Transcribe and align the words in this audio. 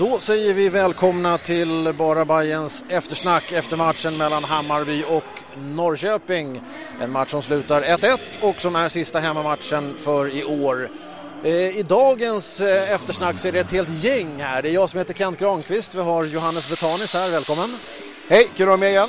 Då 0.00 0.18
säger 0.18 0.54
vi 0.54 0.68
välkomna 0.68 1.38
till 1.38 1.94
Bara 1.98 2.24
Bajens 2.24 2.84
eftersnack 2.88 3.52
efter 3.52 3.76
matchen 3.76 4.16
mellan 4.16 4.44
Hammarby 4.44 5.04
och 5.08 5.58
Norrköping. 5.58 6.60
En 7.00 7.12
match 7.12 7.30
som 7.30 7.42
slutar 7.42 7.82
1-1 7.82 8.18
och 8.40 8.60
som 8.60 8.76
är 8.76 8.88
sista 8.88 9.18
hemmamatchen 9.18 9.94
för 9.98 10.36
i 10.36 10.44
år. 10.44 10.88
Eh, 11.44 11.78
I 11.78 11.84
dagens 11.88 12.60
eh, 12.60 12.92
eftersnack 12.92 13.38
så 13.38 13.48
är 13.48 13.52
det 13.52 13.60
ett 13.60 13.70
helt 13.70 14.04
gäng 14.04 14.40
här. 14.40 14.62
Det 14.62 14.68
är 14.68 14.72
jag 14.72 14.90
som 14.90 14.98
heter 14.98 15.14
Kent 15.14 15.38
Granqvist, 15.38 15.94
vi 15.94 16.00
har 16.00 16.24
Johannes 16.24 16.68
Betanis 16.68 17.14
här, 17.14 17.30
välkommen. 17.30 17.76
Hej, 18.28 18.48
kul 18.56 18.62
att 18.62 18.68
vara 18.68 18.76
med 18.76 18.90
igen. 18.90 19.08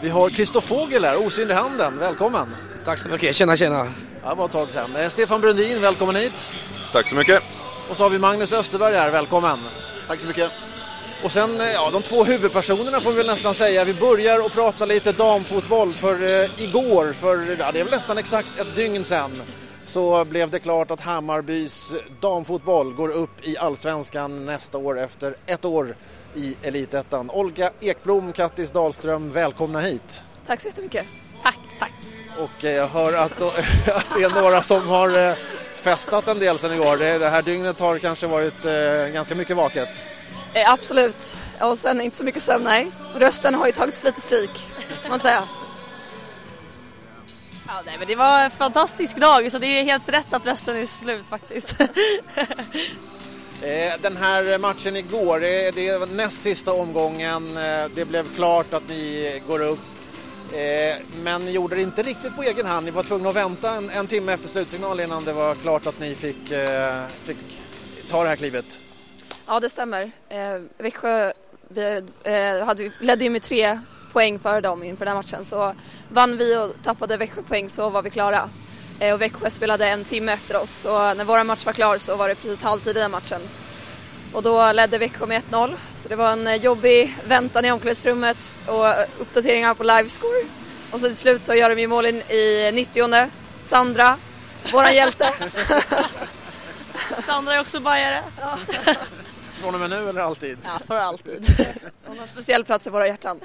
Vi 0.00 0.08
har 0.08 0.30
Christer 0.30 0.60
Fogel 0.60 1.04
här, 1.04 1.26
osynlig 1.26 1.54
handen, 1.54 1.98
välkommen. 1.98 2.56
Tack 2.84 2.98
så 2.98 3.08
mycket, 3.08 3.34
tjena 3.34 3.56
tjena. 3.56 3.92
Ja, 4.24 4.30
det 4.30 4.36
var 4.36 4.44
ett 4.44 4.52
tag 4.52 4.70
sedan. 4.70 4.96
Eh, 4.96 5.08
Stefan 5.08 5.40
Brundin, 5.40 5.80
välkommen 5.80 6.16
hit. 6.16 6.50
Tack 6.92 7.08
så 7.08 7.16
mycket. 7.16 7.42
Och 7.90 7.96
så 7.96 8.02
har 8.02 8.10
vi 8.10 8.18
Magnus 8.18 8.52
Österberg 8.52 8.94
här, 8.94 9.10
välkommen. 9.10 9.58
Tack 10.06 10.20
så 10.20 10.26
mycket. 10.26 10.52
Och 11.24 11.32
sen, 11.32 11.60
eh, 11.60 11.66
ja, 11.66 11.90
de 11.92 12.02
två 12.02 12.24
huvudpersonerna 12.24 13.00
får 13.00 13.10
vi 13.10 13.16
väl 13.16 13.26
nästan 13.26 13.54
säga. 13.54 13.84
Vi 13.84 13.94
börjar 13.94 14.46
att 14.46 14.52
prata 14.52 14.84
lite 14.84 15.12
damfotboll 15.12 15.92
för 15.92 16.22
eh, 16.22 16.62
igår, 16.62 17.12
för 17.12 17.56
ja, 17.58 17.72
det 17.72 17.80
är 17.80 17.84
väl 17.84 17.92
nästan 17.92 18.18
exakt 18.18 18.60
ett 18.60 18.76
dygn 18.76 19.04
sedan, 19.04 19.42
så 19.84 20.24
blev 20.24 20.50
det 20.50 20.58
klart 20.58 20.90
att 20.90 21.00
Hammarbys 21.00 21.92
damfotboll 22.20 22.94
går 22.94 23.08
upp 23.08 23.30
i 23.42 23.58
Allsvenskan 23.58 24.44
nästa 24.44 24.78
år 24.78 25.00
efter 25.00 25.36
ett 25.46 25.64
år 25.64 25.96
i 26.34 26.56
Elitettan. 26.62 27.30
Olga 27.30 27.70
Ekblom, 27.80 28.32
Kattis 28.32 28.70
Dahlström, 28.70 29.32
välkomna 29.32 29.80
hit. 29.80 30.22
Tack 30.46 30.60
så 30.60 30.68
jättemycket. 30.68 31.06
Tack, 31.42 31.58
tack. 31.78 31.92
Och 32.38 32.64
eh, 32.64 32.72
jag 32.72 32.86
hör 32.86 33.12
att, 33.12 33.42
att 33.88 34.06
det 34.16 34.24
är 34.24 34.42
några 34.42 34.62
som 34.62 34.88
har 34.88 35.28
eh, 35.28 35.34
festat 35.86 36.28
en 36.28 36.38
del 36.38 36.58
sedan 36.58 36.72
igår. 36.74 36.96
Det, 36.96 37.18
det 37.18 37.30
här 37.30 37.42
dygnet 37.42 37.80
har 37.80 37.98
kanske 37.98 38.26
varit 38.26 38.64
eh, 38.64 39.12
ganska 39.12 39.34
mycket 39.34 39.56
vaket. 39.56 40.02
Eh, 40.54 40.72
absolut. 40.72 41.36
Och 41.60 41.78
sen 41.78 42.00
inte 42.00 42.16
så 42.16 42.24
mycket 42.24 42.42
sömn, 42.42 42.64
nej. 42.64 42.90
Rösten 43.14 43.54
har 43.54 43.66
ju 43.66 43.72
tagit 43.72 44.04
lite 44.04 44.20
stryk, 44.20 44.50
kan 45.02 45.10
man 45.10 45.20
säga. 45.20 45.42
Ja, 47.66 47.72
nej, 47.86 47.94
men 47.98 48.06
det 48.08 48.14
var 48.14 48.44
en 48.44 48.50
fantastisk 48.50 49.16
dag 49.16 49.52
så 49.52 49.58
det 49.58 49.66
är 49.66 49.84
helt 49.84 50.08
rätt 50.08 50.34
att 50.34 50.46
rösten 50.46 50.76
är 50.76 50.86
slut 50.86 51.28
faktiskt. 51.28 51.76
Eh, 53.62 53.92
Den 54.02 54.16
här 54.16 54.58
matchen 54.58 54.96
igår, 54.96 55.40
det 55.74 55.98
var 55.98 56.06
näst 56.06 56.42
sista 56.42 56.72
omgången. 56.72 57.54
Det 57.94 58.04
blev 58.08 58.34
klart 58.34 58.74
att 58.74 58.88
ni 58.88 59.42
går 59.48 59.62
upp. 59.62 59.95
Eh, 60.52 60.96
men 61.22 61.52
gjorde 61.52 61.76
det 61.76 61.82
inte 61.82 62.02
riktigt 62.02 62.36
på 62.36 62.42
egen 62.42 62.66
hand. 62.66 62.86
Ni 62.86 62.90
var 62.90 63.02
tvungna 63.02 63.28
att 63.28 63.36
vänta 63.36 63.70
en, 63.70 63.90
en 63.90 64.06
timme 64.06 64.32
efter 64.32 64.48
slutsignal 64.48 65.00
innan 65.00 65.24
det 65.24 65.32
var 65.32 65.54
klart 65.54 65.86
att 65.86 66.00
ni 66.00 66.14
fick, 66.14 66.52
eh, 66.52 67.04
fick 67.06 67.36
ta 68.10 68.22
det 68.22 68.28
här 68.28 68.36
klivet. 68.36 68.78
Ja, 69.46 69.60
det 69.60 69.70
stämmer. 69.70 70.10
Eh, 70.28 70.60
Växjö 70.78 71.32
vi, 71.68 72.02
eh, 72.22 72.66
hade, 72.66 72.90
ledde 73.00 73.24
ju 73.24 73.30
med 73.30 73.42
tre 73.42 73.80
poäng 74.12 74.38
före 74.38 74.60
dem 74.60 74.82
inför 74.82 75.04
den 75.04 75.16
här 75.16 75.22
matchen. 75.22 75.44
Så 75.44 75.74
vann 76.08 76.36
vi 76.36 76.56
och 76.56 76.72
tappade 76.82 77.16
Växjö 77.16 77.42
poäng 77.42 77.68
så 77.68 77.90
var 77.90 78.02
vi 78.02 78.10
klara. 78.10 78.48
Eh, 79.00 79.14
och 79.14 79.20
Växjö 79.20 79.50
spelade 79.50 79.88
en 79.88 80.04
timme 80.04 80.32
efter 80.32 80.56
oss. 80.62 80.70
Så 80.70 81.14
när 81.14 81.24
vår 81.24 81.44
match 81.44 81.66
var 81.66 81.72
klar 81.72 81.98
så 81.98 82.16
var 82.16 82.28
det 82.28 82.34
precis 82.34 82.62
halvtid 82.62 82.96
i 82.96 83.00
den 83.00 83.10
matchen. 83.10 83.40
Och 84.36 84.42
då 84.42 84.72
ledde 84.72 84.98
Växjö 84.98 85.26
med 85.26 85.42
1-0. 85.50 85.76
Så 85.96 86.08
det 86.08 86.16
var 86.16 86.32
en 86.32 86.46
eh, 86.46 86.54
jobbig 86.54 87.16
väntan 87.24 87.64
i 87.64 87.72
omklädningsrummet 87.72 88.36
och 88.66 88.88
eh, 88.88 89.06
uppdateringar 89.18 89.74
på 89.74 89.82
livescore. 89.82 90.44
Och 90.90 91.00
så 91.00 91.06
till 91.06 91.16
slut 91.16 91.42
så 91.42 91.54
gör 91.54 91.70
de 91.70 91.80
ju 91.80 91.86
mål 91.86 92.06
in 92.06 92.16
i 92.16 92.70
90 92.74 93.30
Sandra, 93.62 94.18
våran 94.72 94.94
hjälte. 94.94 95.34
Sandra 97.26 97.54
är 97.54 97.60
också 97.60 97.80
bajare. 97.80 98.22
Från 99.60 99.74
och 99.74 99.80
med 99.80 99.90
nu 99.90 100.08
eller 100.08 100.20
alltid? 100.20 100.58
Ja, 100.64 100.80
för 100.86 100.96
alltid. 100.96 101.46
Hon 102.06 102.16
har 102.16 102.22
en 102.22 102.28
speciell 102.28 102.64
plats 102.64 102.86
i 102.86 102.90
våra 102.90 103.06
hjärtan. 103.06 103.40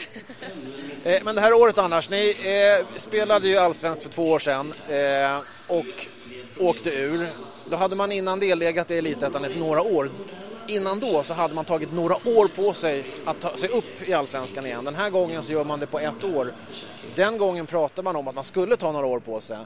Eh, 1.05 1.23
Men 1.23 1.35
det 1.35 1.41
här 1.41 1.53
året 1.53 1.77
annars, 1.77 2.09
ni 2.09 2.29
eh, 2.29 2.85
spelade 2.95 3.47
ju 3.47 3.57
allsvenskt 3.57 4.03
för 4.03 4.09
två 4.09 4.31
år 4.31 4.39
sedan 4.39 4.73
eh, 4.89 5.39
och 5.67 6.07
åkte 6.57 6.89
ur. 6.89 7.27
Då 7.65 7.75
hade 7.77 7.95
man 7.95 8.11
innan 8.11 8.39
det 8.39 8.55
legat 8.55 8.91
i 8.91 8.97
Elitettan 8.97 9.45
ett 9.45 9.57
några 9.57 9.81
år. 9.81 10.09
Innan 10.67 10.99
då 10.99 11.23
så 11.23 11.33
hade 11.33 11.53
man 11.53 11.65
tagit 11.65 11.93
några 11.93 12.13
år 12.13 12.47
på 12.47 12.73
sig 12.73 13.05
att 13.25 13.39
ta 13.39 13.57
sig 13.57 13.69
upp 13.69 14.09
i 14.09 14.13
allsvenskan 14.13 14.65
igen. 14.65 14.85
Den 14.85 14.95
här 14.95 15.09
gången 15.09 15.43
så 15.43 15.51
gör 15.51 15.63
man 15.63 15.79
det 15.79 15.87
på 15.87 15.99
ett 15.99 16.23
år. 16.23 16.51
Den 17.15 17.37
gången 17.37 17.65
pratade 17.65 18.03
man 18.03 18.15
om 18.15 18.27
att 18.27 18.35
man 18.35 18.43
skulle 18.43 18.75
ta 18.75 18.91
några 18.91 19.07
år 19.07 19.19
på 19.19 19.41
sig. 19.41 19.57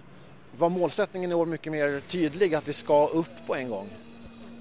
Var 0.57 0.69
målsättningen 0.69 1.31
i 1.31 1.33
år 1.33 1.45
mycket 1.45 1.71
mer 1.71 2.01
tydlig 2.07 2.55
att 2.55 2.67
vi 2.67 2.73
ska 2.73 3.07
upp 3.07 3.47
på 3.47 3.55
en 3.55 3.69
gång? 3.69 3.89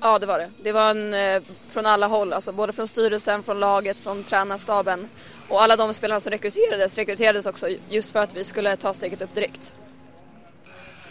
Ja, 0.00 0.18
det 0.18 0.26
var 0.26 0.38
det. 0.38 0.50
Det 0.62 0.72
var 0.72 0.90
en, 0.90 1.14
eh, 1.14 1.42
från 1.70 1.86
alla 1.86 2.06
håll, 2.06 2.32
alltså 2.32 2.52
både 2.52 2.72
från 2.72 2.88
styrelsen, 2.88 3.42
från 3.42 3.60
laget, 3.60 3.98
från 3.98 4.22
tränarstaben. 4.22 5.08
Och 5.48 5.62
alla 5.62 5.76
de 5.76 5.94
spelarna 5.94 6.20
som 6.20 6.30
rekryterades, 6.30 6.98
rekryterades 6.98 7.46
också 7.46 7.68
just 7.88 8.10
för 8.10 8.20
att 8.20 8.34
vi 8.34 8.44
skulle 8.44 8.76
ta 8.76 8.94
steget 8.94 9.22
upp 9.22 9.34
direkt. 9.34 9.74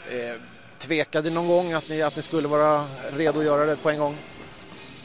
Eh, 0.09 0.41
tvekade 0.77 1.29
någon 1.29 1.47
gång 1.47 1.73
att 1.73 1.89
ni, 1.89 2.01
att 2.01 2.15
ni 2.15 2.21
skulle 2.21 2.47
vara 2.47 2.85
redo 3.17 3.39
att 3.39 3.45
göra 3.45 3.65
det 3.65 3.75
på 3.75 3.89
en 3.89 3.99
gång? 3.99 4.17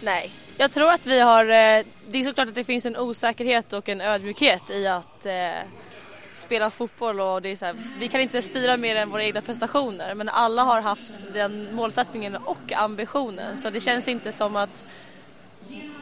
Nej. 0.01 0.31
Jag 0.57 0.71
tror 0.71 0.93
att 0.93 1.07
vi 1.07 1.21
har, 1.21 1.45
eh, 1.45 1.85
det 2.09 2.19
är 2.19 2.25
såklart 2.25 2.49
att 2.49 2.55
det 2.55 2.65
finns 2.65 2.87
en 2.87 2.97
osäkerhet 2.97 3.73
och 3.73 3.89
en 3.89 4.01
ödmjukhet 4.01 4.71
i 4.71 4.87
att 4.87 5.27
eh, 5.27 5.33
spela 6.33 6.71
fotboll 6.71 7.21
och 7.21 7.43
det 7.43 7.49
är 7.49 7.57
så 7.57 7.65
här, 7.65 7.75
vi 7.99 8.09
kan 8.09 8.21
inte 8.21 8.43
styra 8.43 8.77
mer 8.77 8.97
än 8.97 9.11
våra 9.11 9.23
egna 9.23 9.41
prestationer 9.41 10.15
men 10.15 10.29
alla 10.29 10.63
har 10.63 10.81
haft 10.81 11.13
den 11.33 11.75
målsättningen 11.75 12.37
och 12.37 12.73
ambitionen 12.73 13.57
så 13.57 13.71
det 13.71 13.81
känns 13.81 14.09
inte 14.09 14.33
som 14.33 14.57
att 14.57 14.85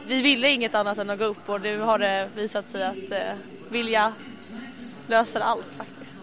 vi 0.07 0.21
ville 0.21 0.49
inget 0.49 0.75
annat 0.75 0.97
än 0.97 1.09
att 1.09 1.19
gå 1.19 1.25
upp 1.25 1.49
och 1.49 1.61
nu 1.61 1.79
har 1.79 1.99
det 1.99 2.29
visat 2.35 2.67
sig 2.67 2.83
att 2.83 3.11
eh, 3.11 3.19
vilja 3.69 4.13
löser 5.07 5.39
allt 5.39 5.73
faktiskt. 5.77 6.17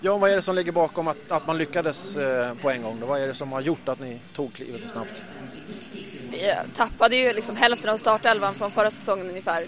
Ja, 0.00 0.18
vad 0.18 0.30
är 0.30 0.36
det 0.36 0.42
som 0.42 0.54
ligger 0.54 0.72
bakom 0.72 1.08
att, 1.08 1.30
att 1.30 1.46
man 1.46 1.58
lyckades 1.58 2.16
eh, 2.16 2.54
på 2.54 2.70
en 2.70 2.82
gång? 2.82 3.00
Då? 3.00 3.06
Vad 3.06 3.22
är 3.22 3.26
det 3.26 3.34
som 3.34 3.52
har 3.52 3.60
gjort 3.60 3.88
att 3.88 4.00
ni 4.00 4.20
tog 4.34 4.52
klivet 4.52 4.82
så 4.82 4.88
snabbt? 4.88 5.22
Vi 6.30 6.54
tappade 6.74 7.16
ju 7.16 7.32
liksom 7.32 7.56
hälften 7.56 7.90
av 7.90 7.96
startelvan 7.96 8.54
från 8.54 8.70
förra 8.70 8.90
säsongen 8.90 9.28
ungefär. 9.28 9.64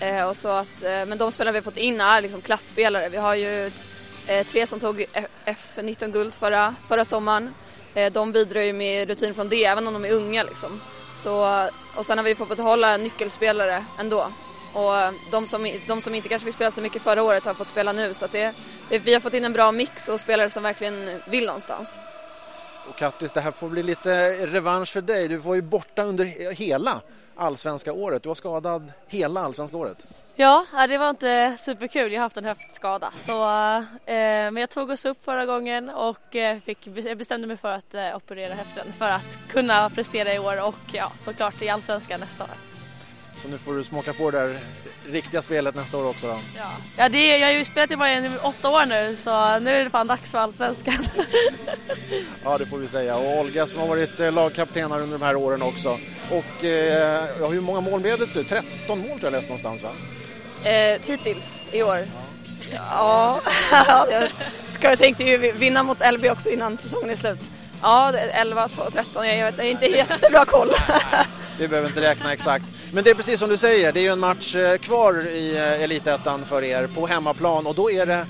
Eh, 0.00 0.28
och 0.28 0.36
så 0.36 0.48
att, 0.48 0.82
eh, 0.82 1.06
men 1.06 1.18
de 1.18 1.32
spelare 1.32 1.52
vi 1.52 1.58
har 1.58 1.64
fått 1.64 1.76
in 1.76 2.00
är 2.00 2.20
liksom 2.20 2.40
klassspelare. 2.40 3.08
Vi 3.08 3.16
har 3.16 3.34
ju 3.34 3.70
eh, 4.26 4.46
tre 4.46 4.66
som 4.66 4.80
tog 4.80 5.06
F19-guld 5.44 6.34
förra, 6.34 6.74
förra 6.88 7.04
sommaren. 7.04 7.54
Eh, 7.94 8.12
de 8.12 8.32
bidrar 8.32 8.60
ju 8.60 8.72
med 8.72 9.08
rutin 9.08 9.34
från 9.34 9.48
det, 9.48 9.64
även 9.64 9.86
om 9.86 9.92
de 9.92 10.04
är 10.04 10.12
unga. 10.12 10.42
Liksom. 10.42 10.80
Så, 11.22 11.66
och 11.96 12.06
sen 12.06 12.18
har 12.18 12.24
vi 12.24 12.34
fått 12.34 12.56
behålla 12.56 12.96
nyckelspelare 12.96 13.84
ändå. 14.00 14.26
Och 14.74 14.98
eh, 14.98 15.12
de 15.30 15.46
som, 15.46 15.72
de 15.86 16.02
som 16.02 16.14
inte 16.14 16.28
kanske 16.28 16.46
fick 16.46 16.54
spela 16.54 16.70
så 16.70 16.80
mycket 16.80 17.02
förra 17.02 17.22
året 17.22 17.44
har 17.44 17.54
fått 17.54 17.68
spela 17.68 17.92
nu. 17.92 18.14
Så 18.14 18.24
att 18.24 18.32
det, 18.32 18.52
det, 18.88 18.98
vi 18.98 19.14
har 19.14 19.20
fått 19.20 19.34
in 19.34 19.44
en 19.44 19.52
bra 19.52 19.72
mix 19.72 20.08
och 20.08 20.20
spelare 20.20 20.50
som 20.50 20.62
verkligen 20.62 21.20
vill 21.26 21.46
någonstans. 21.46 21.98
Och 22.88 22.96
Kattis, 22.96 23.32
det 23.32 23.40
här 23.40 23.52
får 23.52 23.68
bli 23.68 23.82
lite 23.82 24.46
revansch 24.46 24.92
för 24.92 25.02
dig. 25.02 25.28
Du 25.28 25.36
var 25.36 25.54
ju 25.54 25.62
borta 25.62 26.02
under 26.02 26.52
hela 26.54 27.00
allsvenska 27.36 27.92
året. 27.92 28.22
Du 28.22 28.28
var 28.28 28.34
skadad 28.34 28.92
hela 29.06 29.40
allsvenska 29.40 29.76
året. 29.76 30.06
Ja, 30.36 30.66
det 30.88 30.98
var 30.98 31.10
inte 31.10 31.56
superkul. 31.58 32.12
Jag 32.12 32.20
har 32.20 32.24
haft 32.24 32.36
en 32.36 32.44
höftskada. 32.44 33.10
Så, 33.16 33.44
eh, 33.44 33.84
men 34.06 34.56
jag 34.56 34.70
tog 34.70 34.90
oss 34.90 35.04
upp 35.04 35.24
förra 35.24 35.46
gången 35.46 35.90
och 35.90 36.36
eh, 36.36 36.60
fick, 36.60 36.78
jag 36.86 37.18
bestämde 37.18 37.46
mig 37.46 37.56
för 37.56 37.72
att 37.72 37.94
eh, 37.94 38.16
operera 38.16 38.54
höften 38.54 38.92
för 38.92 39.08
att 39.08 39.38
kunna 39.48 39.90
prestera 39.90 40.34
i 40.34 40.38
år 40.38 40.66
och 40.68 40.74
ja, 40.92 41.12
såklart 41.18 41.62
i 41.62 41.68
Allsvenskan 41.68 42.20
nästa 42.20 42.44
år. 42.44 42.73
Så 43.44 43.50
nu 43.50 43.58
får 43.58 43.74
du 43.74 43.84
smaka 43.84 44.12
på 44.12 44.30
det 44.30 44.38
där 44.38 44.58
riktiga 45.06 45.42
spelet 45.42 45.74
nästa 45.74 45.98
år 45.98 46.04
också. 46.06 46.26
Då. 46.26 46.38
Ja, 46.56 46.70
ja 46.96 47.08
det, 47.08 47.38
jag 47.38 47.46
har 47.46 47.52
ju 47.52 47.64
spelat 47.64 47.90
i 47.90 47.96
Bayern 47.96 48.24
i 48.24 48.38
åtta 48.42 48.70
år 48.70 48.86
nu 48.86 49.16
så 49.16 49.58
nu 49.58 49.70
är 49.70 49.84
det 49.84 49.90
fan 49.90 50.06
dags 50.06 50.30
för 50.30 50.38
Allsvenskan. 50.38 50.94
Ja, 52.44 52.58
det 52.58 52.66
får 52.66 52.78
vi 52.78 52.88
säga. 52.88 53.16
Och 53.16 53.38
Olga 53.40 53.66
som 53.66 53.80
har 53.80 53.88
varit 53.88 54.20
eh, 54.20 54.32
lagkapten 54.32 54.92
här 54.92 55.00
under 55.00 55.18
de 55.18 55.24
här 55.24 55.36
åren 55.36 55.62
också. 55.62 55.98
Och 56.30 56.64
eh, 56.64 57.24
ja, 57.40 57.46
hur 57.48 57.60
många 57.60 57.80
mål 57.80 58.00
blev 58.00 58.18
det? 58.18 58.24
till 58.24 58.32
slut? 58.32 58.48
13 58.48 58.98
mål 58.98 59.08
tror 59.08 59.20
jag 59.22 59.32
läste 59.32 59.48
någonstans 59.48 59.82
va? 59.82 59.90
Eh, 60.70 61.00
hittills 61.06 61.64
i 61.72 61.82
år? 61.82 62.08
Ja, 62.72 63.40
jag 64.10 64.30
ska 64.72 64.90
jag 64.90 64.98
tänkte 64.98 65.24
ju 65.24 65.52
vinna 65.52 65.82
mot 65.82 65.98
LB 66.12 66.24
också 66.24 66.50
innan 66.50 66.78
säsongen 66.78 67.10
är 67.10 67.16
slut. 67.16 67.50
Ja, 67.82 68.12
det 68.12 68.20
är 68.20 68.40
11, 68.40 68.68
12, 68.68 68.90
13, 68.90 69.26
jag 69.26 69.52
vet, 69.52 69.58
är 69.58 69.70
inte 69.70 69.86
jättebra 69.86 70.44
koll. 70.44 70.72
Vi 71.58 71.68
behöver 71.68 71.88
inte 71.88 72.00
räkna 72.00 72.32
exakt. 72.32 72.64
Men 72.92 73.04
det 73.04 73.10
är 73.10 73.14
precis 73.14 73.40
som 73.40 73.48
du 73.48 73.56
säger, 73.56 73.92
det 73.92 74.00
är 74.00 74.02
ju 74.02 74.08
en 74.08 74.20
match 74.20 74.56
eh, 74.56 74.76
kvar 74.76 75.26
i 75.26 75.56
eh, 75.56 75.82
Elitettan 75.82 76.44
för 76.44 76.64
er 76.64 76.86
på 76.86 77.06
hemmaplan 77.06 77.66
och 77.66 77.74
då 77.74 77.90
är 77.90 78.06
det 78.06 78.26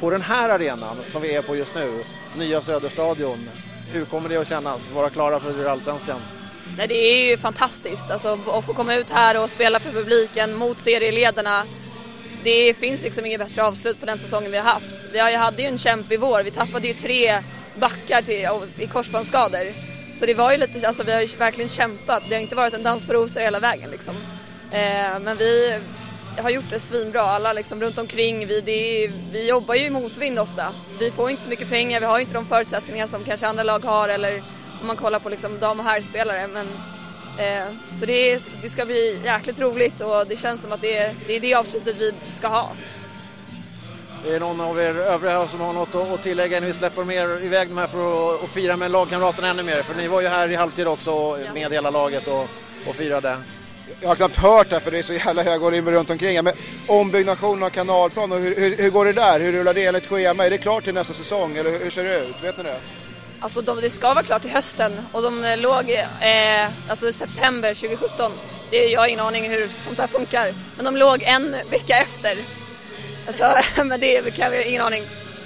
på 0.00 0.10
den 0.10 0.22
här 0.22 0.48
arenan 0.48 0.96
som 1.06 1.22
vi 1.22 1.34
är 1.34 1.42
på 1.42 1.56
just 1.56 1.74
nu, 1.74 2.04
nya 2.36 2.62
Söderstadion. 2.62 3.50
Hur 3.92 4.04
kommer 4.04 4.28
det 4.28 4.36
att 4.36 4.48
kännas, 4.48 4.90
vara 4.90 5.10
klara 5.10 5.40
för 5.40 5.64
Allsvenskan? 5.64 6.20
Nej, 6.76 6.88
det 6.88 6.94
är 6.94 7.30
ju 7.30 7.36
fantastiskt 7.36 8.10
alltså, 8.10 8.38
att 8.46 8.64
få 8.64 8.74
komma 8.74 8.94
ut 8.94 9.10
här 9.10 9.42
och 9.42 9.50
spela 9.50 9.80
för 9.80 9.92
publiken 9.92 10.54
mot 10.54 10.78
serieledarna. 10.78 11.64
Det 12.44 12.74
finns 12.74 13.02
liksom 13.02 13.26
inget 13.26 13.40
bättre 13.40 13.62
avslut 13.62 14.00
på 14.00 14.06
den 14.06 14.18
säsongen 14.18 14.50
vi 14.50 14.56
har 14.56 14.64
haft. 14.64 15.06
Vi 15.12 15.36
hade 15.36 15.62
ju 15.62 15.68
en 15.68 15.78
kämpig 15.78 16.20
vår, 16.20 16.42
vi 16.42 16.50
tappade 16.50 16.88
ju 16.88 16.94
tre 16.94 17.42
backar 17.80 18.22
till, 18.22 18.48
i 18.84 18.86
korsbandsskador. 18.86 19.72
Så 20.18 20.26
det 20.26 20.34
var 20.34 20.52
ju 20.52 20.58
lite, 20.58 20.88
alltså 20.88 21.02
vi 21.02 21.12
har 21.12 21.20
ju 21.20 21.26
verkligen 21.26 21.68
kämpat. 21.68 22.22
Det 22.28 22.34
har 22.34 22.42
inte 22.42 22.56
varit 22.56 22.74
en 22.74 22.82
dans 22.82 23.04
på 23.04 23.12
rosor 23.12 23.40
hela 23.40 23.60
vägen 23.60 23.90
liksom. 23.90 24.14
Eh, 24.70 25.20
men 25.20 25.36
vi 25.36 25.78
har 26.38 26.50
gjort 26.50 26.70
det 26.70 26.80
svinbra, 26.80 27.20
alla 27.20 27.52
liksom 27.52 27.80
runt 27.80 27.98
omkring. 27.98 28.46
Vi, 28.46 28.60
det, 28.60 29.10
vi 29.32 29.48
jobbar 29.48 29.74
ju 29.74 29.80
i 29.80 29.90
motvind 29.90 30.38
ofta. 30.38 30.72
Vi 30.98 31.10
får 31.10 31.30
inte 31.30 31.42
så 31.42 31.48
mycket 31.48 31.68
pengar, 31.68 32.00
vi 32.00 32.06
har 32.06 32.18
inte 32.18 32.34
de 32.34 32.46
förutsättningar 32.46 33.06
som 33.06 33.24
kanske 33.24 33.46
andra 33.46 33.62
lag 33.62 33.84
har 33.84 34.08
eller 34.08 34.42
om 34.80 34.86
man 34.86 34.96
kollar 34.96 35.18
på 35.18 35.28
liksom 35.28 35.58
dam 35.60 35.80
och 35.80 35.86
herrspelare. 35.86 36.46
Men, 36.46 36.66
eh, 37.38 37.74
så 38.00 38.06
det, 38.06 38.32
är, 38.32 38.40
det 38.62 38.70
ska 38.70 38.84
bli 38.84 39.20
jäkligt 39.24 39.60
roligt 39.60 40.00
och 40.00 40.26
det 40.28 40.36
känns 40.36 40.62
som 40.62 40.72
att 40.72 40.80
det 40.80 40.96
är 40.96 41.14
det, 41.26 41.36
är 41.36 41.40
det 41.40 41.54
avslutet 41.54 41.96
vi 41.96 42.12
ska 42.30 42.48
ha. 42.48 42.72
Är 44.26 44.32
det 44.32 44.38
någon 44.38 44.60
av 44.60 44.80
er 44.80 44.94
övriga 44.94 45.48
som 45.48 45.60
har 45.60 45.72
något 45.72 45.94
att 45.94 46.22
tillägga 46.22 46.56
innan 46.56 46.66
vi 46.66 46.72
släpper 46.72 47.04
med 47.04 47.42
iväg 47.42 47.68
de 47.68 47.78
här 47.78 47.86
för 47.86 48.34
att, 48.44 48.50
fira 48.50 48.76
med 48.76 48.90
lagkamraterna 48.90 49.48
ännu 49.48 49.62
mer? 49.62 49.82
För 49.82 49.94
ni 49.94 50.08
var 50.08 50.20
ju 50.20 50.28
här 50.28 50.50
i 50.50 50.54
halvtid 50.54 50.88
också 50.88 51.38
med 51.54 51.72
hela 51.72 51.90
laget 51.90 52.28
och, 52.28 52.48
och 52.88 52.94
firade. 52.94 53.36
Jag 54.00 54.08
har 54.08 54.16
knappt 54.16 54.36
hört 54.36 54.70
det 54.70 54.80
för 54.80 54.90
det 54.90 54.98
är 54.98 55.02
så 55.02 55.12
jävla 55.12 55.42
hög 55.42 55.60
volym 55.60 55.90
runt 55.90 56.10
omkring. 56.10 56.44
Men 56.44 56.54
ombyggnationen 56.86 57.62
av 57.62 57.70
kanalplan, 57.70 58.32
och 58.32 58.38
hur, 58.38 58.56
hur, 58.56 58.76
hur, 58.76 58.90
går 58.90 59.04
det 59.04 59.12
där? 59.12 59.40
Hur 59.40 59.52
rullar 59.52 59.74
det 59.74 59.86
enligt 59.86 60.06
schema? 60.06 60.46
Är 60.46 60.50
det 60.50 60.58
klart 60.58 60.84
till 60.84 60.94
nästa 60.94 61.14
säsong 61.14 61.56
eller 61.56 61.70
hur, 61.70 61.78
hur 61.78 61.90
ser 61.90 62.04
det 62.04 62.18
ut? 62.18 62.36
Vet 62.42 62.56
ni 62.56 62.62
det? 62.62 62.80
Alltså 63.40 63.60
de, 63.60 63.80
det 63.80 63.90
ska 63.90 64.14
vara 64.14 64.24
klart 64.24 64.42
till 64.42 64.50
hösten 64.50 64.92
och 65.12 65.22
de 65.22 65.56
låg 65.58 65.90
eh, 65.90 66.68
alltså 66.88 67.12
september 67.12 67.74
2017. 67.74 68.32
Det, 68.70 68.86
jag 68.86 69.00
har 69.00 69.08
ingen 69.08 69.20
aning 69.20 69.50
hur 69.50 69.68
sånt 69.68 69.98
här 69.98 70.06
funkar. 70.06 70.54
Men 70.76 70.84
de 70.84 70.96
låg 70.96 71.22
en 71.22 71.56
vecka 71.70 71.96
efter. 71.96 72.38
Alltså, 73.28 73.54
men 73.84 74.00
det 74.00 74.34
kan 74.34 74.50
vi 74.50 74.64
ingen 74.64 74.82
aning. 74.82 75.02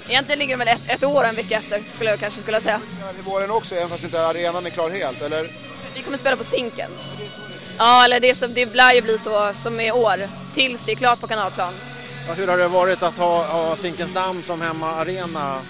Egentligen 0.07 0.39
ligger 0.39 0.57
de 0.57 0.65
väl 0.65 0.77
ett, 0.77 0.89
ett 0.89 1.03
år 1.03 1.23
en 1.23 1.35
vecka 1.35 1.57
efter 1.57 1.83
skulle 1.87 2.09
jag 2.09 2.19
kanske 2.19 2.41
skulle 2.41 2.61
säga. 2.61 2.81
I 3.19 3.21
våren 3.21 3.51
också, 3.51 3.75
även 3.75 3.89
fast 3.89 4.03
inte 4.03 4.25
arenan 4.25 4.65
är 4.65 4.69
klar 4.69 4.89
helt, 4.89 5.21
eller? 5.21 5.51
Vi 5.95 6.01
kommer 6.01 6.17
spela 6.17 6.35
på 6.35 6.43
Zinken. 6.43 6.91
Ja, 7.77 8.05
eller 8.05 8.19
det, 8.19 8.35
som, 8.35 8.53
det 8.53 8.65
lär 8.65 8.93
ju 8.93 9.01
bli 9.01 9.17
så 9.17 9.53
som 9.53 9.79
i 9.79 9.91
år, 9.91 10.29
tills 10.53 10.83
det 10.83 10.91
är 10.91 10.95
klart 10.95 11.19
på 11.19 11.27
kanalplan. 11.27 11.73
Ja, 12.27 12.33
hur 12.33 12.47
har 12.47 12.57
det 12.57 12.67
varit 12.67 13.03
att 13.03 13.17
ha, 13.17 13.45
ha 13.45 13.75
Zinkensdamm 13.75 14.43
som 14.43 14.61
hemmaarena? 14.61 15.61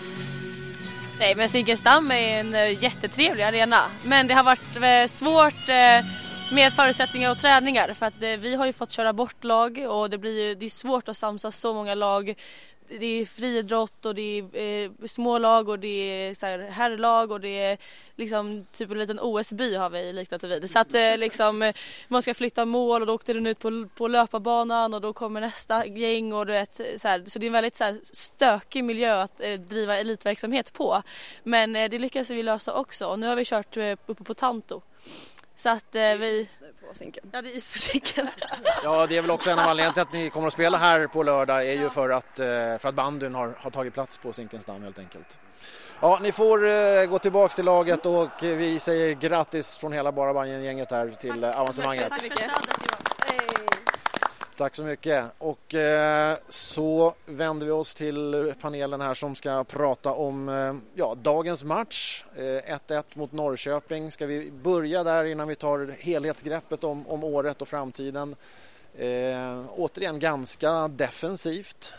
Nej, 1.19 1.35
men 1.35 1.49
Zinkensdamm 1.49 2.11
är 2.11 2.39
en 2.39 2.55
uh, 2.55 2.83
jättetrevlig 2.83 3.43
arena. 3.43 3.81
Men 4.03 4.27
det 4.27 4.33
har 4.33 4.43
varit 4.43 4.77
uh, 4.77 5.07
svårt 5.07 5.69
uh, 5.69 6.05
med 6.53 6.73
förutsättningar 6.73 7.31
och 7.31 7.37
träningar 7.37 7.93
för 7.93 8.05
att 8.05 8.21
vi 8.21 8.55
har 8.55 8.65
ju 8.65 8.73
fått 8.73 8.91
köra 8.91 9.13
bort 9.13 9.43
lag 9.43 9.85
och 9.89 10.09
det 10.09 10.17
blir 10.17 10.47
ju, 10.47 10.55
det 10.55 10.65
är 10.65 10.69
svårt 10.69 11.09
att 11.09 11.17
samsa 11.17 11.51
så 11.51 11.73
många 11.73 11.95
lag. 11.95 12.33
Det 12.99 13.05
är 13.05 13.25
friidrott 13.25 14.05
och 14.05 14.15
det 14.15 14.21
är 14.21 14.57
eh, 14.57 14.91
smålag 15.05 15.69
och 15.69 15.79
det 15.79 15.87
är 15.87 16.33
så 16.33 16.45
här 16.45 16.59
herrlag 16.59 17.31
och 17.31 17.41
det 17.41 17.59
är 17.59 17.77
liksom 18.15 18.65
typ 18.71 18.91
en 18.91 18.99
liten 18.99 19.19
OS-by 19.19 19.75
har 19.75 19.89
vi 19.89 20.13
liknat 20.13 20.41
det 20.41 20.47
vid. 20.47 20.69
Så 20.69 20.79
att 20.79 20.93
eh, 20.93 21.17
liksom 21.17 21.73
man 22.07 22.21
ska 22.21 22.33
flytta 22.33 22.65
mål 22.65 23.01
och 23.01 23.07
då 23.07 23.13
åkte 23.13 23.33
den 23.33 23.47
ut 23.47 23.59
på, 23.59 23.87
på 23.95 24.07
löparbanan 24.07 24.93
och 24.93 25.01
då 25.01 25.13
kommer 25.13 25.41
nästa 25.41 25.85
gäng 25.85 26.33
och 26.33 26.45
du 26.45 26.53
vet 26.53 26.73
så 26.97 27.07
här, 27.07 27.23
så 27.25 27.39
det 27.39 27.45
är 27.45 27.47
en 27.47 27.53
väldigt 27.53 27.75
så 27.75 27.83
här, 27.83 27.99
stökig 28.03 28.83
miljö 28.83 29.21
att 29.21 29.41
eh, 29.41 29.53
driva 29.53 29.97
elitverksamhet 29.97 30.73
på. 30.73 31.01
Men 31.43 31.75
eh, 31.75 31.89
det 31.89 31.99
lyckas 31.99 32.29
vi 32.29 32.43
lösa 32.43 32.73
också 32.73 33.05
och 33.05 33.19
nu 33.19 33.27
har 33.27 33.35
vi 33.35 33.45
kört 33.45 33.77
eh, 33.77 33.91
uppe 34.05 34.23
på 34.23 34.33
Tanto. 34.33 34.81
Så 35.55 35.69
att 35.69 35.95
eh, 35.95 36.01
vi... 36.01 36.49
På 36.89 36.97
sinken. 36.97 37.23
Ja, 37.31 37.41
det 37.41 37.49
är 37.49 37.55
is 37.55 37.71
på 37.71 37.79
sinken. 37.79 38.27
ja, 38.83 39.07
det 39.07 39.17
är 39.17 39.21
väl 39.21 39.31
också 39.31 39.49
en 39.49 39.59
av 39.59 39.65
anledningarna 39.65 39.93
till 39.93 40.01
att 40.01 40.13
ni 40.13 40.29
kommer 40.29 40.47
att 40.47 40.53
spela 40.53 40.77
här 40.77 41.07
på 41.07 41.23
lördag 41.23 41.67
är 41.67 41.73
ju 41.73 41.89
för 41.89 42.09
att, 42.09 42.39
eh, 42.39 42.45
för 42.79 42.87
att 42.87 42.95
bandyn 42.95 43.35
har, 43.35 43.55
har 43.57 43.71
tagit 43.71 43.93
plats 43.93 44.17
på 44.17 44.33
Zinkensdamm 44.33 44.83
helt 44.83 44.99
enkelt. 44.99 45.37
Ja, 46.01 46.19
ni 46.21 46.31
får 46.31 46.67
eh, 46.67 47.05
gå 47.09 47.19
tillbaks 47.19 47.55
till 47.55 47.65
laget 47.65 48.02
och 48.05 48.29
vi 48.41 48.79
säger 48.79 49.13
grattis 49.13 49.77
från 49.77 49.93
hela 49.93 50.11
Bara 50.11 50.47
gänget 50.47 50.91
här 50.91 51.15
till 51.19 51.43
eh, 51.43 51.59
avancemanget. 51.61 52.09
Tack 52.09 52.19
så 52.19 52.23
mycket. 52.23 52.51
Tack 54.57 54.75
så 54.75 54.83
mycket. 54.83 55.25
Och 55.37 55.75
eh, 55.75 56.37
så 56.49 57.13
vänder 57.25 57.65
vi 57.65 57.71
oss 57.71 57.95
till 57.95 58.53
panelen 58.61 59.01
här 59.01 59.13
som 59.13 59.35
ska 59.35 59.63
prata 59.63 60.13
om 60.13 60.49
eh, 60.49 60.75
ja, 60.95 61.15
dagens 61.15 61.63
match. 61.63 62.25
1-1 62.35 62.93
eh, 62.93 63.01
mot 63.13 63.31
Norrköping. 63.31 64.11
Ska 64.11 64.25
vi 64.25 64.51
börja 64.51 65.03
där 65.03 65.25
innan 65.25 65.47
vi 65.47 65.55
tar 65.55 65.95
helhetsgreppet 65.99 66.83
om, 66.83 67.07
om 67.07 67.23
året 67.23 67.61
och 67.61 67.67
framtiden? 67.67 68.35
Eh, 68.97 69.63
återigen 69.75 70.19
ganska 70.19 70.87
defensivt. 70.87 71.93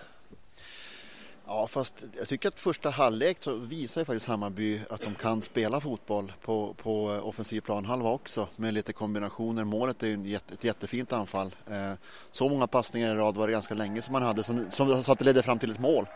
Ja, 1.47 1.67
fast 1.67 2.05
jag 2.19 2.29
tycker 2.29 2.49
att 2.49 2.61
första 2.61 2.91
halvlek 2.91 3.37
så 3.41 3.55
visar 3.55 4.01
ju 4.01 4.05
faktiskt 4.05 4.27
Hammarby 4.27 4.81
att 4.91 5.01
de 5.01 5.15
kan 5.15 5.43
spela 5.43 5.81
fotboll 5.81 6.33
på, 6.43 6.75
på 6.75 7.15
eh, 7.15 7.27
offensiv 7.27 7.61
planhalva 7.61 8.11
också 8.11 8.49
med 8.57 8.75
lite 8.75 8.93
kombinationer. 8.93 9.65
Målet 9.65 10.03
är 10.03 10.07
ju 10.07 10.37
ett 10.37 10.65
jättefint 10.65 11.13
anfall. 11.13 11.55
Eh, 11.71 11.93
så 12.31 12.49
många 12.49 12.67
passningar 12.67 13.15
i 13.15 13.19
rad 13.19 13.37
var 13.37 13.47
det 13.47 13.53
ganska 13.53 13.75
länge 13.75 14.03
som 14.03 14.13
man 14.13 14.23
hade 14.23 14.43
som, 14.43 14.67
som 14.71 15.03
så 15.03 15.13
att 15.13 15.19
det 15.19 15.25
ledde 15.25 15.43
fram 15.43 15.59
till 15.59 15.71
ett 15.71 15.79
mål. 15.79 16.07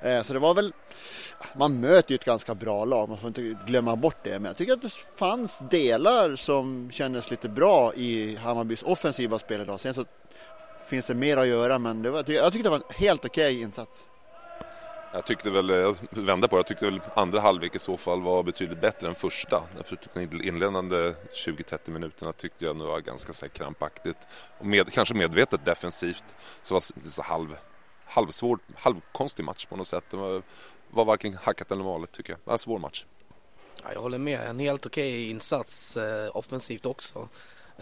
Eh, 0.00 0.22
så 0.22 0.32
det 0.32 0.38
var 0.38 0.54
väl, 0.54 0.72
man 1.56 1.80
möter 1.80 2.10
ju 2.10 2.14
ett 2.14 2.24
ganska 2.24 2.54
bra 2.54 2.84
lag, 2.84 3.08
man 3.08 3.18
får 3.18 3.28
inte 3.28 3.56
glömma 3.66 3.96
bort 3.96 4.24
det. 4.24 4.30
Men 4.30 4.44
jag 4.44 4.56
tycker 4.56 4.72
att 4.72 4.82
det 4.82 4.92
fanns 5.16 5.62
delar 5.70 6.36
som 6.36 6.90
kändes 6.90 7.30
lite 7.30 7.48
bra 7.48 7.94
i 7.94 8.36
Hammarbys 8.36 8.82
offensiva 8.82 9.38
spel 9.38 9.60
idag. 9.60 9.80
Sen 9.80 9.94
så 9.94 10.04
finns 10.86 11.06
det 11.06 11.14
mer 11.14 11.36
att 11.36 11.46
göra 11.46 11.78
men 11.78 12.02
det 12.02 12.10
var, 12.10 12.24
jag 12.30 12.52
tyckte 12.52 12.66
det 12.66 12.70
var 12.70 12.76
en 12.76 12.96
helt 12.96 13.24
okej 13.24 13.52
okay 13.52 13.62
insats. 13.62 14.06
Jag 15.12 15.26
tyckte 15.26 15.50
väl, 15.50 15.68
jag 15.68 15.96
vände 16.10 16.48
på 16.48 16.56
det, 16.56 16.58
jag 16.58 16.66
tyckte 16.66 16.84
väl 16.84 17.00
andra 17.14 17.40
halvlek 17.40 17.74
i 17.74 17.78
så 17.78 17.96
fall 17.96 18.22
var 18.22 18.42
betydligt 18.42 18.80
bättre 18.80 19.08
än 19.08 19.14
första. 19.14 19.62
För 19.84 19.98
de 20.14 20.42
inledande 20.42 21.14
20-30 21.34 21.90
minuterna 21.90 22.32
tyckte 22.32 22.64
jag 22.64 22.76
nog 22.76 22.88
var 22.88 23.00
ganska 23.00 23.32
så 23.32 23.44
här 23.44 23.50
krampaktigt. 23.50 24.18
Och 24.58 24.66
med, 24.66 24.92
kanske 24.92 25.14
medvetet 25.14 25.64
defensivt. 25.64 26.24
Så 26.62 26.74
var 26.74 26.82
det 27.04 27.10
så 27.10 27.22
halv, 27.22 27.56
halvsvår, 28.04 28.58
halvkonstig 28.74 29.44
match 29.44 29.66
på 29.66 29.76
något 29.76 29.86
sätt. 29.86 30.04
Det 30.10 30.16
var, 30.16 30.42
var 30.90 31.04
varken 31.04 31.34
hackat 31.34 31.70
eller 31.70 31.84
malet 31.84 32.12
tycker 32.12 32.32
jag. 32.32 32.38
Det 32.38 32.46
var 32.46 32.52
en 32.52 32.58
svår 32.58 32.78
match. 32.78 33.04
Ja, 33.82 33.88
jag 33.92 34.00
håller 34.00 34.18
med, 34.18 34.40
en 34.40 34.58
helt 34.58 34.86
okej 34.86 35.12
okay 35.12 35.30
insats 35.30 35.96
eh, 35.96 36.36
offensivt 36.36 36.86
också. 36.86 37.28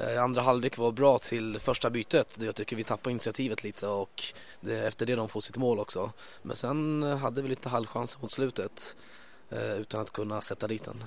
Eh, 0.00 0.22
andra 0.22 0.42
halvlek 0.42 0.78
var 0.78 0.92
bra 0.92 1.18
till 1.18 1.60
första 1.60 1.90
bytet. 1.90 2.28
Jag 2.40 2.54
tycker 2.54 2.76
vi 2.76 2.84
tappade 2.84 3.10
initiativet 3.10 3.64
lite 3.64 3.86
och 3.86 4.24
det, 4.60 4.86
efter 4.86 5.06
det 5.06 5.14
de 5.14 5.28
får 5.28 5.40
sitt 5.40 5.56
mål 5.56 5.78
också. 5.78 6.12
Men 6.42 6.56
sen 6.56 7.02
eh, 7.02 7.16
hade 7.16 7.42
vi 7.42 7.48
lite 7.48 7.68
halvchanser 7.68 8.20
mot 8.20 8.30
slutet 8.30 8.96
eh, 9.50 9.72
utan 9.72 10.00
att 10.00 10.12
kunna 10.12 10.40
sätta 10.40 10.66
dit 10.66 10.84
den. 10.84 11.04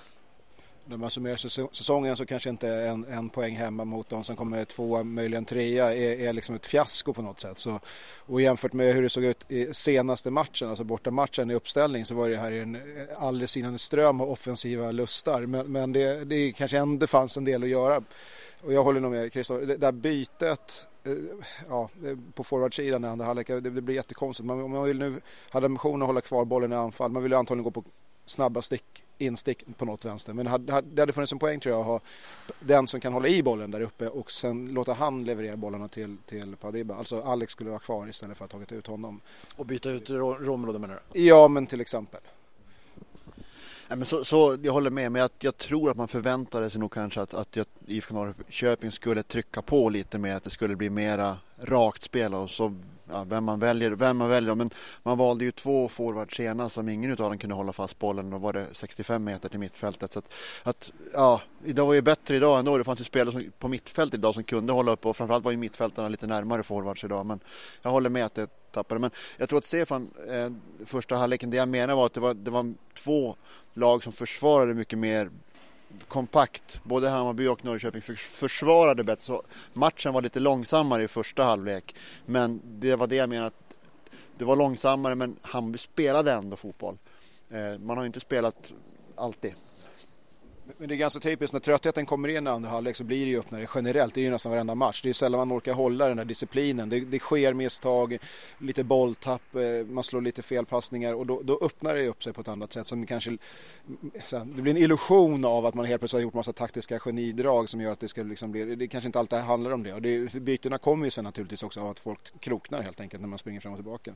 När 0.86 0.98
man 0.98 1.12
summerar 1.12 1.38
säsongen 1.74 2.18
så 2.18 2.26
kanske 2.26 2.50
inte 2.50 2.70
en, 2.70 3.06
en 3.06 3.30
poäng 3.30 3.56
hemma 3.56 3.86
mot 3.86 4.10
de 4.10 4.24
som 4.24 4.36
kommer 4.36 4.66
två, 4.66 5.04
möjligen 5.04 5.46
trea, 5.46 5.96
är, 5.96 6.20
är 6.20 6.34
liksom 6.34 6.56
ett 6.56 6.66
fiasko 6.66 7.14
på 7.14 7.22
något 7.22 7.40
sätt. 7.40 7.60
Så, 7.60 7.80
och 8.18 8.42
jämfört 8.42 8.74
med 8.74 8.96
hur 8.96 9.02
det 9.02 9.10
såg 9.10 9.24
ut 9.24 9.52
i 9.52 9.74
senaste 9.74 10.32
matchen, 10.32 10.70
alltså 10.70 10.84
borta 10.84 11.12
matchen 11.12 11.52
i 11.52 11.54
uppställning, 11.54 12.06
så 12.06 12.16
var 12.16 12.30
det 12.30 12.38
här 12.38 12.52
en 12.52 12.78
alldeles 13.18 13.52
sinande 13.52 13.80
ström 13.80 14.22
av 14.22 14.30
offensiva 14.30 14.92
lustar. 14.92 15.46
Men, 15.46 15.72
men 15.72 15.94
det, 15.94 16.26
det 16.26 16.52
kanske 16.52 16.78
ändå 16.78 17.08
fanns 17.08 17.38
en 17.38 17.46
del 17.46 17.64
att 17.64 17.70
göra. 17.70 18.04
Och 18.64 18.74
jag 18.74 18.84
håller 18.84 19.00
nog 19.00 19.12
med 19.12 19.34
Kristoffer, 19.34 19.66
det 19.66 19.78
där 19.78 19.92
bytet 19.92 20.88
eh, 21.04 21.14
ja, 21.70 21.90
på 22.34 22.44
forwardsidan 22.44 23.06
i 23.06 23.08
andra 23.08 23.26
halvlek, 23.26 23.48
det, 23.48 23.60
det 23.60 23.82
blir 23.82 23.96
jättekonstigt. 23.96 24.48
Man, 24.48 24.62
om 24.62 24.72
man 24.72 24.84
vill 24.84 25.00
nu, 25.00 25.22
hade 25.50 25.66
ambitionen 25.66 26.02
att 26.02 26.08
hålla 26.08 26.22
kvar 26.22 26.46
bollen 26.46 26.72
i 26.72 26.76
anfall, 26.76 27.12
man 27.12 27.24
vill 27.24 27.34
antagligen 27.34 27.64
gå 27.64 27.72
på 27.72 27.84
snabba 28.26 28.62
stick, 28.62 28.84
instick 29.18 29.78
på 29.78 29.86
något 29.86 30.06
vänster. 30.06 30.34
Men 30.34 30.48
hade, 30.48 30.82
det 30.82 31.02
hade 31.02 31.14
funnits 31.14 31.34
en 31.34 31.40
poäng 31.40 31.60
tror 31.60 31.74
jag 31.74 31.80
att 31.80 31.88
ha 31.88 32.00
den 32.60 32.88
som 32.88 33.00
kan 33.00 33.14
hålla 33.14 33.28
i 33.28 33.44
bollen 33.44 33.72
där 33.72 33.82
uppe 33.82 34.08
och 34.08 34.32
sen 34.32 34.68
låta 34.74 34.94
han 34.94 35.24
leverera 35.24 35.58
bollarna 35.58 35.88
till, 35.88 36.18
till 36.26 36.56
Padiba. 36.56 36.96
Alltså 36.96 37.22
Alex 37.22 37.52
skulle 37.52 37.70
vara 37.70 37.80
kvar 37.80 38.08
istället 38.08 38.38
för 38.38 38.46
att 38.46 38.52
ha 38.52 38.60
tagit 38.60 38.72
ut 38.72 38.88
honom. 38.88 39.22
Och 39.56 39.66
byta 39.66 39.90
ut 39.90 40.10
Romero 40.10 40.80
menar 40.80 41.02
du? 41.12 41.22
Ja, 41.22 41.48
men 41.48 41.68
till 41.68 41.82
exempel. 41.82 42.22
Nej, 43.92 43.98
men 43.98 44.06
så, 44.06 44.26
så, 44.26 44.58
jag 44.64 44.74
håller 44.74 44.90
med, 44.90 45.12
men 45.12 45.22
jag, 45.22 45.30
jag, 45.40 45.58
tror 45.58 45.92
att 45.92 45.98
man 45.98 46.08
förväntade 46.08 46.70
sig 46.70 46.80
nog 46.80 46.92
kanske 46.92 47.22
att, 47.22 47.34
att 47.34 47.58
IFK 47.88 48.14
Norrköping 48.14 48.92
skulle 48.92 49.24
trycka 49.24 49.62
på 49.62 49.90
lite 49.90 50.18
mer, 50.18 50.36
att 50.36 50.44
det 50.44 50.50
skulle 50.50 50.76
bli 50.76 50.90
mera 50.90 51.38
rakt 51.62 52.04
spel 52.04 52.34
och 52.34 52.50
så 52.50 52.76
ja, 53.12 53.24
vem 53.24 53.44
man 53.44 53.60
väljer, 53.60 53.92
vem 53.92 54.18
man 54.18 54.30
väljer. 54.30 54.56
Men 54.56 54.70
man 55.04 55.18
valde 55.18 55.46
ju 55.46 55.52
två 55.52 55.90
forwards 55.90 56.36
senast 56.38 56.76
som 56.76 56.90
ingen 56.90 57.12
av 57.12 57.18
dem 57.18 57.38
kunde 57.38 57.56
hålla 57.56 57.74
fast 57.74 58.00
bollen. 58.00 58.30
Då 58.30 58.38
var 58.38 58.54
det 58.54 58.68
65 58.72 59.24
meter 59.24 59.50
till 59.50 59.60
mittfältet. 59.60 60.14
Så 60.14 60.20
att, 60.20 60.34
att, 60.64 60.92
ja, 61.14 61.42
det 61.66 61.82
var 61.82 61.94
ju 61.94 62.02
bättre 62.02 62.36
idag 62.36 62.60
ändå. 62.60 62.78
Det 62.78 62.84
fanns 62.84 63.00
ju 63.00 63.04
spelare 63.04 63.44
på 63.60 63.68
mittfältet 63.68 64.18
idag 64.18 64.34
som 64.34 64.44
kunde 64.44 64.74
hålla 64.74 64.92
upp 64.92 65.06
och 65.06 65.18
framförallt 65.18 65.46
var 65.46 65.52
ju 65.52 65.58
mittfältarna 65.58 66.10
lite 66.10 66.28
närmare 66.28 66.64
forwards 66.64 67.04
idag. 67.04 67.26
Men 67.26 67.40
jag 67.82 67.92
håller 67.92 68.10
med 68.10 68.26
att 68.26 68.36
det 68.36 68.48
tappade. 68.72 69.02
Men 69.02 69.12
jag 69.38 69.50
tror 69.50 69.60
att 69.60 69.66
Stefan, 69.66 70.10
eh, 70.30 70.52
första 70.86 71.16
halvleken, 71.16 71.50
det 71.50 71.58
jag 71.58 71.70
menar 71.70 71.96
var 71.96 72.06
att 72.06 72.14
det 72.14 72.20
var, 72.20 72.34
det 72.34 72.52
var 72.52 72.74
två 72.94 73.36
lag 73.74 74.04
som 74.04 74.14
försvarade 74.14 74.74
mycket 74.74 75.00
mer 75.00 75.30
kompakt. 76.08 76.82
Både 76.84 77.10
Hammarby 77.10 77.48
och 77.48 77.66
Norrköping 77.66 78.02
försvarade 78.18 79.04
bättre. 79.04 79.22
Så 79.22 79.44
matchen 79.74 80.14
var 80.14 80.22
lite 80.22 80.40
långsammare 80.40 81.04
i 81.04 81.08
första 81.08 81.44
halvlek. 81.44 81.96
Men 82.26 82.62
det 82.64 82.96
var 82.96 83.08
det 83.08 83.16
jag 83.16 83.30
menar. 83.30 83.52
Det 84.38 84.46
var 84.46 84.56
långsammare 84.56 85.16
men 85.16 85.36
Hammarby 85.42 85.78
spelade 85.78 86.32
ändå 86.32 86.58
fotboll. 86.58 86.98
Eh, 87.50 87.80
man 87.80 87.98
har 87.98 88.04
ju 88.04 88.08
inte 88.08 88.20
spelat 88.20 88.74
alltid. 89.16 89.54
Men 90.78 90.88
det 90.90 90.96
är 90.96 90.98
ganska 90.98 91.20
typiskt, 91.20 91.54
när 91.54 91.60
tröttheten 91.60 92.06
kommer 92.06 92.28
in 92.28 92.48
i 92.48 92.50
andra 92.50 92.70
halvlek 92.70 92.96
så 92.96 93.04
blir 93.04 93.26
det 93.26 93.32
ju 93.32 93.40
öppnare 93.40 93.68
generellt. 93.76 94.14
Det 94.14 94.22
är 94.22 94.24
ju 94.24 94.32
nästan 94.32 94.52
varenda 94.52 94.76
match. 94.76 95.02
Det 95.02 95.06
är 95.06 95.10
ju 95.10 95.14
sällan 95.14 95.48
man 95.48 95.58
orkar 95.58 95.74
hålla 95.74 96.08
den 96.08 96.18
här 96.18 96.26
disciplinen. 96.26 96.90
Det, 96.90 97.00
det 97.00 97.20
sker 97.20 97.54
misstag, 97.54 98.18
lite 98.58 98.84
bolltapp, 98.84 99.56
eh, 99.56 99.88
man 99.88 100.04
slår 100.04 100.22
lite 100.22 100.42
felpassningar 100.42 101.14
och 101.14 101.26
då, 101.26 101.42
då 101.44 101.60
öppnar 101.62 101.96
det 101.96 102.08
upp 102.08 102.24
sig 102.24 102.34
på 102.34 102.42
ett 102.42 102.48
annat 102.48 102.74
sätt. 102.74 102.88
Som 102.88 103.06
kanske, 103.06 103.38
det 104.32 104.62
blir 104.62 104.72
en 104.72 104.78
illusion 104.78 105.46
av 105.46 105.66
att 105.66 105.74
man 105.74 105.86
helt 105.86 106.02
plötsligt 106.02 106.20
har 106.20 106.24
gjort 106.24 106.34
massa 106.34 106.54
taktiska 106.54 107.00
genidrag 107.00 107.70
som 107.70 107.82
gör 107.82 107.92
att 107.92 108.00
det 108.00 108.08
ska 108.08 108.24
liksom 108.24 108.52
bli, 108.52 108.76
det 108.76 108.88
kanske 108.88 109.08
inte 109.08 109.20
alltid 109.20 109.40
handlar 109.40 109.72
om 109.72 109.84
det. 109.84 109.94
Och 109.94 110.02
det 110.02 110.34
bytena 110.34 110.78
kommer 110.78 111.06
ju 111.06 111.12
sen 111.12 111.24
naturligtvis 111.24 111.64
också 111.64 111.80
av 111.80 111.88
att 111.88 112.00
folk 112.00 112.40
kroknar 112.40 112.82
helt 112.82 113.00
enkelt 113.00 113.22
när 113.22 113.30
man 113.30 113.40
springer 113.40 113.60
fram 113.60 113.74
och 113.74 113.78
tillbaka. 113.78 114.16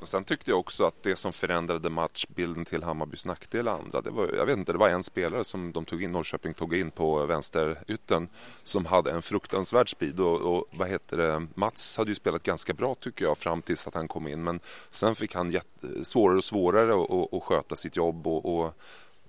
Och 0.00 0.08
sen 0.08 0.24
tyckte 0.24 0.50
jag 0.50 0.60
också 0.60 0.84
att 0.84 1.02
det 1.02 1.16
som 1.16 1.32
förändrade 1.32 1.90
matchbilden 1.90 2.64
till 2.64 2.82
Hammarbys 2.82 3.26
nackdel 3.26 3.68
andra, 3.68 4.00
det 4.00 4.10
var, 4.10 4.30
jag 4.36 4.46
vet 4.46 4.58
inte, 4.58 4.72
det 4.72 4.78
var 4.78 4.88
en 4.88 5.02
spelare 5.02 5.44
som 5.44 5.72
de 5.72 5.84
tog 5.84 6.02
in, 6.02 6.12
Norrköping 6.12 6.54
tog 6.54 6.74
in 6.74 6.90
på 6.90 7.26
vänsterytten 7.26 8.28
som 8.64 8.86
hade 8.86 9.10
en 9.10 9.22
fruktansvärd 9.22 9.90
speed 9.90 10.20
och, 10.20 10.40
och 10.40 10.66
vad 10.72 10.88
heter 10.88 11.16
det, 11.16 11.46
Mats 11.54 11.96
hade 11.96 12.10
ju 12.10 12.14
spelat 12.14 12.42
ganska 12.42 12.72
bra 12.72 12.94
tycker 12.94 13.24
jag 13.24 13.38
fram 13.38 13.62
tills 13.62 13.86
att 13.86 13.94
han 13.94 14.08
kom 14.08 14.28
in 14.28 14.42
men 14.42 14.60
sen 14.90 15.14
fick 15.14 15.34
han 15.34 15.50
jätte, 15.50 16.04
svårare 16.04 16.36
och 16.36 16.44
svårare 16.44 17.02
att 17.32 17.42
sköta 17.42 17.76
sitt 17.76 17.96
jobb 17.96 18.26
och, 18.26 18.58
och 18.58 18.74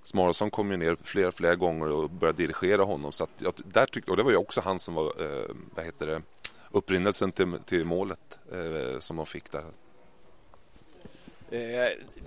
Smarason 0.04 0.52
kom 0.52 0.72
ju 0.72 0.78
ner 0.78 0.98
flera, 1.04 1.32
flera 1.32 1.56
gånger 1.56 1.92
och 1.92 2.10
började 2.10 2.38
dirigera 2.38 2.84
honom 2.84 3.12
så 3.12 3.24
att 3.24 3.30
jag, 3.38 3.54
där 3.66 3.86
tyckte, 3.86 4.12
och 4.12 4.18
det 4.18 4.24
var 4.24 4.32
ju 4.32 4.38
också 4.38 4.62
han 4.62 4.80
som 4.80 4.94
var, 4.94 5.06
eh, 5.06 5.56
vad 5.76 5.86
heter 5.86 6.08
det, 6.08 6.22
upprinnelsen 6.72 7.32
till, 7.32 7.60
till 7.66 7.86
målet 7.86 8.40
eh, 8.52 9.00
som 9.00 9.18
de 9.18 9.26
fick 9.26 9.52
där. 9.52 9.64
Eh, 11.52 11.60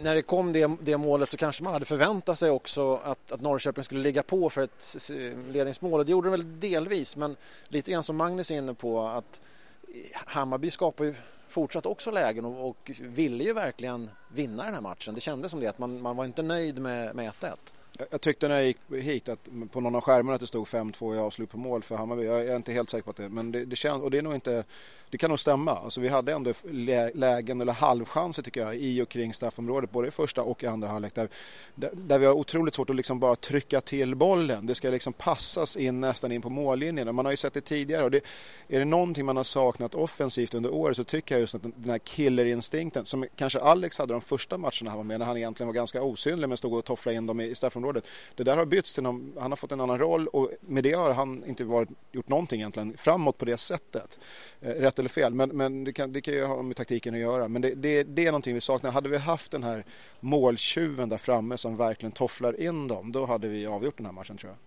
när 0.00 0.14
det 0.14 0.22
kom 0.22 0.52
det, 0.52 0.70
det, 0.80 0.96
målet 0.96 1.30
så 1.30 1.36
kanske 1.36 1.64
man 1.64 1.72
hade 1.72 1.84
förväntat 1.84 2.38
sig 2.38 2.50
också 2.50 3.00
att, 3.04 3.32
att 3.32 3.40
Norrköping 3.40 3.84
skulle 3.84 4.00
ligga 4.00 4.22
på 4.22 4.50
för 4.50 4.62
ett 4.62 5.10
ledningsmål 5.50 6.00
och 6.00 6.06
det 6.06 6.12
gjorde 6.12 6.28
de 6.28 6.30
väl 6.30 6.60
delvis 6.60 7.16
men 7.16 7.36
lite 7.68 7.92
grann 7.92 8.02
som 8.02 8.16
Magnus 8.16 8.50
är 8.50 8.54
inne 8.54 8.74
på 8.74 9.00
att 9.00 9.40
Hammarby 10.14 10.70
skapar 10.70 11.04
ju 11.04 11.14
fortsatt 11.48 11.86
också 11.86 12.10
lägen 12.10 12.44
och, 12.44 12.68
och 12.68 12.90
ville 13.00 13.44
ju 13.44 13.52
verkligen 13.52 14.10
vinna 14.28 14.64
den 14.64 14.74
här 14.74 14.80
matchen. 14.80 15.14
Det 15.14 15.20
kändes 15.20 15.50
som 15.50 15.60
det 15.60 15.66
att 15.66 15.78
man, 15.78 16.02
man 16.02 16.16
var 16.16 16.24
inte 16.24 16.42
nöjd 16.42 16.78
med, 16.78 17.14
med 17.14 17.32
1-1. 17.32 17.56
Jag 18.10 18.20
tyckte 18.20 18.48
när 18.48 18.54
jag 18.54 18.64
gick 18.64 18.78
hit 18.90 19.28
att 19.28 19.38
på 19.72 19.80
någon 19.80 19.94
av 19.94 20.00
skärmarna 20.00 20.34
att 20.34 20.40
det 20.40 20.46
stod 20.46 20.66
5-2 20.66 21.14
i 21.14 21.18
avslut 21.18 21.50
på 21.50 21.58
mål 21.58 21.82
för 21.82 21.96
Hammarby. 21.96 22.24
Jag 22.24 22.46
är 22.46 22.56
inte 22.56 22.72
helt 22.72 22.90
säker 22.90 23.02
på 23.02 23.10
att 23.10 23.16
det 23.16 23.28
men 23.28 23.52
det, 23.52 23.64
det 23.64 23.76
känns 23.76 24.02
och 24.02 24.10
det 24.10 24.18
är 24.18 24.22
nog 24.22 24.34
inte 24.34 24.64
det 25.12 25.18
kan 25.18 25.30
nog 25.30 25.40
stämma. 25.40 25.70
Alltså 25.70 26.00
vi 26.00 26.08
hade 26.08 26.32
ändå 26.32 26.52
lägen 27.14 27.60
eller 27.60 27.72
halvchanser 27.72 28.42
tycker 28.42 28.60
jag 28.60 28.76
i 28.76 29.02
och 29.02 29.08
kring 29.08 29.34
straffområdet 29.34 29.90
både 29.90 30.08
i 30.08 30.10
första 30.10 30.42
och 30.42 30.62
i 30.62 30.66
andra 30.66 30.88
halvlek 30.88 31.14
där, 31.14 31.28
där 31.92 32.18
vi 32.18 32.26
har 32.26 32.32
otroligt 32.32 32.74
svårt 32.74 32.90
att 32.90 32.96
liksom 32.96 33.20
bara 33.20 33.36
trycka 33.36 33.80
till 33.80 34.14
bollen. 34.14 34.66
Det 34.66 34.74
ska 34.74 34.90
liksom 34.90 35.12
passas 35.12 35.76
in 35.76 36.00
nästan 36.00 36.32
in 36.32 36.42
på 36.42 36.50
mållinjen. 36.50 37.14
Man 37.14 37.24
har 37.24 37.32
ju 37.32 37.36
sett 37.36 37.54
det 37.54 37.60
tidigare 37.60 38.04
och 38.04 38.10
det, 38.10 38.24
är 38.68 38.78
det 38.78 38.84
någonting 38.84 39.26
man 39.26 39.36
har 39.36 39.44
saknat 39.44 39.94
offensivt 39.94 40.54
under 40.54 40.74
året 40.74 40.96
så 40.96 41.04
tycker 41.04 41.34
jag 41.34 41.40
just 41.40 41.54
att 41.54 41.62
den 41.62 41.90
här 41.90 41.98
killerinstinkten 41.98 43.04
som 43.04 43.26
kanske 43.36 43.58
Alex 43.58 43.98
hade 43.98 44.12
de 44.12 44.20
första 44.20 44.58
matcherna 44.58 44.90
han 44.90 44.96
var 44.96 45.04
med 45.04 45.18
när 45.18 45.26
han 45.26 45.36
egentligen 45.36 45.68
var 45.68 45.74
ganska 45.74 46.02
osynlig 46.02 46.48
men 46.48 46.58
stod 46.58 46.74
och 46.74 46.84
tofflade 46.84 47.16
in 47.16 47.26
dem 47.26 47.40
i 47.40 47.54
straffområdet. 47.54 47.81
Det 48.34 48.44
där 48.44 48.56
har 48.56 48.64
bytts 48.66 48.94
till 48.94 49.02
någon, 49.02 49.32
han 49.38 49.50
har 49.50 49.56
fått 49.56 49.72
en 49.72 49.80
annan 49.80 49.98
roll 49.98 50.26
och 50.26 50.50
med 50.60 50.84
det 50.84 50.92
har 50.92 51.12
han 51.12 51.44
inte 51.44 51.64
varit, 51.64 51.88
gjort 52.12 52.28
någonting 52.28 52.60
egentligen 52.60 52.96
framåt 52.96 53.38
på 53.38 53.44
det 53.44 53.56
sättet. 53.56 54.18
Eh, 54.60 54.68
rätt 54.68 54.98
eller 54.98 55.08
fel, 55.08 55.34
men, 55.34 55.48
men 55.48 55.84
det, 55.84 55.92
kan, 55.92 56.12
det 56.12 56.20
kan 56.20 56.34
ju 56.34 56.44
ha 56.44 56.62
med 56.62 56.76
taktiken 56.76 57.14
att 57.14 57.20
göra. 57.20 57.48
Men 57.48 57.62
det, 57.62 57.74
det, 57.74 58.02
det, 58.02 58.26
är 58.26 58.30
någonting 58.30 58.54
vi 58.54 58.60
saknar. 58.60 58.90
Hade 58.90 59.08
vi 59.08 59.18
haft 59.18 59.50
den 59.50 59.62
här 59.62 59.84
måltjuven 60.20 61.08
där 61.08 61.18
framme 61.18 61.58
som 61.58 61.76
verkligen 61.76 62.12
tofflar 62.12 62.60
in 62.60 62.88
dem, 62.88 63.12
då 63.12 63.26
hade 63.26 63.48
vi 63.48 63.66
avgjort 63.66 63.96
den 63.96 64.06
här 64.06 64.12
matchen 64.12 64.36
tror 64.36 64.50
jag. 64.52 64.58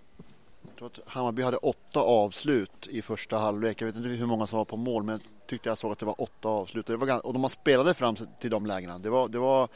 Jag 0.68 0.76
tror 0.78 0.88
att 0.88 1.14
Hammarby 1.14 1.42
hade 1.42 1.58
åtta 1.58 2.00
avslut 2.00 2.88
i 2.88 3.02
första 3.02 3.38
halvlek. 3.38 3.82
Jag 3.82 3.86
vet 3.86 3.96
inte 3.96 4.10
hur 4.10 4.26
många 4.26 4.48
som 4.48 4.58
var 4.58 4.66
på 4.66 4.78
mål, 4.78 5.04
men 5.04 5.14
jag 5.14 5.48
tyckte 5.48 5.70
jag 5.70 5.78
såg 5.78 5.92
att 5.92 6.00
det 6.00 6.06
var 6.06 6.22
åtta 6.22 6.50
avslut. 6.50 6.86
Det 6.86 6.98
var, 6.98 7.08
ganska, 7.08 7.28
och 7.28 7.34
de 7.34 7.50
spelade 7.50 7.94
fram 7.94 8.16
till 8.16 8.50
de 8.50 8.66
lägena. 8.66 9.00
Det 9.00 9.10
var, 9.10 9.28
det 9.28 9.40
var 9.40 9.68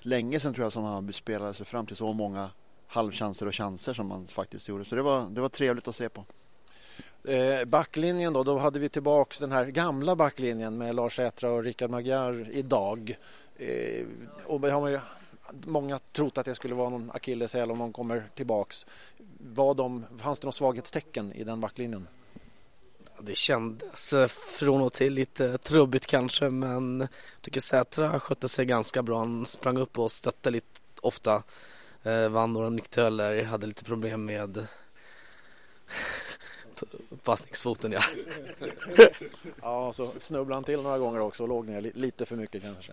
länge 0.00 0.40
sedan 0.40 0.54
tror 0.54 0.64
jag 0.64 0.72
som 0.72 0.84
Hammarby 0.84 1.12
spelade 1.12 1.54
sig 1.54 1.66
fram 1.66 1.86
till 1.86 1.96
så 1.96 2.12
många 2.12 2.50
halvchanser 2.92 3.46
och 3.46 3.54
chanser 3.54 3.92
som 3.92 4.06
man 4.06 4.26
faktiskt 4.26 4.68
gjorde. 4.68 4.84
Så 4.84 4.94
det 4.94 5.02
var, 5.02 5.26
det 5.30 5.40
var 5.40 5.48
trevligt 5.48 5.88
att 5.88 5.96
se 5.96 6.08
på. 6.08 6.24
Eh, 7.24 7.64
backlinjen 7.64 8.32
då, 8.32 8.42
då 8.42 8.58
hade 8.58 8.78
vi 8.78 8.88
tillbaks 8.88 9.38
den 9.38 9.52
här 9.52 9.66
gamla 9.66 10.16
backlinjen 10.16 10.78
med 10.78 10.94
Lars 10.94 11.18
Ätra 11.18 11.50
och 11.52 11.64
Rickard 11.64 11.90
Magyar 11.90 12.48
idag. 12.52 13.16
Eh, 13.56 14.06
och 14.44 14.60
det 14.60 14.70
har 14.70 14.80
man 14.80 14.92
ju 14.92 15.00
många 15.52 15.98
trott 15.98 16.38
att 16.38 16.46
det 16.46 16.54
skulle 16.54 16.74
vara 16.74 16.88
någon 16.88 17.10
akilleshäl 17.10 17.70
om 17.70 17.78
de 17.78 17.92
kommer 17.92 18.30
tillbaks. 18.34 18.86
Var 19.38 19.74
de, 19.74 20.04
fanns 20.18 20.40
det 20.40 20.46
något 20.46 20.54
svaghetstecken 20.54 21.32
i 21.32 21.44
den 21.44 21.60
backlinjen? 21.60 22.08
Det 23.20 23.36
kändes 23.36 24.12
eh, 24.12 24.28
från 24.28 24.82
och 24.82 24.92
till 24.92 25.12
lite 25.12 25.58
trubbigt 25.58 26.06
kanske 26.06 26.50
men 26.50 27.00
jag 27.00 27.42
tycker 27.42 27.60
Sätra 27.60 28.20
skötte 28.20 28.48
sig 28.48 28.66
ganska 28.66 29.02
bra. 29.02 29.18
Han 29.18 29.46
sprang 29.46 29.78
upp 29.78 29.98
och 29.98 30.12
stötte 30.12 30.50
lite 30.50 30.80
ofta. 31.00 31.42
Eh, 32.02 32.28
vann 32.28 32.52
några 32.52 32.68
nicktöler, 32.68 33.44
hade 33.44 33.66
lite 33.66 33.84
problem 33.84 34.24
med 34.24 34.66
passningsfoten 37.24 37.92
ja. 37.92 38.02
ja, 39.62 39.92
så 39.92 40.10
snubblade 40.18 40.56
han 40.56 40.64
till 40.64 40.82
några 40.82 40.98
gånger 40.98 41.20
också 41.20 41.42
och 41.42 41.48
låg 41.48 41.66
ner 41.66 41.80
lite 41.94 42.26
för 42.26 42.36
mycket 42.36 42.62
kanske. 42.62 42.92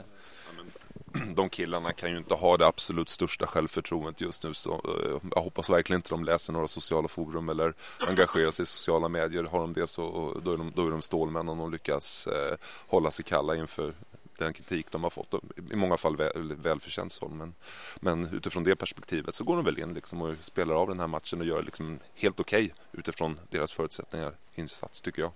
de 1.36 1.50
killarna 1.50 1.94
kan 1.94 2.12
ju 2.12 2.18
inte 2.18 2.34
ha 2.34 2.58
det 2.58 2.68
absolut 2.68 3.10
största 3.10 3.48
självförtroendet 3.48 4.22
just 4.22 4.44
nu. 4.44 4.54
Så 4.54 4.74
eh, 4.74 5.30
jag 5.36 5.42
hoppas 5.42 5.70
verkligen 5.70 5.98
inte 5.98 6.10
de 6.10 6.24
läser 6.24 6.54
några 6.54 6.68
sociala 6.68 7.08
forum 7.08 7.50
eller 7.50 7.74
engagerar 8.08 8.52
sig 8.52 8.64
i 8.64 8.66
sociala 8.66 9.08
medier. 9.08 9.44
Har 9.44 9.60
de 9.60 9.74
det 9.74 9.88
så 9.88 10.36
då 10.44 10.54
är 10.54 10.58
de, 10.58 10.72
då 10.76 10.88
är 10.88 10.92
de 10.92 11.02
stålmän 11.02 11.50
om 11.50 11.58
de 11.58 11.72
lyckas 11.72 12.28
eh, 12.28 12.56
hålla 12.88 13.12
sig 13.12 13.26
kalla 13.26 13.56
inför 13.56 13.94
den 14.40 14.54
kritik 14.54 14.92
de 14.92 15.04
har 15.04 15.10
fått. 15.10 15.34
I 15.72 15.76
många 15.76 15.98
fall 15.98 16.18
väl, 16.18 16.56
välförtjänt 16.56 17.12
sån. 17.12 17.38
Men, 17.38 17.54
men 18.00 18.34
utifrån 18.34 18.64
det 18.64 18.76
perspektivet 18.76 19.36
så 19.36 19.44
går 19.44 19.56
de 19.56 19.66
väl 19.66 19.80
in 19.80 19.94
liksom 19.94 20.22
och 20.22 20.36
spelar 20.42 20.76
av 20.76 20.88
den 20.88 21.00
här 21.00 21.08
matchen 21.08 21.40
och 21.40 21.48
gör 21.48 21.64
liksom 21.64 22.00
helt 22.16 22.40
okej 22.40 22.64
okay 22.64 23.00
utifrån 23.00 23.40
deras 23.50 23.72
förutsättningar 23.72 24.34
insats 24.56 25.02
tycker 25.02 25.22
jag. 25.22 25.32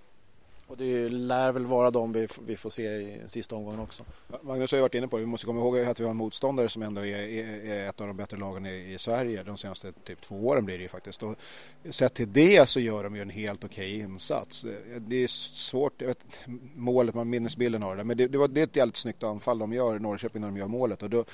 Och 0.66 0.76
det 0.76 1.08
lär 1.08 1.52
väl 1.52 1.66
vara 1.66 1.90
de 1.90 2.12
vi, 2.12 2.28
vi 2.46 2.56
får 2.56 2.70
se 2.70 2.82
i 2.82 3.20
sista 3.26 3.56
omgången 3.56 3.80
också. 3.80 4.04
Magnus 4.42 4.72
har 4.72 4.78
ju 4.78 4.82
varit 4.82 4.94
inne 4.94 5.08
på 5.08 5.16
det. 5.16 5.20
Vi 5.20 5.26
måste 5.26 5.46
komma 5.46 5.60
ihåg 5.60 5.78
att 5.78 6.00
vi 6.00 6.04
har 6.04 6.10
en 6.10 6.16
motståndare 6.16 6.68
som 6.68 6.82
ändå 6.82 7.00
är, 7.00 7.18
är, 7.18 7.70
är 7.70 7.88
ett 7.88 8.00
av 8.00 8.06
de 8.06 8.16
bättre 8.16 8.36
lagen 8.36 8.66
i, 8.66 8.92
i, 8.94 8.98
Sverige. 8.98 9.42
De 9.42 9.56
senaste 9.56 9.92
typ 9.92 10.20
två 10.20 10.46
åren 10.46 10.64
blir 10.64 10.76
det 10.76 10.82
ju 10.82 10.88
faktiskt. 10.88 11.22
Och 11.22 11.36
sett 11.90 12.14
till 12.14 12.32
det 12.32 12.68
så 12.68 12.80
gör 12.80 13.04
de 13.04 13.16
ju 13.16 13.22
en 13.22 13.30
helt 13.30 13.64
okej 13.64 14.00
insats. 14.00 14.64
Eh, 14.64 15.00
det 15.00 15.16
är 15.16 15.26
svårt, 15.26 15.92
jag 15.98 16.06
vet, 16.06 16.24
målet, 16.74 17.14
man 17.14 17.30
minnesbilden 17.30 17.82
har 17.82 17.96
det. 17.96 18.04
Men 18.04 18.16
det, 18.16 18.28
det, 18.28 18.38
var, 18.38 18.48
det 18.48 18.60
är 18.60 18.64
ett 18.64 18.76
jävligt 18.76 18.96
snyggt 18.96 19.22
anfall 19.22 19.58
de 19.58 19.72
gör, 19.72 19.98
Norrköping, 19.98 20.40
när 20.40 20.48
de 20.48 20.56
gör 20.56 20.68
målet. 20.68 21.02
Och 21.02 21.10
då, 21.10 21.24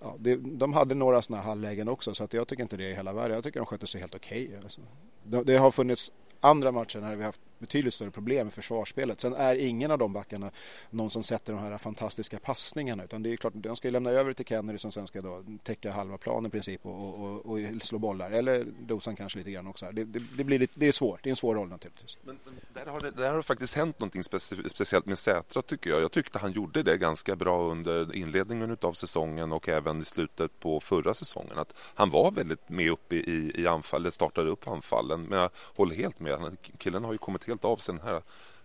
ja, 0.00 0.14
det, 0.18 0.36
de 0.36 0.72
hade 0.72 0.94
några 0.94 1.22
sådana 1.22 1.42
halvlägen 1.42 1.88
också 1.88 2.14
så 2.14 2.24
att 2.24 2.32
jag 2.32 2.48
tycker 2.48 2.62
inte 2.62 2.76
det 2.76 2.90
är 2.90 2.94
hela 2.94 3.12
världen. 3.12 3.34
Jag 3.34 3.44
tycker 3.44 3.60
de 3.60 3.66
skötte 3.66 3.86
sig 3.86 4.00
helt 4.00 4.14
okej. 4.14 4.50
Alltså. 4.62 4.80
Det, 5.22 5.44
det 5.44 5.56
har 5.56 5.70
funnits 5.70 6.12
andra 6.40 6.72
matcher 6.72 7.00
när 7.00 7.16
vi 7.16 7.24
haft 7.24 7.40
betydligt 7.58 7.94
större 7.94 8.10
problem 8.10 8.46
med 8.46 8.54
försvarsspelet. 8.54 9.20
Sen 9.20 9.34
är 9.34 9.54
ingen 9.54 9.90
av 9.90 9.98
de 9.98 10.12
backarna 10.12 10.50
någon 10.90 11.10
som 11.10 11.22
sätter 11.22 11.52
de 11.52 11.62
här 11.62 11.78
fantastiska 11.78 12.38
passningarna 12.38 13.04
utan 13.04 13.22
det 13.22 13.32
är 13.32 13.36
klart 13.36 13.52
de 13.56 13.76
ska 13.76 13.90
lämna 13.90 14.10
över 14.10 14.32
till 14.32 14.44
Kennedy 14.44 14.78
som 14.78 14.92
sen 14.92 15.06
ska 15.06 15.20
då 15.20 15.44
täcka 15.62 15.92
halva 15.92 16.18
planen 16.18 16.46
i 16.46 16.50
princip 16.50 16.86
och, 16.86 17.14
och, 17.14 17.46
och 17.46 17.58
slå 17.82 17.98
bollar 17.98 18.30
eller 18.30 18.66
Dosan 18.80 19.16
kanske 19.16 19.38
lite 19.38 19.50
grann 19.50 19.66
också. 19.66 19.86
Det, 19.92 20.04
det, 20.04 20.22
det, 20.36 20.44
blir 20.44 20.58
lite, 20.58 20.80
det 20.80 20.88
är 20.88 20.92
svårt, 20.92 21.22
det 21.22 21.28
är 21.28 21.30
en 21.30 21.36
svår 21.36 21.54
roll 21.54 21.68
naturligtvis. 21.68 22.18
Men, 22.22 22.38
men 22.44 22.54
där, 22.74 22.92
har 22.92 23.00
det, 23.00 23.10
där 23.10 23.30
har 23.30 23.36
det 23.36 23.42
faktiskt 23.42 23.76
hänt 23.76 24.00
någonting 24.00 24.24
specif 24.24 24.58
speciellt 24.66 25.06
med 25.06 25.18
Sätra 25.18 25.62
tycker 25.62 25.90
jag. 25.90 26.02
Jag 26.02 26.12
tyckte 26.12 26.38
han 26.38 26.52
gjorde 26.52 26.82
det 26.82 26.96
ganska 26.96 27.36
bra 27.36 27.70
under 27.70 28.16
inledningen 28.16 28.76
av 28.80 28.92
säsongen 28.92 29.52
och 29.52 29.68
även 29.68 30.00
i 30.00 30.04
slutet 30.04 30.60
på 30.60 30.80
förra 30.80 31.14
säsongen. 31.14 31.58
Att 31.58 31.72
han 31.94 32.10
var 32.10 32.30
väldigt 32.30 32.68
med 32.68 32.90
uppe 32.90 33.16
i, 33.16 33.52
i 33.54 33.66
anfallet, 33.66 34.14
startade 34.14 34.50
upp 34.50 34.68
anfallen 34.68 35.22
men 35.22 35.38
jag 35.38 35.50
håller 35.76 35.94
helt 35.94 36.20
med. 36.20 36.56
Killen 36.78 37.04
har 37.04 37.12
ju 37.12 37.18
kommit 37.18 37.47
helt 37.48 37.64
av 37.64 37.76
sig 37.76 37.94
den 37.94 38.04
här 38.04 38.22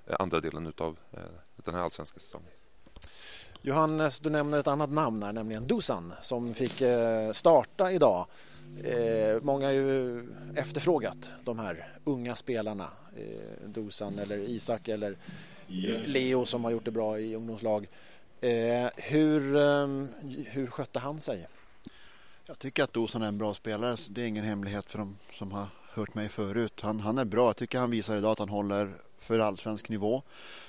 eh, 0.07 0.15
andra 0.19 0.41
delen 0.41 0.73
av 0.77 0.97
eh, 1.11 1.19
den 1.55 1.75
här 1.75 1.81
allsvenska 1.81 2.19
säsongen. 2.19 2.49
Johannes, 3.61 4.19
du 4.19 4.29
nämner 4.29 4.59
ett 4.59 4.67
annat 4.67 4.89
namn 4.89 5.23
här, 5.23 5.33
nämligen 5.33 5.67
Dusan 5.67 6.13
som 6.21 6.53
fick 6.53 6.81
eh, 6.81 7.31
starta 7.31 7.91
idag. 7.91 8.25
Många 9.41 9.65
har 9.65 9.73
ju 9.73 10.23
efterfrågat 10.55 11.29
de 11.43 11.59
här 11.59 11.97
unga 12.03 12.35
spelarna. 12.35 12.87
Dusan 13.65 14.19
eller 14.19 14.37
Isak 14.37 14.87
eller 14.87 15.17
Leo 16.05 16.45
som 16.45 16.63
har 16.63 16.71
gjort 16.71 16.85
det 16.85 16.91
bra 16.91 17.19
i 17.19 17.35
ungdomslag. 17.35 17.87
Hur, 18.95 19.41
hur 20.49 20.67
skötte 20.67 20.99
han 20.99 21.21
sig? 21.21 21.47
Jag 22.45 22.59
tycker 22.59 22.83
att 22.83 22.93
Dusan 22.93 23.21
är 23.21 23.27
en 23.27 23.37
bra 23.37 23.53
spelare. 23.53 23.97
Det 24.09 24.21
är 24.21 24.27
ingen 24.27 24.45
hemlighet 24.45 24.85
för 24.85 24.97
de 24.97 25.17
som 25.33 25.51
har 25.51 25.67
hört 25.95 26.13
mig 26.13 26.29
förut. 26.29 26.81
Han, 26.81 26.99
han 26.99 27.17
är 27.17 27.25
bra. 27.25 27.49
Jag 27.49 27.57
tycker 27.57 27.79
han 27.79 27.91
visar 27.91 28.17
idag 28.17 28.31
att 28.31 28.39
han 28.39 28.49
håller 28.49 28.93
för 29.23 29.39
allsvensk 29.39 29.89
nivå. 29.89 30.21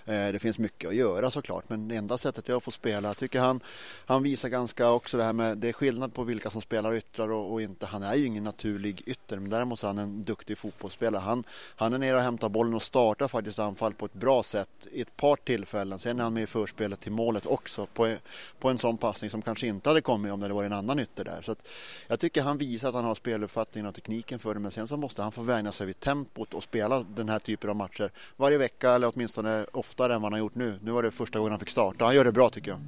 Eh, 0.04 0.32
det 0.32 0.38
finns 0.38 0.58
mycket 0.58 0.88
att 0.88 0.94
göra 0.94 1.30
såklart 1.30 1.68
men 1.68 1.88
det 1.88 1.96
enda 1.96 2.18
sättet 2.18 2.48
jag 2.48 2.62
får 2.62 2.72
spela, 2.72 3.08
jag 3.08 3.16
tycker 3.16 3.40
han, 3.40 3.60
han 4.06 4.22
visar 4.22 4.48
ganska 4.48 4.90
också 4.90 5.16
det 5.16 5.24
här 5.24 5.32
med, 5.32 5.58
det 5.58 5.68
är 5.68 5.72
skillnad 5.72 6.14
på 6.14 6.24
vilka 6.24 6.50
som 6.50 6.60
spelar 6.60 6.94
yttrar 6.94 7.30
och, 7.30 7.52
och 7.52 7.62
inte. 7.62 7.86
Han 7.86 8.02
är 8.02 8.14
ju 8.14 8.26
ingen 8.26 8.44
naturlig 8.44 9.02
ytter 9.06 9.38
men 9.38 9.50
däremot 9.50 9.82
är 9.82 9.86
han 9.86 9.98
en 9.98 10.24
duktig 10.24 10.58
fotbollsspelare. 10.58 11.20
Han, 11.20 11.44
han 11.76 11.92
är 11.92 11.98
nere 11.98 12.16
och 12.16 12.22
hämtar 12.22 12.48
bollen 12.48 12.74
och 12.74 12.82
startar 12.82 13.28
faktiskt 13.28 13.58
anfall 13.58 13.94
på 13.94 14.06
ett 14.06 14.14
bra 14.14 14.42
sätt 14.42 14.68
i 14.92 15.00
ett 15.00 15.16
par 15.16 15.36
tillfällen. 15.36 15.98
Sen 15.98 16.18
är 16.18 16.22
han 16.22 16.34
med 16.34 16.42
i 16.42 16.46
förspelet 16.46 17.00
till 17.00 17.12
målet 17.12 17.46
också 17.46 17.86
på, 17.86 18.14
på 18.58 18.70
en 18.70 18.78
sån 18.78 18.96
passning 18.96 19.30
som 19.30 19.42
kanske 19.42 19.66
inte 19.66 19.90
hade 19.90 20.00
kommit 20.00 20.32
om 20.32 20.40
det 20.40 20.48
var 20.48 20.64
en 20.64 20.72
annan 20.72 20.98
ytter 20.98 21.24
där. 21.24 21.42
Så 21.42 21.52
att 21.52 21.68
jag 22.06 22.20
tycker 22.20 22.42
han 22.42 22.58
visar 22.58 22.88
att 22.88 22.94
han 22.94 23.04
har 23.04 23.14
speluppfattningen 23.14 23.86
och 23.86 23.94
tekniken 23.94 24.38
för 24.38 24.54
det 24.54 24.60
men 24.60 24.70
sen 24.70 24.88
så 24.88 24.96
måste 24.96 25.22
han 25.22 25.32
få 25.32 25.42
vänja 25.42 25.72
sig 25.72 25.86
vid 25.86 26.00
tempot 26.00 26.54
och 26.54 26.62
spela 26.62 27.00
den 27.00 27.28
här 27.28 27.38
typen 27.38 27.70
av 27.70 27.76
matcher 27.76 28.10
varje 28.44 28.58
vecka 28.58 28.90
eller 28.90 29.12
åtminstone 29.14 29.66
oftare 29.72 30.14
än 30.14 30.22
vad 30.22 30.26
han 30.26 30.32
har 30.32 30.38
gjort 30.38 30.54
nu. 30.54 30.78
Nu 30.82 30.90
var 30.90 31.02
det 31.02 31.10
första 31.10 31.38
gången 31.38 31.52
han 31.52 31.60
fick 31.60 31.70
starta. 31.70 32.04
Han 32.04 32.14
gör 32.14 32.24
det 32.24 32.32
bra 32.32 32.50
tycker 32.50 32.70
jag. 32.70 32.80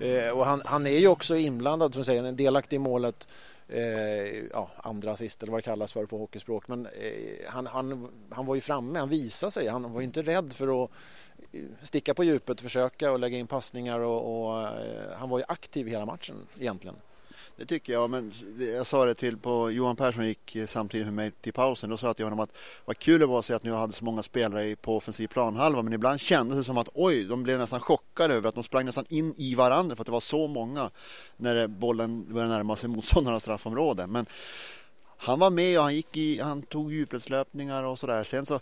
Eh, 0.00 0.30
och 0.30 0.46
han, 0.46 0.62
han, 0.64 0.86
är 0.86 0.98
ju 0.98 1.08
också 1.08 1.36
inblandad, 1.36 1.94
som 1.94 2.04
säger, 2.04 2.24
en 2.24 2.36
delaktig 2.36 2.76
i 2.76 2.78
målet. 2.78 3.28
Eh, 3.68 3.82
ja, 4.52 4.70
andra 4.76 5.10
assist 5.10 5.42
eller 5.42 5.52
vad 5.52 5.58
det 5.58 5.64
kallas 5.64 5.92
för 5.92 6.06
på 6.06 6.18
hockeyspråk. 6.18 6.68
Men 6.68 6.86
eh, 6.86 6.92
han, 7.46 7.66
han, 7.66 8.08
han 8.30 8.46
var 8.46 8.54
ju 8.54 8.60
framme, 8.60 8.98
han 8.98 9.08
visade 9.08 9.50
sig. 9.50 9.68
Han 9.68 9.92
var 9.92 10.02
inte 10.02 10.22
rädd 10.22 10.52
för 10.52 10.84
att 10.84 10.90
eh, 11.52 11.60
sticka 11.80 12.14
på 12.14 12.24
djupet, 12.24 12.60
försöka 12.60 13.12
och 13.12 13.18
lägga 13.18 13.38
in 13.38 13.46
passningar 13.46 14.00
och, 14.00 14.46
och 14.48 14.62
eh, 14.62 15.18
han 15.18 15.28
var 15.28 15.38
ju 15.38 15.44
aktiv 15.48 15.86
hela 15.86 16.06
matchen 16.06 16.36
egentligen. 16.58 16.96
Det 17.58 17.66
tycker 17.66 17.92
jag, 17.92 18.10
men 18.10 18.32
jag 18.76 18.86
sa 18.86 19.04
det 19.04 19.14
till 19.14 19.36
på 19.36 19.70
Johan 19.70 19.96
Persson 19.96 20.26
gick 20.26 20.56
eh, 20.56 20.66
samtidigt 20.66 21.06
med 21.06 21.14
mig 21.14 21.30
till 21.30 21.52
pausen. 21.52 21.90
Då 21.90 21.96
sa 21.96 22.06
jag 22.06 22.16
till 22.16 22.24
honom 22.24 22.40
att 22.40 22.50
vad 22.84 22.98
kul 22.98 23.20
det 23.20 23.26
var 23.26 23.38
att 23.38 23.44
se 23.44 23.54
att 23.54 23.64
ni 23.64 23.70
hade 23.70 23.92
så 23.92 24.04
många 24.04 24.22
spelare 24.22 24.76
på 24.76 24.96
offensiv 24.96 25.28
planhalva. 25.28 25.82
Men 25.82 25.92
ibland 25.92 26.20
kändes 26.20 26.58
det 26.58 26.64
som 26.64 26.78
att 26.78 26.88
oj, 26.94 27.24
de 27.24 27.42
blev 27.42 27.58
nästan 27.58 27.80
chockade 27.80 28.34
över 28.34 28.48
att 28.48 28.54
de 28.54 28.64
sprang 28.64 28.84
nästan 28.84 29.04
in 29.08 29.34
i 29.36 29.54
varandra 29.54 29.96
för 29.96 30.02
att 30.02 30.06
det 30.06 30.12
var 30.12 30.20
så 30.20 30.46
många 30.46 30.90
när 31.36 31.66
bollen 31.66 32.34
började 32.34 32.54
närma 32.54 32.76
sig 32.76 32.90
motståndarnas 32.90 33.42
straffområde. 33.42 34.06
Men 34.06 34.26
han 35.16 35.38
var 35.38 35.50
med 35.50 35.78
och 35.78 35.84
han, 35.84 35.94
gick 35.94 36.16
i, 36.16 36.40
han 36.40 36.62
tog 36.62 36.92
djupledslöpningar 36.92 37.84
och 37.84 37.98
sådär. 37.98 38.24
Sen 38.24 38.46
så, 38.46 38.60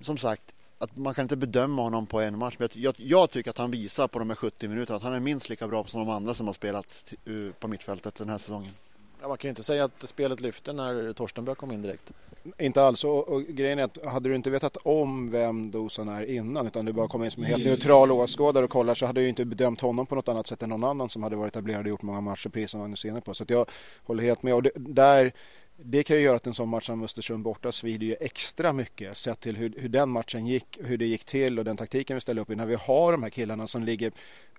som 0.00 0.18
sagt, 0.18 0.53
att 0.84 0.96
man 0.96 1.14
kan 1.14 1.22
inte 1.22 1.36
bedöma 1.36 1.82
honom 1.82 2.06
på 2.06 2.20
en 2.20 2.38
match. 2.38 2.56
Men 2.58 2.68
jag, 2.72 2.94
jag, 2.98 3.30
tycker 3.30 3.50
att 3.50 3.58
han 3.58 3.70
visar 3.70 4.08
på 4.08 4.18
de 4.18 4.30
här 4.30 4.36
70 4.36 4.68
minuterna 4.68 4.96
att 4.96 5.02
han 5.02 5.14
är 5.14 5.20
minst 5.20 5.48
lika 5.48 5.68
bra 5.68 5.84
som 5.84 6.00
de 6.00 6.08
andra 6.08 6.34
som 6.34 6.46
har 6.46 6.54
spelat 6.54 7.14
på 7.60 7.68
mittfältet 7.68 8.14
den 8.14 8.28
här 8.28 8.38
säsongen. 8.38 8.72
Ja, 9.20 9.28
man 9.28 9.38
kan 9.38 9.48
ju 9.48 9.50
inte 9.50 9.62
säga 9.62 9.84
att 9.84 10.08
spelet 10.08 10.40
lyfte 10.40 10.72
när 10.72 11.12
Torstenberg 11.12 11.56
kom 11.56 11.72
in 11.72 11.82
direkt. 11.82 12.12
Inte 12.58 12.82
alls. 12.82 13.04
Och, 13.04 13.28
och, 13.28 13.42
grejen 13.42 13.78
är 13.78 13.84
att 13.84 14.04
hade 14.06 14.28
du 14.28 14.34
inte 14.34 14.50
vetat 14.50 14.76
om 14.76 15.30
vem 15.30 15.70
Dosan 15.70 16.08
är 16.08 16.22
innan 16.22 16.66
utan 16.66 16.84
du 16.84 16.92
bara 16.92 17.08
kom 17.08 17.24
in 17.24 17.30
som 17.30 17.42
en 17.42 17.48
helt 17.48 17.64
neutral 17.64 18.12
åskådare 18.12 18.64
och 18.64 18.70
kollar 18.70 18.94
så 18.94 19.06
hade 19.06 19.20
du 19.20 19.28
inte 19.28 19.44
bedömt 19.44 19.80
honom 19.80 20.06
på 20.06 20.14
något 20.14 20.28
annat 20.28 20.46
sätt 20.46 20.62
än 20.62 20.68
någon 20.68 20.84
annan 20.84 21.08
som 21.08 21.22
hade 21.22 21.36
varit 21.36 21.52
etablerad 21.52 21.80
och 21.80 21.88
gjort 21.88 22.02
många 22.02 22.20
matcher, 22.20 22.48
precis 22.48 22.70
som 22.70 22.80
Magnus 22.80 23.04
är 23.04 23.08
inne 23.08 23.20
på. 23.20 23.34
Så 23.34 23.44
jag 23.48 23.70
håller 24.04 24.22
helt 24.22 24.42
med. 24.42 24.54
Och 24.54 24.62
det, 24.62 24.70
där 24.74 25.32
det 25.76 26.02
kan 26.02 26.16
ju 26.16 26.22
göra 26.22 26.36
att 26.36 26.46
en 26.46 26.54
sån 26.54 26.68
match 26.68 26.86
som 26.86 27.02
Östersund 27.02 27.42
borta 27.42 27.72
svider 27.72 28.06
ju 28.06 28.16
extra 28.20 28.72
mycket 28.72 29.16
sett 29.16 29.40
till 29.40 29.56
hur, 29.56 29.74
hur 29.78 29.88
den 29.88 30.08
matchen 30.08 30.46
gick, 30.46 30.78
hur 30.80 30.98
det 30.98 31.06
gick 31.06 31.24
till 31.24 31.58
och 31.58 31.64
den 31.64 31.76
taktiken 31.76 32.16
vi 32.16 32.20
ställer 32.20 32.42
upp 32.42 32.50
i 32.50 32.56
när 32.56 32.66
vi 32.66 32.74
har 32.74 33.12
de 33.12 33.22
här 33.22 33.30
killarna 33.30 33.66
som 33.66 33.84
ligger 33.84 34.12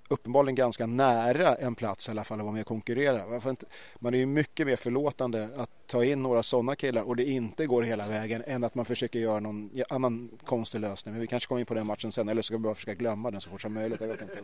uppenbarligen 0.08 0.56
ganska 0.56 0.86
nära 0.86 1.56
en 1.56 1.76
plats 1.76 2.08
i 2.08 2.12
alla 2.12 2.24
fall 2.24 2.40
att 2.40 2.44
vara 2.44 2.54
med 2.54 2.62
och 2.62 2.68
konkurrera. 2.68 3.42
Man 4.00 4.14
är 4.14 4.18
ju 4.18 4.26
mycket 4.26 4.68
mer 4.68 4.76
förlåtande 4.76 5.50
att 5.58 5.70
ta 5.88 6.04
in 6.04 6.24
några 6.24 6.44
sådana 6.44 6.76
killar 6.76 7.02
och 7.02 7.16
det 7.16 7.26
inte 7.26 7.66
går 7.66 7.84
hela 7.84 8.08
vägen 8.08 8.44
än 8.48 8.64
att 8.64 8.76
man 8.76 8.86
försöker 8.86 9.20
göra 9.20 9.40
någon 9.40 9.70
annan 9.90 10.30
konstig 10.46 10.80
lösning. 10.80 11.14
Men 11.14 11.22
vi 11.22 11.28
kanske 11.28 11.48
kommer 11.48 11.60
in 11.60 11.66
på 11.66 11.74
den 11.74 11.88
matchen 11.88 12.12
sen 12.12 12.30
eller 12.30 12.42
så 12.42 12.46
ska 12.46 12.56
vi 12.56 12.64
bara 12.64 12.76
försöka 12.76 12.94
glömma 12.94 13.32
den 13.32 13.42
så 13.42 13.50
fort 13.50 13.62
som 13.62 13.74
möjligt. 13.74 14.02
Jag 14.02 14.08
vet 14.08 14.22
inte. 14.22 14.38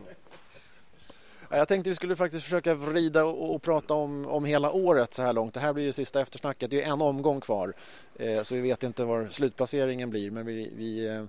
Jag 1.54 1.68
tänkte 1.68 1.90
vi 1.90 1.96
skulle 1.96 2.16
faktiskt 2.16 2.44
försöka 2.44 2.74
vrida 2.74 3.26
och, 3.26 3.56
och, 3.56 3.62
prata 3.62 3.94
om, 3.94 4.28
om 4.28 4.46
hela 4.46 4.72
året 4.72 5.14
så 5.14 5.22
här 5.22 5.34
långt. 5.34 5.54
Det 5.54 5.60
här 5.60 5.74
blir 5.74 5.84
ju 5.84 5.94
sista 5.94 6.22
eftersnacket. 6.22 6.70
Det 6.70 6.84
är 6.84 6.92
en 6.92 7.02
omgång 7.02 7.42
kvar 7.42 7.74
eh, 8.16 8.44
så 8.44 8.56
vi 8.56 8.62
vet 8.62 8.84
inte 8.84 9.04
var 9.04 9.28
slutplaceringen 9.30 10.10
blir 10.10 10.32
men 10.32 10.46
vi, 10.46 10.72
vi 10.76 11.08
eh, 11.08 11.24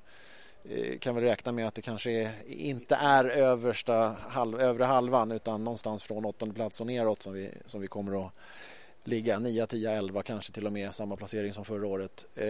eh 0.64 0.98
kan 0.98 1.14
väl 1.14 1.24
räkna 1.24 1.52
med 1.52 1.68
att 1.68 1.74
det 1.74 1.82
kanske 1.82 2.10
är, 2.10 2.30
inte 2.46 2.94
är 2.94 3.24
översta 3.24 4.16
halv, 4.28 4.60
övre 4.60 4.84
halvan 4.84 5.30
utan 5.30 5.64
någonstans 5.64 6.04
från 6.04 6.24
åttonde 6.24 6.54
plats 6.54 6.80
och 6.80 6.86
neråt 6.86 7.22
som 7.22 7.32
vi, 7.32 7.50
som 7.66 7.80
vi 7.80 7.86
kommer 7.86 8.26
att 8.26 8.32
ligga 9.04 9.38
9, 9.38 9.66
10, 9.66 9.90
11 9.90 10.22
kanske 10.22 10.52
till 10.52 10.66
och 10.66 10.72
med 10.72 10.94
samma 10.94 11.16
placering 11.16 11.52
som 11.52 11.64
förra 11.64 11.86
året 11.86 12.26
eh, 12.34 12.44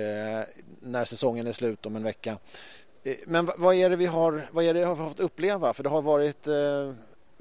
när 0.80 1.04
säsongen 1.04 1.46
är 1.46 1.52
slut 1.52 1.86
om 1.86 1.96
en 1.96 2.02
vecka. 2.02 2.38
Eh, 3.02 3.16
men 3.26 3.48
vad 3.58 3.74
är 3.74 3.90
det 3.90 3.96
vi 3.96 4.06
har, 4.06 4.48
vad 4.52 4.64
är 4.64 4.74
det 4.74 4.80
vi 4.80 4.86
har 4.86 4.96
fått 4.96 5.20
uppleva? 5.20 5.72
För 5.72 5.82
det 5.82 5.88
har 5.88 6.02
varit 6.02 6.46
eh, 6.46 6.92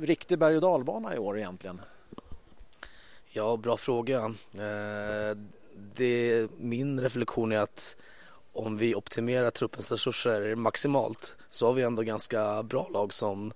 riktig 0.01 0.39
berg 0.39 0.55
och 0.55 0.61
dalbana 0.61 1.15
i 1.15 1.17
år 1.17 1.37
egentligen? 1.37 1.81
Ja, 3.33 3.57
bra 3.57 3.77
fråga. 3.77 4.35
Eh, 4.53 5.37
det, 5.95 6.47
min 6.57 6.99
reflektion 6.99 7.51
är 7.51 7.59
att 7.59 7.97
om 8.53 8.77
vi 8.77 8.95
optimerar 8.95 9.49
truppens 9.49 9.91
resurser 9.91 10.55
maximalt 10.55 11.35
så 11.49 11.65
har 11.65 11.73
vi 11.73 11.81
ändå 11.81 12.01
ganska 12.01 12.63
bra 12.63 12.87
lag 12.93 13.13
som 13.13 13.53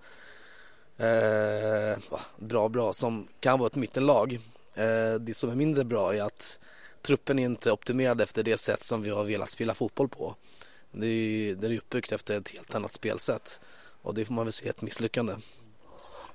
eh, 0.97 1.97
bra, 2.37 2.69
bra, 2.69 2.93
som 2.93 3.27
kan 3.39 3.59
vara 3.59 3.67
ett 3.67 3.75
mittenlag. 3.75 4.39
Eh, 4.73 5.13
det 5.13 5.33
som 5.33 5.49
är 5.49 5.55
mindre 5.55 5.83
bra 5.83 6.15
är 6.15 6.23
att 6.23 6.59
truppen 7.01 7.39
är 7.39 7.45
inte 7.45 7.71
optimerad 7.71 8.21
efter 8.21 8.43
det 8.43 8.57
sätt 8.57 8.83
som 8.83 9.01
vi 9.01 9.09
har 9.09 9.23
velat 9.23 9.49
spela 9.49 9.73
fotboll 9.73 10.09
på. 10.09 10.35
Det 10.91 11.07
är, 11.07 11.55
den 11.55 11.71
är 11.71 11.77
uppbyggt 11.77 12.11
efter 12.11 12.37
ett 12.37 12.49
helt 12.49 12.75
annat 12.75 12.91
spelsätt 12.91 13.59
och 14.01 14.13
det 14.13 14.25
får 14.25 14.33
man 14.33 14.45
väl 14.45 14.53
se 14.53 14.69
ett 14.69 14.81
misslyckande. 14.81 15.35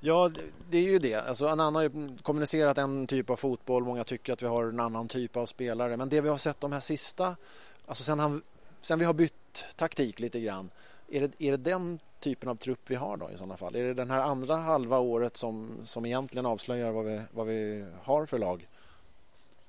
Ja, 0.00 0.30
det 0.70 0.78
är 0.78 0.82
ju 0.82 0.98
det. 0.98 1.14
Alltså, 1.14 1.46
Annan 1.46 1.74
har 1.74 1.82
ju 1.82 2.16
kommunicerat 2.22 2.78
en 2.78 3.06
typ 3.06 3.30
av 3.30 3.36
fotboll. 3.36 3.84
Många 3.84 4.04
tycker 4.04 4.32
att 4.32 4.42
vi 4.42 4.46
har 4.46 4.64
en 4.64 4.80
annan 4.80 5.08
typ 5.08 5.36
av 5.36 5.46
spelare. 5.46 5.96
Men 5.96 6.08
det 6.08 6.20
vi 6.20 6.28
har 6.28 6.38
sett 6.38 6.60
de 6.60 6.72
här 6.72 6.80
sista, 6.80 7.36
alltså 7.86 8.04
sen, 8.04 8.18
han, 8.18 8.42
sen 8.80 8.98
vi 8.98 9.04
har 9.04 9.12
bytt 9.12 9.64
taktik 9.76 10.20
lite 10.20 10.40
grann. 10.40 10.70
Är 11.08 11.20
det, 11.20 11.46
är 11.46 11.50
det 11.50 11.56
den 11.56 11.98
typen 12.20 12.48
av 12.48 12.54
trupp 12.54 12.80
vi 12.90 12.94
har 12.94 13.16
då 13.16 13.30
i 13.30 13.36
sådana 13.36 13.56
fall? 13.56 13.76
Är 13.76 13.82
det 13.82 13.94
den 13.94 14.10
här 14.10 14.20
andra 14.20 14.56
halva 14.56 14.98
året 14.98 15.36
som, 15.36 15.70
som 15.84 16.06
egentligen 16.06 16.46
avslöjar 16.46 16.90
vad 16.90 17.04
vi, 17.04 17.22
vad 17.30 17.46
vi 17.46 17.86
har 18.02 18.26
för 18.26 18.38
lag? 18.38 18.66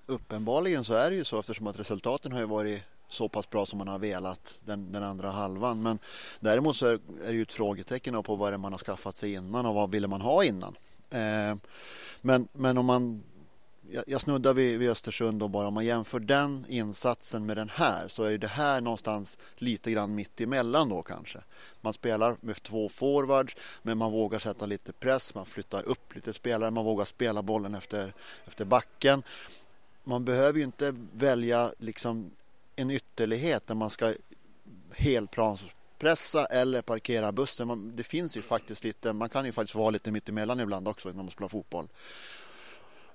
Uppenbarligen 0.05 0.83
så 0.83 0.93
är 0.93 1.09
det 1.09 1.15
ju 1.15 1.23
så 1.23 1.39
eftersom 1.39 1.67
att 1.67 1.79
resultaten 1.79 2.31
har 2.31 2.39
ju 2.39 2.45
varit 2.45 2.83
så 3.11 3.29
pass 3.29 3.49
bra 3.49 3.65
som 3.65 3.77
man 3.77 3.87
har 3.87 3.99
velat 3.99 4.59
den, 4.65 4.91
den 4.91 5.03
andra 5.03 5.29
halvan. 5.29 5.81
Men 5.81 5.99
däremot 6.39 6.77
så 6.77 6.87
är, 6.87 6.99
det 7.25 7.31
ju 7.31 7.41
ett 7.41 7.53
frågetecken 7.53 8.23
på 8.23 8.35
vad 8.35 8.53
det 8.53 8.57
man 8.57 8.71
har 8.71 8.79
skaffat 8.79 9.15
sig 9.15 9.33
innan 9.33 9.65
och 9.65 9.75
vad 9.75 9.91
ville 9.91 10.07
man 10.07 10.21
ha 10.21 10.43
innan. 10.43 10.75
Eh, 11.09 11.55
men, 12.21 12.47
men 12.53 12.77
om 12.77 12.85
man 12.85 13.23
jag, 13.91 14.03
jag 14.07 14.21
snuddar 14.21 14.53
vid, 14.53 14.79
vid 14.79 14.89
Östersund 14.89 15.39
då 15.39 15.47
bara 15.47 15.67
om 15.67 15.73
man 15.73 15.85
jämför 15.85 16.19
den 16.19 16.65
insatsen 16.67 17.45
med 17.45 17.57
den 17.57 17.69
här 17.69 18.07
så 18.07 18.23
är 18.23 18.37
det 18.37 18.47
här 18.47 18.81
någonstans 18.81 19.37
lite 19.55 19.91
grann 19.91 20.15
mitt 20.15 20.41
emellan 20.41 20.89
då 20.89 21.01
kanske. 21.01 21.39
Man 21.81 21.93
spelar 21.93 22.37
med 22.41 22.63
två 22.63 22.89
forwards 22.89 23.55
men 23.81 23.97
man 23.97 24.11
vågar 24.11 24.39
sätta 24.39 24.65
lite 24.65 24.93
press, 24.93 25.35
man 25.35 25.45
flyttar 25.45 25.83
upp 25.83 26.15
lite 26.15 26.33
spelare, 26.33 26.71
man 26.71 26.85
vågar 26.85 27.05
spela 27.05 27.41
bollen 27.41 27.75
efter, 27.75 28.13
efter 28.45 28.65
backen. 28.65 29.23
Man 30.03 30.25
behöver 30.25 30.59
ju 30.59 30.65
inte 30.65 30.95
välja 31.13 31.71
liksom 31.77 32.31
en 32.81 32.91
ytterlighet 32.91 33.67
där 33.67 33.75
man 33.75 33.89
ska 33.89 34.13
helplanspressa 34.91 36.45
eller 36.45 36.81
parkera 36.81 37.31
bussen. 37.31 37.67
Man, 37.67 37.95
det 37.95 38.03
finns 38.03 38.37
ju 38.37 38.41
faktiskt 38.41 38.83
lite, 38.83 39.13
man 39.13 39.29
kan 39.29 39.45
ju 39.45 39.51
faktiskt 39.51 39.75
vara 39.75 39.89
lite 39.89 40.11
mittemellan 40.11 40.59
ibland 40.59 40.87
också 40.87 41.09
när 41.09 41.15
man 41.15 41.29
spelar 41.29 41.49
fotboll. 41.49 41.87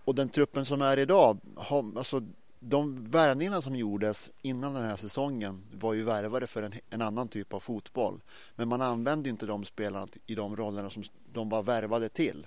Och 0.04 0.14
den 0.14 0.28
truppen 0.28 0.64
som 0.64 0.82
är 0.82 0.96
idag, 0.96 1.38
har, 1.56 1.92
alltså 1.98 2.22
de 2.60 3.04
värvningarna 3.04 3.62
som 3.62 3.76
gjordes 3.76 4.30
innan 4.42 4.74
den 4.74 4.84
här 4.84 4.96
säsongen 4.96 5.62
var 5.72 5.94
ju 5.94 6.02
värvade 6.02 6.46
för 6.46 6.62
en, 6.62 6.72
en, 6.90 7.02
annan 7.02 7.28
typ 7.28 7.52
av 7.52 7.60
fotboll. 7.60 8.20
Men 8.54 8.68
man 8.68 8.82
använde 8.82 9.28
inte 9.28 9.46
de 9.46 9.64
spelarna 9.64 10.06
i 10.26 10.34
de 10.34 10.56
rollerna 10.56 10.90
som 10.90 11.02
de 11.32 11.48
var 11.48 11.62
värvade 11.62 12.08
till. 12.08 12.46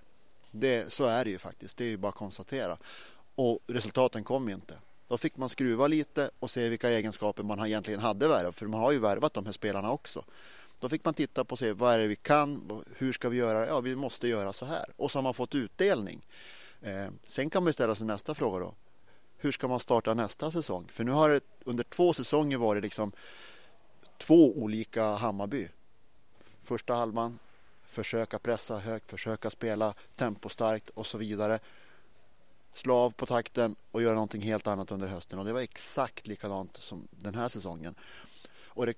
Det, 0.52 0.94
så 0.94 1.06
är 1.06 1.26
det 1.26 1.32
ju 1.32 1.38
faktiskt, 1.38 1.78
det 1.78 1.84
är 1.84 1.88
ju 1.88 1.98
bara 1.98 2.10
att 2.10 2.16
konstatera. 2.16 2.78
Och 3.36 3.60
resultaten 3.68 4.24
kom 4.24 4.50
inte. 4.50 4.74
Då 5.10 5.18
fick 5.18 5.38
man 5.38 5.50
skruva 5.50 5.88
lite 5.88 6.32
och 6.40 6.50
se 6.50 6.70
vilka 6.70 6.90
egenskaper 6.90 7.44
man 7.44 7.66
egentligen 7.66 8.00
hade 8.00 8.28
värvat. 8.28 8.56
För 8.56 8.68
man 8.68 8.80
har 8.80 8.92
ju 8.92 9.00
värvat 9.00 9.34
de 9.34 9.46
här 9.46 9.54
spelarna 9.54 9.92
också. 9.92 10.26
Då 10.80 10.90
fick 10.90 11.06
man 11.06 11.14
titta 11.14 11.44
på 11.44 11.52
och 11.52 11.60
se 11.60 11.72
vad 11.72 11.94
är 11.94 11.98
det 11.98 12.08
vi 12.08 12.16
kan, 12.16 12.84
hur 12.98 13.14
ska 13.14 13.30
vi 13.30 13.38
göra? 13.38 13.68
Ja, 13.68 13.80
vi 13.80 13.96
måste 13.96 14.28
göra 14.28 14.54
så 14.54 14.66
här. 14.66 14.86
Och 14.96 15.12
så 15.12 15.18
har 15.18 15.24
man 15.24 15.34
fått 15.34 15.56
utdelning. 15.56 16.26
Eh, 16.82 17.08
sen 17.24 17.50
kan 17.50 17.64
man 17.64 17.74
ställa 17.74 17.96
sig 17.96 18.08
nästa 18.08 18.36
fråga 18.36 18.60
då. 18.60 18.76
Hur 19.38 19.52
ska 19.52 19.68
man 19.68 19.80
starta 19.80 20.14
nästa 20.14 20.52
säsong? 20.52 20.88
För 20.92 21.04
nu 21.04 21.12
har 21.12 21.30
det 21.30 21.42
under 21.64 21.84
två 21.84 22.14
säsonger 22.14 22.58
varit 22.58 22.84
liksom 22.84 23.12
två 24.18 24.58
olika 24.58 25.04
Hammarby. 25.04 25.68
Första 26.64 26.94
halvan, 26.94 27.40
försöka 27.86 28.40
pressa 28.40 28.80
högt, 28.80 29.10
försöka 29.10 29.50
spela 29.50 29.94
tempostarkt 30.16 30.90
och 30.90 31.08
så 31.08 31.18
vidare 31.18 31.60
slå 32.74 32.96
av 32.96 33.12
på 33.12 33.26
takten 33.26 33.76
och 33.92 34.02
göra 34.02 34.14
någonting 34.14 34.42
helt 34.42 34.68
annat 34.68 34.92
under 34.92 35.08
hösten. 35.08 35.40
Och 35.40 35.46
det 35.46 35.54
var 35.54 35.62
exakt 35.62 36.28
likadant 36.28 36.78
som 36.78 37.08
den 37.12 37.36
här 37.36 37.48
säsongen. 37.48 37.96
Och 38.64 38.86
det 38.86 38.94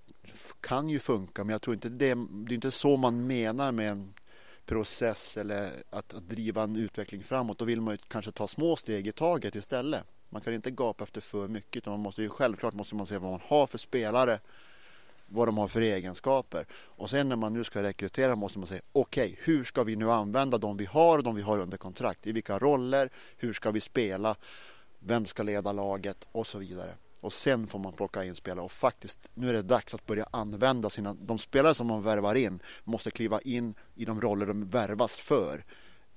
kan 0.61 0.89
ju 0.89 0.99
funka, 0.99 1.43
men 1.43 1.51
jag 1.51 1.61
tror 1.61 1.73
inte 1.73 1.89
det, 1.89 2.13
det 2.29 2.51
är 2.51 2.53
inte 2.53 2.71
så 2.71 2.97
man 2.97 3.27
menar 3.27 3.71
med 3.71 3.91
en 3.91 4.13
process 4.65 5.37
eller 5.37 5.71
att, 5.89 6.13
att 6.13 6.29
driva 6.29 6.63
en 6.63 6.75
utveckling 6.75 7.23
framåt. 7.23 7.57
Då 7.57 7.65
vill 7.65 7.81
man 7.81 7.93
ju 7.93 7.97
kanske 8.07 8.31
ta 8.31 8.47
små 8.47 8.75
steg 8.75 9.07
i 9.07 9.11
taget 9.11 9.55
istället. 9.55 10.03
Man 10.29 10.41
kan 10.41 10.53
inte 10.53 10.71
gapa 10.71 11.03
efter 11.03 11.21
för 11.21 11.47
mycket 11.47 11.77
utan 11.77 11.91
man 11.91 11.99
måste 11.99 12.21
ju 12.21 12.29
självklart 12.29 12.73
måste 12.73 12.95
man 12.95 13.05
se 13.05 13.17
vad 13.17 13.31
man 13.31 13.41
har 13.43 13.67
för 13.67 13.77
spelare 13.77 14.39
vad 15.31 15.47
de 15.47 15.57
har 15.57 15.67
för 15.67 15.81
egenskaper. 15.81 16.65
Och 16.73 17.09
sen 17.09 17.29
när 17.29 17.35
man 17.35 17.53
nu 17.53 17.63
ska 17.63 17.83
rekrytera 17.83 18.35
måste 18.35 18.59
man 18.59 18.67
säga 18.67 18.81
okej, 18.91 19.23
okay, 19.23 19.35
hur 19.43 19.63
ska 19.63 19.83
vi 19.83 19.95
nu 19.95 20.11
använda 20.11 20.57
de 20.57 20.77
vi 20.77 20.85
har 20.85 21.17
och 21.17 21.23
de 21.23 21.35
vi 21.35 21.41
har 21.41 21.59
under 21.59 21.77
kontrakt? 21.77 22.27
I 22.27 22.31
vilka 22.31 22.59
roller? 22.59 23.09
Hur 23.37 23.53
ska 23.53 23.71
vi 23.71 23.81
spela? 23.81 24.35
Vem 24.99 25.25
ska 25.25 25.43
leda 25.43 25.71
laget? 25.71 26.27
Och 26.31 26.47
så 26.47 26.57
vidare. 26.57 26.91
Och 27.21 27.33
sen 27.33 27.67
får 27.67 27.79
man 27.79 27.93
plocka 27.93 28.23
in 28.23 28.35
spelare 28.35 28.65
och 28.65 28.71
faktiskt 28.71 29.19
nu 29.33 29.49
är 29.49 29.53
det 29.53 29.61
dags 29.61 29.93
att 29.93 30.05
börja 30.05 30.27
använda 30.31 30.89
sina, 30.89 31.13
de 31.13 31.37
spelare 31.37 31.73
som 31.73 31.87
man 31.87 32.03
värvar 32.03 32.35
in 32.35 32.59
måste 32.83 33.11
kliva 33.11 33.41
in 33.41 33.73
i 33.95 34.05
de 34.05 34.21
roller 34.21 34.45
de 34.45 34.69
värvas 34.69 35.15
för. 35.15 35.65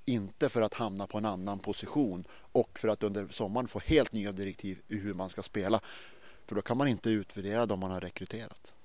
Inte 0.05 0.49
för 0.49 0.61
att 0.61 0.73
hamna 0.73 1.07
på 1.07 1.17
en 1.17 1.25
annan 1.25 1.59
position 1.59 2.27
och 2.31 2.79
för 2.79 2.87
att 2.87 3.03
under 3.03 3.27
sommaren 3.27 3.67
få 3.67 3.79
helt 3.79 4.11
nya 4.11 4.31
direktiv 4.31 4.81
i 4.87 4.97
hur 4.97 5.13
man 5.13 5.29
ska 5.29 5.41
spela. 5.41 5.79
För 6.47 6.55
då 6.55 6.61
kan 6.61 6.77
man 6.77 6.87
inte 6.87 7.09
utvärdera 7.09 7.65
de 7.65 7.79
man 7.79 7.91
har 7.91 8.01
rekryterat. 8.01 8.75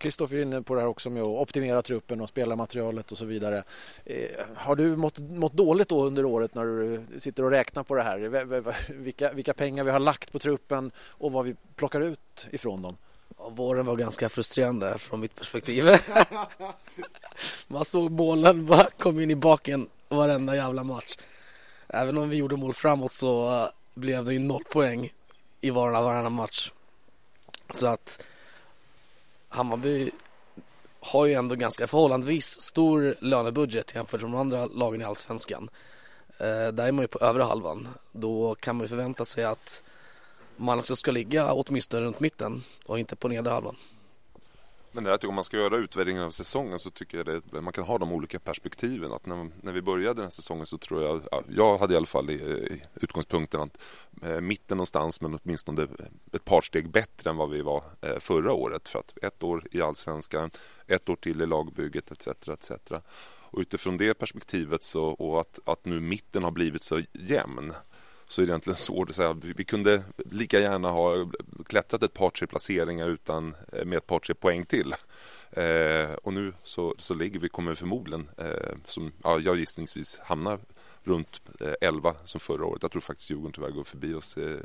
Kristoffer 0.00 0.36
är 0.36 0.42
inne 0.42 0.62
på 0.62 0.74
det 0.74 0.80
här 0.80 0.88
också 0.88 1.10
med 1.10 1.22
att 1.22 1.28
optimera 1.28 1.82
truppen 1.82 2.20
och 2.20 2.28
spelarmaterialet 2.28 3.12
och 3.12 3.18
så 3.18 3.24
vidare. 3.24 3.62
Eh, 4.04 4.16
har 4.56 4.76
du 4.76 4.96
mått, 4.96 5.18
mått 5.18 5.52
dåligt 5.52 5.88
då 5.88 6.04
under 6.04 6.24
året 6.24 6.54
när 6.54 6.64
du 6.64 7.00
sitter 7.20 7.44
och 7.44 7.50
räknar 7.50 7.82
på 7.82 7.94
det 7.94 8.02
här? 8.02 8.18
Vilka, 8.94 9.32
vilka 9.32 9.54
pengar 9.54 9.84
vi 9.84 9.90
har 9.90 10.00
lagt 10.00 10.32
på 10.32 10.38
truppen 10.38 10.90
och 10.98 11.32
vad 11.32 11.44
vi 11.44 11.54
plockar 11.76 12.00
ut 12.00 12.46
ifrån 12.50 12.82
dem? 12.82 12.96
Ja, 13.38 13.48
våren 13.48 13.86
var 13.86 13.96
ganska 13.96 14.28
frustrerande 14.28 14.98
från 14.98 15.20
mitt 15.20 15.34
perspektiv. 15.34 15.84
Man 17.66 17.84
såg 17.84 18.10
målen 18.10 18.66
bara 18.66 18.86
kom 18.98 19.20
in 19.20 19.30
i 19.30 19.36
baken 19.36 19.88
varenda 20.08 20.56
jävla 20.56 20.84
match. 20.84 21.16
Även 21.88 22.18
om 22.18 22.28
vi 22.28 22.36
gjorde 22.36 22.56
mål 22.56 22.74
framåt 22.74 23.12
så 23.12 23.62
eh, 23.62 23.68
blev 23.94 24.24
det 24.24 24.32
ju 24.32 24.38
noll 24.38 24.64
poäng 24.64 25.12
i 25.60 25.70
varannan 25.70 26.32
match. 26.32 26.72
Så 27.70 27.86
att 27.86 28.22
Hammarby 29.54 30.10
har 31.00 31.26
ju 31.26 31.32
ändå 31.32 31.54
ganska 31.54 31.86
förhållandevis 31.86 32.60
stor 32.60 33.14
lönebudget 33.20 33.94
jämfört 33.94 34.20
med 34.20 34.30
de 34.30 34.40
andra 34.40 34.66
lagen 34.66 35.00
i 35.00 35.04
Allsvenskan. 35.04 35.70
Eh, 36.38 36.68
där 36.68 36.86
är 36.86 36.92
man 36.92 37.02
ju 37.02 37.08
på 37.08 37.18
övre 37.18 37.42
halvan. 37.42 37.88
Då 38.12 38.54
kan 38.54 38.76
man 38.76 38.84
ju 38.84 38.88
förvänta 38.88 39.24
sig 39.24 39.44
att 39.44 39.82
man 40.56 40.78
också 40.78 40.96
ska 40.96 41.10
ligga 41.10 41.52
åtminstone 41.52 42.02
runt 42.02 42.20
mitten 42.20 42.62
och 42.86 42.98
inte 42.98 43.16
på 43.16 43.28
nedre 43.28 43.52
halvan. 43.52 43.76
Men 44.94 45.04
det 45.04 45.10
är 45.10 45.14
att 45.14 45.24
om 45.24 45.34
man 45.34 45.44
ska 45.44 45.56
göra 45.56 45.76
utvärderingen 45.76 46.22
av 46.22 46.30
säsongen 46.30 46.78
så 46.78 46.90
tycker 46.90 47.18
jag 47.18 47.36
att 47.36 47.62
man 47.64 47.72
kan 47.72 47.84
ha 47.84 47.98
de 47.98 48.12
olika 48.12 48.38
perspektiven. 48.38 49.12
Att 49.12 49.26
när, 49.26 49.50
när 49.62 49.72
vi 49.72 49.82
började 49.82 50.14
den 50.14 50.24
här 50.24 50.30
säsongen 50.30 50.66
så 50.66 50.78
tror 50.78 51.02
jag, 51.02 51.22
jag 51.48 51.78
hade 51.78 51.94
i 51.94 51.96
alla 51.96 52.06
fall 52.06 52.30
i, 52.30 52.34
i 52.34 52.82
utgångspunkten 52.94 53.60
att 53.60 53.78
eh, 54.22 54.40
mitten 54.40 54.76
någonstans 54.76 55.20
men 55.20 55.38
åtminstone 55.42 55.88
ett 56.32 56.44
par 56.44 56.60
steg 56.60 56.90
bättre 56.90 57.30
än 57.30 57.36
vad 57.36 57.50
vi 57.50 57.62
var 57.62 57.84
eh, 58.00 58.18
förra 58.18 58.52
året. 58.52 58.88
För 58.88 58.98
att 58.98 59.18
ett 59.22 59.42
år 59.42 59.66
i 59.70 59.82
allsvenskan, 59.82 60.50
ett 60.86 61.08
år 61.08 61.16
till 61.16 61.42
i 61.42 61.46
lagbygget 61.46 62.10
etc. 62.10 62.48
etc. 62.48 62.70
Och 63.54 63.60
utifrån 63.60 63.96
det 63.96 64.14
perspektivet 64.14 64.82
så, 64.82 65.04
och 65.04 65.40
att, 65.40 65.60
att 65.64 65.84
nu 65.84 66.00
mitten 66.00 66.44
har 66.44 66.50
blivit 66.50 66.82
så 66.82 67.00
jämn 67.12 67.72
så 68.28 68.42
är 68.42 68.46
det 68.46 68.50
egentligen 68.50 68.76
svårt 68.76 69.10
att 69.10 69.16
säga. 69.16 69.32
Vi 69.32 69.64
kunde 69.64 70.02
lika 70.30 70.60
gärna 70.60 70.90
ha 70.90 71.30
klättrat 71.66 72.02
ett 72.02 72.14
par 72.14 72.30
tre 72.30 72.46
placeringar 72.46 73.08
utan, 73.08 73.54
eh, 73.72 73.84
med 73.84 73.96
ett 73.96 74.06
par 74.06 74.18
tre 74.18 74.34
poäng 74.34 74.64
till. 74.64 74.94
Eh, 75.50 76.12
och 76.22 76.32
nu 76.32 76.52
så, 76.62 76.94
så 76.98 77.14
ligger 77.14 77.40
vi, 77.40 77.48
kommer 77.48 77.74
förmodligen, 77.74 78.28
eh, 78.36 78.76
som 78.86 79.12
ja, 79.22 79.38
jag 79.38 79.56
gissningsvis 79.56 80.18
hamnar 80.18 80.58
runt 81.02 81.42
eh, 81.60 81.74
11 81.80 82.14
som 82.24 82.40
förra 82.40 82.64
året. 82.64 82.82
Jag 82.82 82.92
tror 82.92 83.02
faktiskt 83.02 83.30
Djurgården 83.30 83.52
tyvärr 83.52 83.70
går 83.70 83.84
förbi 83.84 84.14
oss 84.14 84.36
eh, 84.36 84.58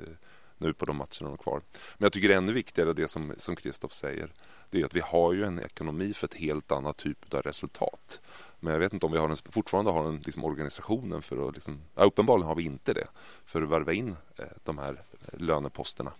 nu 0.60 0.74
på 0.74 0.86
de 0.86 0.98
matcherna 0.98 1.10
de 1.20 1.34
är 1.34 1.38
kvar. 1.38 1.62
Men 1.98 2.06
jag 2.06 2.14
tycker 2.14 2.28
det 2.28 2.34
är 2.34 2.38
ännu 2.38 2.54
viktigare 2.54 2.94
det 2.94 3.08
som, 3.08 3.34
som 3.38 3.56
säger. 3.90 4.32
Det 4.70 4.82
är 4.82 4.86
att 4.86 4.96
vi 4.96 5.00
har 5.00 5.34
ju 5.34 5.44
en 5.44 5.60
ekonomi 5.60 6.14
för 6.14 6.28
ett 6.28 6.34
helt 6.34 6.72
annat 6.72 6.98
typ 6.98 7.34
av 7.34 7.42
resultat. 7.42 8.22
Men 8.60 8.74
jag 8.74 8.80
vet 8.80 8.94
inte 8.94 9.06
om 9.06 9.12
vi 9.12 9.18
har 9.18 9.30
en, 9.30 9.36
fortfarande 9.36 9.92
har 9.92 10.08
en 10.08 10.18
liksom, 10.18 10.44
organisationen 10.44 11.22
för 11.22 11.48
att... 11.50 11.56
Liksom, 11.56 11.82
ja, 11.96 12.04
uppenbarligen 12.04 12.48
har 12.48 12.56
vi 12.56 12.64
inte 12.64 12.94
det 12.94 13.08
för 13.46 13.62
att 13.62 13.70
värva 13.70 13.94
in 13.94 14.16
eh, 14.38 14.46
de 14.64 14.78
här 14.78 15.04
eh, 15.12 15.40
löneposterna. 15.40 16.12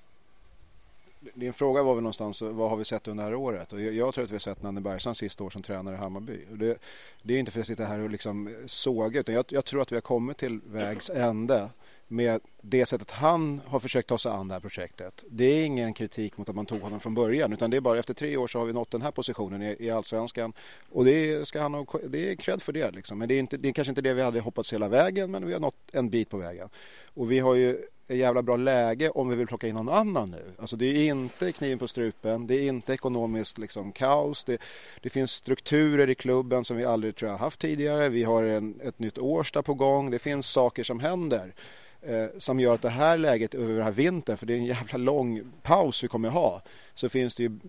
Din 1.34 1.54
fråga 1.54 1.84
var 1.84 1.96
väl 1.96 2.04
någonstans 2.04 2.42
eh, 2.42 2.50
vad 2.50 2.70
har 2.70 2.78
vi 2.78 2.86
sett 2.86 3.08
under 3.08 3.24
det 3.24 3.30
här 3.30 3.36
året? 3.36 3.74
Och 3.74 3.82
jag, 3.82 3.94
jag 3.94 4.14
tror 4.14 4.24
att 4.24 4.32
vi 4.32 4.36
har 4.36 4.40
sett 4.40 4.64
Nanne 4.64 4.82
Bergstrand 4.82 5.18
sista 5.18 5.44
år 5.44 5.50
som 5.50 5.62
tränare 5.62 5.96
i 5.96 5.98
Hammarby. 5.98 6.46
Och 6.52 6.58
det, 6.58 6.78
det, 7.24 7.36
är 7.36 7.40
inte 7.40 7.52
för 7.52 7.60
att 7.60 7.68
sitta 7.68 7.86
här 7.86 8.00
och 8.00 8.10
liksom 8.10 8.56
såga 8.66 9.20
utan 9.20 9.36
jag, 9.36 9.46
jag, 9.50 9.66
tror 9.66 9.82
att 9.82 9.92
vi 9.92 9.96
har 9.96 10.02
kommit 10.02 10.38
till 10.38 10.60
vägs 10.66 11.10
ände 11.10 11.70
med 12.12 12.42
det 12.62 12.86
sättet 12.86 13.12
han 13.12 13.62
har 13.66 13.80
försökt 13.80 14.10
ta 14.10 14.18
sig 14.18 14.32
an 14.32 14.48
det 14.48 14.54
här 14.54 14.62
projektet. 14.62 15.24
Det 15.30 15.46
är 15.46 15.66
ingen 15.66 15.94
kritik 15.94 16.38
mot 16.38 16.50
att 16.50 16.56
man 16.56 16.66
tog 16.66 16.82
honom 16.82 17.00
från 17.00 17.14
början 17.14 17.54
utan 17.54 17.70
det 17.70 17.78
är 17.78 17.82
bara 17.82 18.00
efter 18.00 18.14
tre 18.14 18.38
år 18.38 18.48
så 18.48 18.60
har 18.60 18.66
vi 18.66 18.74
nått 18.74 18.92
den 18.92 19.02
här 19.02 19.12
positionen 19.12 19.62
i, 19.62 19.76
i 19.80 19.92
allsvenskan 19.92 20.54
och 20.92 21.06
det, 21.06 21.48
ska 21.48 21.62
han 21.62 21.74
ha, 21.74 21.86
det 22.08 22.32
är 22.32 22.36
cred 22.36 22.62
för 22.62 22.74
det. 22.74 22.92
Liksom. 22.92 23.18
Men 23.18 23.28
det 23.28 23.34
är, 23.34 23.40
inte, 23.40 23.58
det 23.58 23.70
är 23.70 23.74
kanske 23.74 23.92
inte 23.92 24.02
det 24.02 24.14
vi 24.14 24.22
hade 24.22 24.40
hoppats 24.40 24.74
hela 24.74 24.90
vägen 24.90 25.32
men 25.32 25.46
vi 25.46 25.54
har 25.54 25.60
nått 25.60 25.94
en 25.94 26.10
bit 26.10 26.30
på 26.30 26.38
vägen. 26.38 26.70
Och 27.14 27.32
vi 27.32 27.40
har 27.40 27.56
ju 27.56 27.78
ett 28.10 28.18
jävla 28.18 28.42
bra 28.42 28.56
läge 28.56 29.10
om 29.10 29.30
vi 29.30 29.36
vill 29.36 29.48
plocka 29.48 29.68
in 29.68 29.76
någon 29.76 29.90
annan 29.90 30.32
nu. 30.32 30.52
Alltså 30.58 30.76
det 30.76 30.86
är 30.86 31.10
inte 31.10 31.52
kniven 31.52 31.80
på 31.80 31.88
strupen, 31.88 32.48
det 32.48 32.56
är 32.56 32.68
inte 32.68 32.94
ekonomiskt 32.94 33.58
liksom 33.58 33.92
kaos. 33.92 34.44
Det, 34.44 34.62
det 35.02 35.10
finns 35.10 35.32
strukturer 35.32 36.10
i 36.10 36.16
klubben 36.16 36.66
som 36.66 36.78
vi 36.78 36.86
aldrig 36.86 37.16
tror 37.16 37.32
jag 37.32 37.38
haft 37.38 37.60
tidigare. 37.60 38.10
Vi 38.10 38.24
har 38.24 38.44
en, 38.44 38.82
ett 38.84 39.00
nytt 39.00 39.18
Årsta 39.18 39.62
på 39.62 39.74
gång. 39.74 40.12
Det 40.12 40.20
finns 40.20 40.48
saker 40.48 40.84
som 40.84 41.00
händer 41.00 41.54
Eh, 42.02 42.26
som 42.38 42.60
gör 42.60 42.74
att 42.74 42.82
det 42.82 42.90
här 42.90 43.18
läget 43.18 43.54
över 43.54 43.74
den 43.74 43.84
här 43.84 43.92
vintern, 43.92 44.38
för 44.38 44.46
det 44.46 44.54
är 44.54 44.58
en 44.58 44.66
jävla 44.66 44.98
lång 44.98 45.52
paus 45.62 46.04
vi 46.04 46.08
kommer 46.08 46.30
ha, 46.30 46.62
så 46.96 47.10
finns 47.10 47.36
det 47.36 47.44
ju 47.44 47.60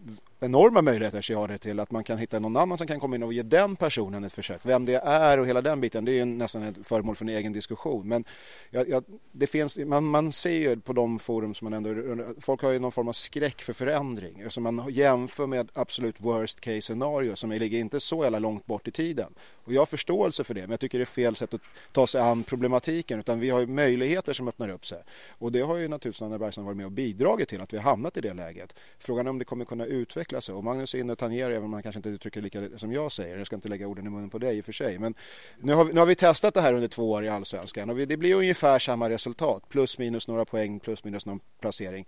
enorma 0.40 0.82
möjligheter 0.82 1.22
ser 1.22 1.34
jag 1.34 1.48
det 1.48 1.58
till 1.58 1.80
att 1.80 1.90
man 1.90 2.04
kan 2.04 2.18
hitta 2.18 2.38
någon 2.38 2.56
annan 2.56 2.78
som 2.78 2.86
kan 2.86 3.00
komma 3.00 3.16
in 3.16 3.22
och 3.22 3.32
ge 3.32 3.42
den 3.42 3.76
personen 3.76 4.24
ett 4.24 4.32
försök. 4.32 4.60
Vem 4.62 4.84
det 4.84 4.94
är 4.94 5.38
och 5.38 5.46
hela 5.46 5.62
den 5.62 5.80
biten, 5.80 6.04
det 6.04 6.12
är 6.12 6.14
ju 6.14 6.24
nästan 6.24 6.62
ett 6.62 6.76
föremål 6.84 7.16
för 7.16 7.24
en 7.24 7.28
egen 7.28 7.52
diskussion. 7.52 8.08
Men 8.08 8.24
jag, 8.70 8.88
jag, 8.88 9.04
det 9.32 9.46
finns, 9.46 9.78
man, 9.78 10.04
man 10.04 10.32
ser 10.32 10.50
ju 10.50 10.80
på 10.80 10.92
de 10.92 11.18
forum 11.18 11.54
som 11.54 11.70
man 11.70 11.86
ändå... 11.86 12.24
Folk 12.40 12.62
har 12.62 12.70
ju 12.70 12.78
någon 12.78 12.92
form 12.92 13.08
av 13.08 13.12
skräck 13.12 13.62
för 13.62 13.72
förändring. 13.72 14.42
Alltså 14.42 14.60
man 14.60 14.84
jämför 14.90 15.46
med 15.46 15.68
absolut 15.74 16.16
worst 16.18 16.60
case 16.60 16.80
scenario 16.80 17.36
som 17.36 17.50
ligger 17.50 17.78
inte 17.78 18.00
så 18.00 18.22
jävla 18.22 18.38
långt 18.38 18.66
bort 18.66 18.88
i 18.88 18.90
tiden. 18.90 19.34
Och 19.64 19.72
jag 19.72 19.80
har 19.80 19.86
förståelse 19.86 20.44
för 20.44 20.54
det, 20.54 20.60
men 20.60 20.70
jag 20.70 20.80
tycker 20.80 20.98
det 20.98 21.04
är 21.04 21.06
fel 21.06 21.36
sätt 21.36 21.54
att 21.54 21.60
ta 21.92 22.06
sig 22.06 22.20
an 22.20 22.42
problematiken. 22.42 23.18
Utan 23.18 23.40
vi 23.40 23.50
har 23.50 23.60
ju 23.60 23.66
möjligheter 23.66 24.32
som 24.32 24.48
öppnar 24.48 24.68
upp 24.68 24.86
sig. 24.86 25.02
Och 25.38 25.52
det 25.52 25.60
har 25.60 25.76
ju 25.76 25.88
naturligtvis 25.88 26.22
Anna 26.22 26.38
Bergström 26.38 26.64
varit 26.64 26.76
med 26.76 26.86
och 26.86 26.92
bidragit 26.92 27.48
till 27.48 27.60
att 27.60 27.72
vi 27.72 27.76
har 27.76 27.84
hamnat 27.84 28.16
i 28.16 28.20
det 28.20 28.34
läget. 28.34 28.74
Frågan 28.98 29.26
är 29.26 29.30
om 29.30 29.38
det 29.38 29.44
kommer 29.44 29.64
kunna 29.64 29.84
utvecklas 29.84 30.29
utveckla 30.30 30.40
sig. 30.40 30.54
Och 30.54 30.64
Magnus 30.64 30.94
är 30.94 30.98
inne 30.98 31.12
och 31.12 31.18
tangerar, 31.18 31.50
även 31.50 31.64
om 31.64 31.72
han 31.72 31.82
kanske 31.82 31.98
inte 31.98 32.08
uttrycker 32.08 32.42
lika 32.42 32.78
som 32.78 32.92
jag 32.92 33.12
säger. 33.12 33.38
Jag 33.38 33.46
ska 33.46 33.56
inte 33.56 33.68
lägga 33.68 33.86
orden 33.86 34.06
i 34.06 34.10
munnen 34.10 34.30
på 34.30 34.38
dig 34.38 34.58
i 34.58 34.60
och 34.60 34.64
för 34.64 34.72
sig. 34.72 34.98
Men 34.98 35.14
nu 35.60 35.74
har 35.74 35.84
vi, 35.84 35.92
nu 35.92 35.98
har 35.98 36.06
vi 36.06 36.14
testat 36.14 36.54
det 36.54 36.60
här 36.60 36.74
under 36.74 36.88
två 36.88 37.10
år 37.10 37.24
i 37.24 37.28
Allsvenskan 37.28 37.90
och 37.90 37.98
vi, 37.98 38.06
det 38.06 38.16
blir 38.16 38.34
ungefär 38.34 38.78
samma 38.78 39.10
resultat. 39.10 39.68
Plus 39.68 39.98
minus 39.98 40.28
några 40.28 40.44
poäng, 40.44 40.80
plus 40.80 41.04
minus 41.04 41.26
någon 41.26 41.40
placering. 41.60 42.06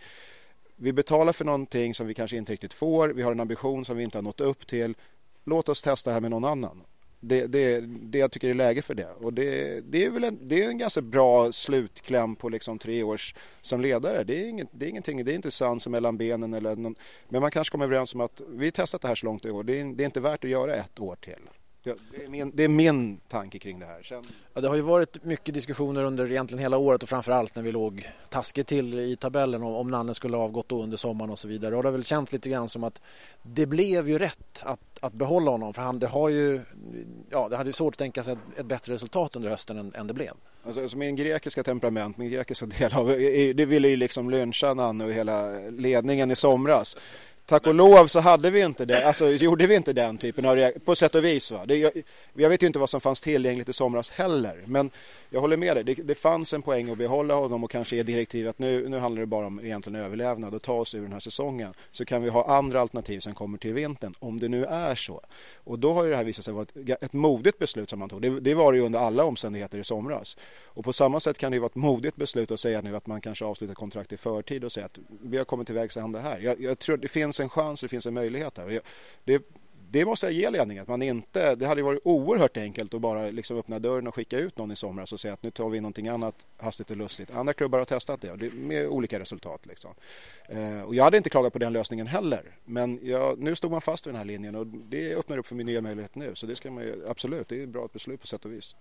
Vi 0.76 0.92
betalar 0.92 1.32
för 1.32 1.44
någonting 1.44 1.94
som 1.94 2.06
vi 2.06 2.14
kanske 2.14 2.36
inte 2.36 2.52
riktigt 2.52 2.74
får. 2.74 3.08
Vi 3.08 3.22
har 3.22 3.32
en 3.32 3.40
ambition 3.40 3.84
som 3.84 3.96
vi 3.96 4.02
inte 4.02 4.18
har 4.18 4.22
nått 4.22 4.40
upp 4.40 4.66
till. 4.66 4.94
Låt 5.44 5.68
oss 5.68 5.82
testa 5.82 6.10
det 6.10 6.14
här 6.14 6.20
med 6.20 6.30
någon 6.30 6.44
annan 6.44 6.82
det, 7.24 7.46
det, 7.46 7.80
det 7.80 8.18
jag 8.18 8.30
tycker 8.30 8.50
är 8.50 8.54
läge 8.54 8.82
för 8.82 8.94
det. 8.94 9.08
Och 9.20 9.32
det, 9.32 9.80
det 9.80 10.04
är 10.04 10.10
väl 10.10 10.24
en, 10.24 10.38
det 10.42 10.64
är 10.64 10.68
en 10.68 10.78
ganska 10.78 11.00
bra 11.00 11.52
slutkläm 11.52 12.36
på 12.36 12.48
liksom 12.48 12.78
tre 12.78 13.02
års 13.02 13.34
som 13.60 13.80
ledare. 13.80 14.24
Det 14.24 14.44
är, 14.44 14.48
inget, 14.48 14.68
det 14.72 14.86
är 14.86 14.90
ingenting, 14.90 15.24
det 15.24 15.32
är 15.32 15.34
inte 15.34 15.50
sans 15.50 15.88
mellan 15.88 16.16
benen 16.16 16.54
eller 16.54 16.76
någon, 16.76 16.94
men 17.28 17.40
man 17.40 17.50
kanske 17.50 17.72
kommer 17.72 17.84
överens 17.84 18.14
om 18.14 18.20
att 18.20 18.42
vi 18.48 18.70
testat 18.70 19.02
det 19.02 19.08
här 19.08 19.14
så 19.14 19.26
långt 19.26 19.44
i 19.44 19.50
år. 19.50 19.62
Det 19.62 19.80
är, 19.80 19.84
det 19.84 20.04
är 20.04 20.06
inte 20.06 20.20
värt 20.20 20.44
att 20.44 20.50
göra 20.50 20.74
ett 20.74 21.00
år 21.00 21.16
till. 21.16 21.48
Det 21.84 21.90
är, 22.24 22.28
min, 22.28 22.52
det 22.54 22.64
är 22.64 22.68
min 22.68 23.20
tanke 23.28 23.58
kring 23.58 23.78
det 23.78 23.86
här. 23.86 24.02
Sen... 24.02 24.22
Ja, 24.54 24.60
det 24.60 24.68
har 24.68 24.76
ju 24.76 24.82
varit 24.82 25.24
mycket 25.24 25.54
diskussioner 25.54 26.04
under 26.04 26.30
egentligen 26.30 26.62
hela 26.62 26.78
året 26.78 27.02
och 27.02 27.08
framförallt 27.08 27.56
när 27.56 27.62
vi 27.62 27.72
låg 27.72 28.08
taskigt 28.28 28.66
till 28.66 28.98
i 28.98 29.16
tabellen 29.16 29.62
om, 29.62 29.74
om 29.74 29.90
Nanne 29.90 30.14
skulle 30.14 30.36
ha 30.36 30.44
avgått 30.44 30.72
under 30.72 30.96
sommaren 30.96 31.30
och 31.30 31.38
så 31.38 31.48
vidare. 31.48 31.76
Och 31.76 31.82
det 31.82 31.88
har 31.88 31.92
väl 31.92 32.04
känts 32.04 32.32
lite 32.32 32.48
grann 32.50 32.68
som 32.68 32.84
att 32.84 33.00
det 33.42 33.66
blev 33.66 34.08
ju 34.08 34.18
rätt 34.18 34.62
att, 34.62 34.80
att 35.00 35.12
behålla 35.12 35.50
honom 35.50 35.74
för 35.74 35.82
han 35.82 35.98
det 35.98 36.06
har 36.06 36.28
ju, 36.28 36.60
ja 37.30 37.48
det 37.48 37.56
hade 37.56 37.72
svårt 37.72 37.94
att 37.94 37.98
tänka 37.98 38.24
sig 38.24 38.32
ett, 38.32 38.58
ett 38.58 38.66
bättre 38.66 38.94
resultat 38.94 39.36
under 39.36 39.50
hösten 39.50 39.78
än, 39.78 39.92
än 39.94 40.06
det 40.06 40.14
blev. 40.14 40.32
Alltså, 40.64 40.82
alltså 40.82 40.96
min 40.96 41.16
grekiska 41.16 41.62
temperament, 41.62 42.18
min 42.18 42.30
grekiska 42.30 42.66
del 42.66 42.94
av 42.94 43.06
det 43.54 43.64
ville 43.64 43.88
ju 43.88 43.96
liksom 43.96 44.30
lyncha 44.30 44.74
Nanne 44.74 45.04
och 45.04 45.12
hela 45.12 45.50
ledningen 45.70 46.30
i 46.30 46.36
somras 46.36 46.96
tack 47.46 47.66
och 47.66 47.74
lov 47.74 48.06
så 48.06 48.20
hade 48.20 48.50
vi 48.50 48.60
inte 48.64 48.84
det, 48.84 49.06
alltså 49.06 49.28
gjorde 49.28 49.66
vi 49.66 49.74
inte 49.76 49.92
den 49.92 50.18
typen 50.18 50.44
av 50.44 50.56
reaktion, 50.56 50.82
på 50.84 50.94
sätt 50.94 51.14
och 51.14 51.24
vis. 51.24 51.52
Va? 51.52 51.66
Det, 51.66 51.76
jag, 51.76 51.92
jag, 52.34 52.48
vet 52.48 52.62
ju 52.62 52.66
inte 52.66 52.78
vad 52.78 52.90
som 52.90 53.00
fanns 53.00 53.20
tillgängligt 53.20 53.68
i 53.68 53.72
somras 53.72 54.10
heller, 54.10 54.62
men 54.66 54.90
jag 55.30 55.40
håller 55.40 55.56
med 55.56 55.76
dig. 55.76 55.84
Det, 55.84 55.94
det 55.94 56.14
fanns 56.14 56.52
en 56.52 56.62
poäng 56.62 56.90
att 56.90 56.98
behålla 56.98 57.34
honom 57.34 57.64
och 57.64 57.70
kanske 57.70 57.96
ge 57.96 58.02
direktiv 58.02 58.48
att 58.48 58.58
nu, 58.58 58.88
nu 58.88 58.98
handlar 58.98 59.20
det 59.20 59.26
bara 59.26 59.46
om 59.46 59.60
egentligen 59.60 60.00
överlevnad 60.00 60.54
och 60.54 60.62
ta 60.62 60.72
oss 60.72 60.94
ur 60.94 61.02
den 61.02 61.12
här 61.12 61.20
säsongen. 61.20 61.74
Så 61.90 62.04
kan 62.04 62.22
vi 62.22 62.28
ha 62.28 62.56
andra 62.56 62.80
alternativ 62.80 63.20
som 63.20 63.34
kommer 63.34 63.58
till 63.58 63.74
vintern, 63.74 64.14
om 64.18 64.40
det 64.40 64.48
nu 64.48 64.64
är 64.64 64.94
så. 64.94 65.20
Och 65.64 65.78
då 65.78 65.92
har 65.92 66.04
ju 66.04 66.10
det 66.10 66.16
här 66.16 66.24
visat 66.24 66.44
sig 66.44 66.54
vara 66.54 66.62
ett, 66.62 67.02
ett 67.02 67.12
modigt 67.12 67.58
beslut 67.58 67.90
som 67.90 67.98
man 67.98 68.08
tog. 68.08 68.22
Det, 68.22 68.40
det 68.40 68.54
var 68.54 68.72
det 68.72 68.78
ju 68.78 68.84
under 68.84 68.98
alla 68.98 69.24
omständigheter 69.24 69.78
i 69.78 69.84
somras. 69.84 70.36
Och 70.64 70.84
på 70.84 70.92
samma 70.92 71.20
sätt 71.20 71.38
kan 71.38 71.50
det 71.50 71.56
ju 71.56 71.60
vara 71.60 71.70
ett 71.70 71.74
modigt 71.74 72.16
beslut 72.16 72.50
att 72.50 72.60
säga 72.60 72.80
nu 72.80 72.96
att 72.96 73.06
man 73.06 73.20
kanske 73.20 73.44
avslutar 73.44 73.74
kontrakt 73.74 74.12
i 74.12 74.16
förtid 74.16 74.64
och 74.64 74.72
säga 74.72 74.86
att 74.86 74.98
vi 75.22 75.38
har 75.38 75.44
kommit 75.44 75.66
till 75.66 75.74
vägs 75.74 75.96
ände 75.96 76.20
här. 76.20 76.38
Jag, 76.38 76.60
jag 76.60 76.78
tror 76.78 76.96
det 76.96 77.08
finns 77.08 77.31
en 77.40 77.48
chans, 77.48 77.80
det 77.80 77.88
finns 77.88 78.06
en 78.06 78.14
möjlighet 78.14 78.58
här. 78.58 78.80
Det, 79.24 79.42
det 79.92 80.04
måste 80.04 80.26
jag 80.26 80.32
ge 80.32 80.50
ledningen. 80.50 80.82
Att 80.82 80.88
man 80.88 81.02
inte, 81.02 81.54
det 81.54 81.66
hade 81.66 81.82
varit 81.82 82.00
oerhört 82.04 82.56
enkelt 82.56 82.94
att 82.94 83.00
bara 83.00 83.30
liksom 83.30 83.56
öppna 83.56 83.78
dörren 83.78 84.06
och 84.06 84.14
skicka 84.14 84.38
ut 84.38 84.58
någon 84.58 84.70
i 84.70 84.76
somras 84.76 85.12
och 85.12 85.20
säga 85.20 85.34
att 85.34 85.42
nu 85.42 85.50
tar 85.50 85.68
vi 85.68 85.80
någonting 85.80 86.08
annat 86.08 86.34
hastigt 86.56 86.90
och 86.90 86.96
lustigt. 86.96 87.30
Andra 87.34 87.52
klubbar 87.52 87.78
har 87.78 87.84
testat 87.84 88.20
det 88.20 88.52
med 88.54 88.88
olika 88.88 89.20
resultat. 89.20 89.66
Liksom. 89.66 89.94
Eh, 90.46 90.82
och 90.82 90.94
jag 90.94 91.04
hade 91.04 91.16
inte 91.16 91.30
klagat 91.30 91.52
på 91.52 91.58
den 91.58 91.72
lösningen 91.72 92.06
heller. 92.06 92.56
Men 92.64 93.00
jag, 93.02 93.38
nu 93.38 93.56
stod 93.56 93.70
man 93.70 93.80
fast 93.80 94.06
vid 94.06 94.14
den 94.14 94.18
här 94.18 94.24
linjen 94.24 94.54
och 94.54 94.66
det 94.66 95.14
öppnar 95.14 95.38
upp 95.38 95.46
för 95.46 95.54
min 95.54 95.66
nya 95.66 95.80
möjlighet 95.80 96.14
nu. 96.14 96.34
Så 96.34 96.46
det 96.46 96.56
ska 96.56 96.70
man 96.70 96.84
ju, 96.84 97.08
absolut, 97.08 97.48
det 97.48 97.58
är 97.58 97.62
ett 97.62 97.68
bra 97.68 97.88
beslut 97.92 98.20
på 98.20 98.26
sätt 98.26 98.44
och 98.44 98.52
vis. 98.52 98.76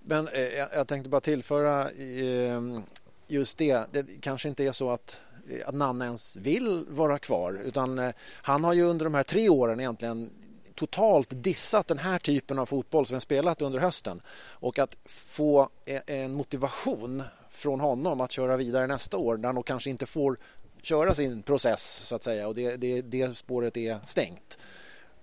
Men 0.00 0.28
eh, 0.28 0.40
jag 0.74 0.88
tänkte 0.88 1.10
bara 1.10 1.20
tillföra 1.20 1.90
ehm, 1.90 2.82
just 3.26 3.58
det. 3.58 3.86
Det 3.92 4.06
kanske 4.20 4.48
inte 4.48 4.64
är 4.64 4.72
så 4.72 4.90
att 4.90 5.20
Eh, 5.50 5.68
att 5.68 5.74
Nanne 5.74 6.04
ens 6.04 6.36
vill 6.36 6.84
vara 6.88 7.18
kvar 7.18 7.60
utan 7.64 7.98
eh, 7.98 8.10
han 8.42 8.64
har 8.64 8.72
ju 8.72 8.82
under 8.82 9.04
de 9.04 9.14
här 9.14 9.22
tre 9.22 9.48
åren 9.48 9.80
egentligen 9.80 10.30
totalt 10.74 11.28
dissat 11.30 11.88
den 11.88 11.98
här 11.98 12.18
typen 12.18 12.58
av 12.58 12.66
fotboll 12.66 13.06
som 13.06 13.14
vi 13.14 13.20
spelat 13.20 13.62
under 13.62 13.78
hösten 13.78 14.20
och 14.36 14.78
att 14.78 14.96
få 15.04 15.68
eh, 15.84 16.00
en 16.06 16.34
motivation 16.34 17.22
från 17.50 17.80
honom 17.80 18.20
att 18.20 18.32
köra 18.32 18.56
vidare 18.56 18.86
nästa 18.86 19.16
år 19.16 19.36
när 19.36 19.52
han 19.52 19.62
kanske 19.62 19.90
inte 19.90 20.06
får 20.06 20.38
köra 20.82 21.14
sin 21.14 21.42
process 21.42 22.02
så 22.04 22.14
att 22.14 22.24
säga 22.24 22.48
och 22.48 22.54
det, 22.54 22.76
det, 22.76 23.02
det 23.02 23.36
spåret 23.36 23.76
är 23.76 23.98
stängt. 24.06 24.58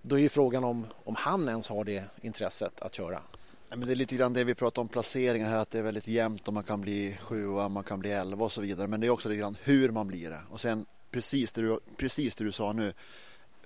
Då 0.02 0.16
är 0.16 0.20
ju 0.20 0.30
frågan 0.30 0.64
om, 0.64 0.88
om 1.04 1.16
han 1.16 1.50
ens 1.50 1.68
har 1.68 1.84
det 1.84 2.04
intresset 2.22 2.82
att 2.82 2.96
köra. 2.96 3.22
Men 3.70 3.88
det 3.88 3.92
är 3.92 3.96
lite 3.96 4.16
grann 4.16 4.34
det 4.34 4.44
vi 4.44 4.56
pratar 4.56 4.82
om 4.82 4.88
placeringar 4.88 5.50
här, 5.50 5.58
att 5.58 5.72
det 5.72 5.80
är 5.80 5.84
väldigt 5.84 6.08
jämnt 6.08 6.48
och 6.48 6.54
man 6.54 6.64
kan 6.64 6.82
bli 6.82 7.18
sjua, 7.22 7.70
man 7.70 7.84
kan 7.84 8.00
bli 8.00 8.12
elva 8.12 8.46
och 8.46 8.52
så 8.52 8.62
vidare. 8.62 8.88
Men 8.88 9.00
det 9.00 9.08
är 9.08 9.12
också 9.12 9.30
lite 9.30 9.40
grann 9.40 9.58
hur 9.64 9.92
man 9.92 10.08
blir 10.08 10.30
det. 10.30 10.42
Och 10.50 10.62
sen 10.62 10.86
precis 11.12 11.52
det 11.52 11.62
du, 11.62 11.80
precis 11.98 12.36
det 12.36 12.44
du 12.44 12.52
sa 12.52 12.74
nu, 12.74 12.94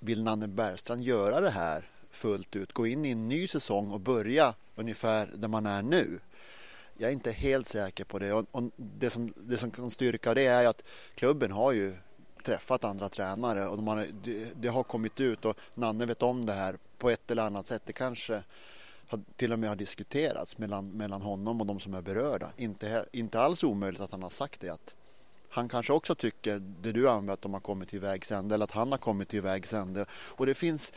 vill 0.00 0.24
Nanne 0.24 0.48
Bergstrand 0.48 1.02
göra 1.02 1.40
det 1.40 1.50
här 1.50 1.88
fullt 2.10 2.56
ut, 2.56 2.72
gå 2.72 2.86
in 2.86 3.04
i 3.04 3.10
en 3.10 3.28
ny 3.28 3.48
säsong 3.48 3.90
och 3.90 4.00
börja 4.00 4.54
ungefär 4.74 5.30
där 5.34 5.48
man 5.48 5.66
är 5.66 5.82
nu? 5.82 6.18
Jag 6.98 7.08
är 7.08 7.12
inte 7.12 7.32
helt 7.32 7.66
säker 7.66 8.04
på 8.04 8.18
det 8.18 8.32
och, 8.32 8.46
och 8.50 8.62
det, 8.76 9.10
som, 9.10 9.32
det 9.36 9.56
som 9.56 9.70
kan 9.70 9.90
styrka 9.90 10.34
det 10.34 10.46
är 10.46 10.66
att 10.66 10.82
klubben 11.14 11.52
har 11.52 11.72
ju 11.72 11.94
träffat 12.42 12.84
andra 12.84 13.08
tränare 13.08 13.68
och 13.68 13.76
de 13.76 13.88
har, 13.88 14.06
det, 14.24 14.48
det 14.56 14.68
har 14.68 14.82
kommit 14.82 15.20
ut 15.20 15.44
och 15.44 15.58
Nanne 15.74 16.06
vet 16.06 16.22
om 16.22 16.46
det 16.46 16.52
här 16.52 16.78
på 16.98 17.10
ett 17.10 17.30
eller 17.30 17.42
annat 17.42 17.66
sätt. 17.66 17.82
Det 17.86 17.92
kanske 17.92 18.42
till 19.36 19.52
och 19.52 19.58
med 19.58 19.68
har 19.68 19.76
diskuterats 19.76 20.58
mellan, 20.58 20.90
mellan 20.90 21.22
honom 21.22 21.60
och 21.60 21.66
de 21.66 21.80
som 21.80 21.94
är 21.94 22.02
berörda. 22.02 22.48
Inte, 22.56 23.06
inte 23.12 23.40
alls 23.40 23.64
omöjligt 23.64 24.00
att 24.00 24.10
han 24.10 24.22
har 24.22 24.30
sagt 24.30 24.60
det 24.60 24.70
att 24.70 24.94
han 25.54 25.68
kanske 25.68 25.92
också 25.92 26.14
tycker 26.14 26.58
det 26.58 26.92
du 26.92 27.08
använder 27.08 27.34
att 27.34 27.42
de 27.42 27.52
har 27.52 27.60
kommit 27.60 27.88
till 27.88 28.00
vägs 28.00 28.32
ände 28.32 28.54
eller 28.54 28.64
att 28.64 28.70
han 28.70 28.90
har 28.90 28.98
kommit 28.98 29.28
till 29.28 29.40
vägs 29.40 29.72
ände. 29.72 30.06
Och 30.10 30.46
det 30.46 30.54
finns, 30.54 30.92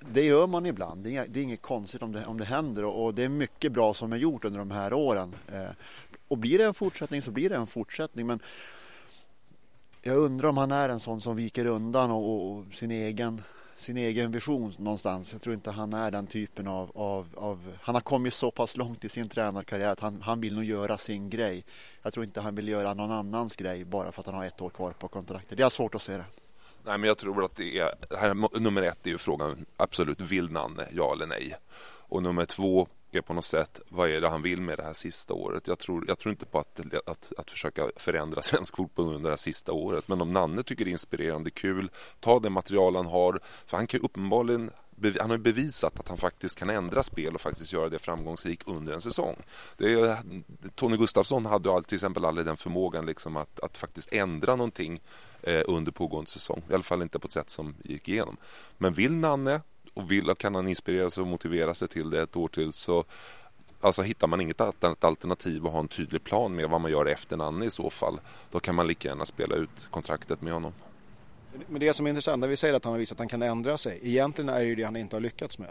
det 0.00 0.22
gör 0.22 0.46
man 0.46 0.66
ibland. 0.66 1.04
Det 1.04 1.16
är, 1.16 1.26
det 1.28 1.40
är 1.40 1.44
inget 1.44 1.62
konstigt 1.62 2.02
om 2.02 2.12
det, 2.12 2.26
om 2.26 2.38
det 2.38 2.44
händer 2.44 2.84
och, 2.84 3.04
och, 3.04 3.14
det 3.14 3.24
är 3.24 3.28
mycket 3.28 3.72
bra 3.72 3.94
som 3.94 4.12
är 4.12 4.16
gjort 4.16 4.44
under 4.44 4.58
de 4.58 4.70
här 4.70 4.92
åren. 4.92 5.34
Eh, 5.52 5.70
och 6.28 6.38
blir 6.38 6.58
det 6.58 6.64
en 6.64 6.74
fortsättning 6.74 7.22
så 7.22 7.30
blir 7.30 7.50
det 7.50 7.56
en 7.56 7.66
fortsättning. 7.66 8.26
Men 8.26 8.40
jag 10.02 10.16
undrar 10.16 10.48
om 10.48 10.56
han 10.56 10.72
är 10.72 10.88
en 10.88 11.00
sån 11.00 11.20
som 11.20 11.36
viker 11.36 11.66
undan 11.66 12.10
och, 12.10 12.50
och 12.50 12.64
sin 12.74 12.90
egen 12.90 13.42
sin 13.80 13.96
egen 13.96 14.32
vision 14.32 14.72
någonstans. 14.78 15.32
Jag 15.32 15.42
tror 15.42 15.54
inte 15.54 15.70
han 15.70 15.92
är 15.92 16.10
den 16.10 16.26
typen 16.26 16.68
av, 16.68 16.90
av, 16.94 17.26
av, 17.36 17.76
Han 17.80 17.94
har 17.94 18.02
kommit 18.02 18.34
så 18.34 18.50
pass 18.50 18.76
långt 18.76 19.04
i 19.04 19.08
sin 19.08 19.28
tränarkarriär 19.28 19.88
att 19.88 20.00
han, 20.00 20.22
han 20.22 20.40
vill 20.40 20.54
nog 20.54 20.64
göra 20.64 20.98
sin 20.98 21.30
grej. 21.30 21.64
Jag 22.02 22.12
tror 22.12 22.24
inte 22.24 22.40
han 22.40 22.54
vill 22.54 22.68
göra 22.68 22.94
någon 22.94 23.10
annans 23.10 23.56
grej 23.56 23.84
bara 23.84 24.12
för 24.12 24.20
att 24.20 24.26
han 24.26 24.34
har 24.34 24.44
ett 24.44 24.60
år 24.60 24.70
kvar 24.70 24.92
på 24.92 25.08
kontraktet. 25.08 25.58
Det 25.58 25.64
är 25.64 25.68
svårt 25.68 25.94
att 25.94 26.02
se 26.02 26.12
det. 26.12 26.24
Nej, 26.84 26.98
men 26.98 27.08
jag 27.08 27.18
tror 27.18 27.44
att 27.44 27.56
det 27.56 27.78
är... 27.78 27.94
Här, 28.18 28.58
nummer 28.60 28.82
ett 28.82 29.06
är 29.06 29.10
ju 29.10 29.18
frågan 29.18 29.66
absolut, 29.76 30.20
vill 30.20 30.50
Nanne, 30.50 30.88
ja 30.92 31.12
eller 31.12 31.26
nej? 31.26 31.56
Och 32.10 32.22
nummer 32.22 32.44
två 32.44 32.88
är 33.18 33.22
på 33.22 33.34
något 33.34 33.44
sätt, 33.44 33.80
vad 33.88 34.10
är 34.10 34.20
det 34.20 34.28
han 34.28 34.42
vill 34.42 34.60
med 34.60 34.78
det 34.78 34.84
här 34.84 34.92
sista 34.92 35.34
året? 35.34 35.68
Jag 35.68 35.78
tror, 35.78 36.04
jag 36.08 36.18
tror 36.18 36.30
inte 36.30 36.46
på 36.46 36.58
att, 36.58 36.80
att, 37.06 37.32
att 37.38 37.50
försöka 37.50 37.90
förändra 37.96 38.42
svensk 38.48 38.76
fotboll 38.76 39.14
under 39.14 39.30
det 39.30 39.32
här 39.32 39.36
sista 39.36 39.72
året. 39.72 40.08
Men 40.08 40.20
om 40.20 40.32
Nanne 40.32 40.62
tycker 40.62 40.84
det 40.84 40.90
är 40.90 40.92
inspirerande, 40.92 41.50
kul, 41.50 41.90
ta 42.20 42.40
det 42.40 42.50
material 42.50 42.96
han 42.96 43.06
har. 43.06 43.40
För 43.66 43.76
han 43.76 43.86
kan 43.86 44.00
uppenbarligen 44.00 44.70
han 45.20 45.30
har 45.30 45.38
bevisat 45.38 46.00
att 46.00 46.08
han 46.08 46.18
faktiskt 46.18 46.58
kan 46.58 46.70
ändra 46.70 47.02
spel 47.02 47.34
och 47.34 47.40
faktiskt 47.40 47.72
göra 47.72 47.88
det 47.88 47.98
framgångsrikt 47.98 48.68
under 48.68 48.92
en 48.92 49.00
säsong. 49.00 49.36
Det 49.76 49.92
är, 49.92 50.16
Tony 50.74 50.96
Gustafsson 50.96 51.46
hade 51.46 51.82
till 51.82 51.94
exempel 51.94 52.24
aldrig 52.24 52.46
den 52.46 52.56
förmågan 52.56 53.06
liksom 53.06 53.36
att, 53.36 53.60
att 53.60 53.78
faktiskt 53.78 54.12
ändra 54.12 54.56
någonting 54.56 55.00
eh, 55.42 55.62
under 55.66 55.92
pågående 55.92 56.30
säsong. 56.30 56.62
I 56.70 56.74
alla 56.74 56.82
fall 56.82 57.02
inte 57.02 57.18
på 57.18 57.26
ett 57.26 57.32
sätt 57.32 57.50
som 57.50 57.74
gick 57.84 58.08
igenom. 58.08 58.36
Men 58.78 58.92
vill 58.92 59.12
Nanne 59.12 59.60
och 59.98 60.10
vill, 60.10 60.34
kan 60.38 60.54
han 60.54 60.68
inspirera 60.68 61.10
sig 61.10 61.22
och 61.22 61.26
motivera 61.26 61.74
sig 61.74 61.88
till 61.88 62.10
det 62.10 62.22
ett 62.22 62.36
år 62.36 62.48
till 62.48 62.72
så 62.72 63.04
Alltså 63.80 64.02
hittar 64.02 64.26
man 64.26 64.40
inget 64.40 64.60
annat 64.60 65.04
alternativ 65.04 65.66
och 65.66 65.72
har 65.72 65.80
en 65.80 65.88
tydlig 65.88 66.24
plan 66.24 66.54
med 66.54 66.70
vad 66.70 66.80
man 66.80 66.90
gör 66.90 67.06
efter 67.06 67.36
Nanne 67.36 67.64
i 67.64 67.70
så 67.70 67.90
fall 67.90 68.20
Då 68.50 68.60
kan 68.60 68.74
man 68.74 68.86
lika 68.86 69.08
gärna 69.08 69.24
spela 69.24 69.56
ut 69.56 69.88
kontraktet 69.90 70.42
med 70.42 70.52
honom. 70.52 70.72
Men 71.66 71.80
det 71.80 71.94
som 71.94 72.06
är 72.06 72.10
intressant, 72.10 72.40
när 72.40 72.48
vi 72.48 72.56
säger 72.56 72.74
att 72.74 72.84
han 72.84 72.92
har 72.92 72.98
visat 72.98 73.16
att 73.16 73.18
han 73.18 73.28
kan 73.28 73.42
ändra 73.42 73.78
sig 73.78 74.00
Egentligen 74.02 74.48
är 74.48 74.58
det 74.58 74.64
ju 74.64 74.74
det 74.74 74.82
han 74.82 74.96
inte 74.96 75.16
har 75.16 75.20
lyckats 75.20 75.58
med. 75.58 75.70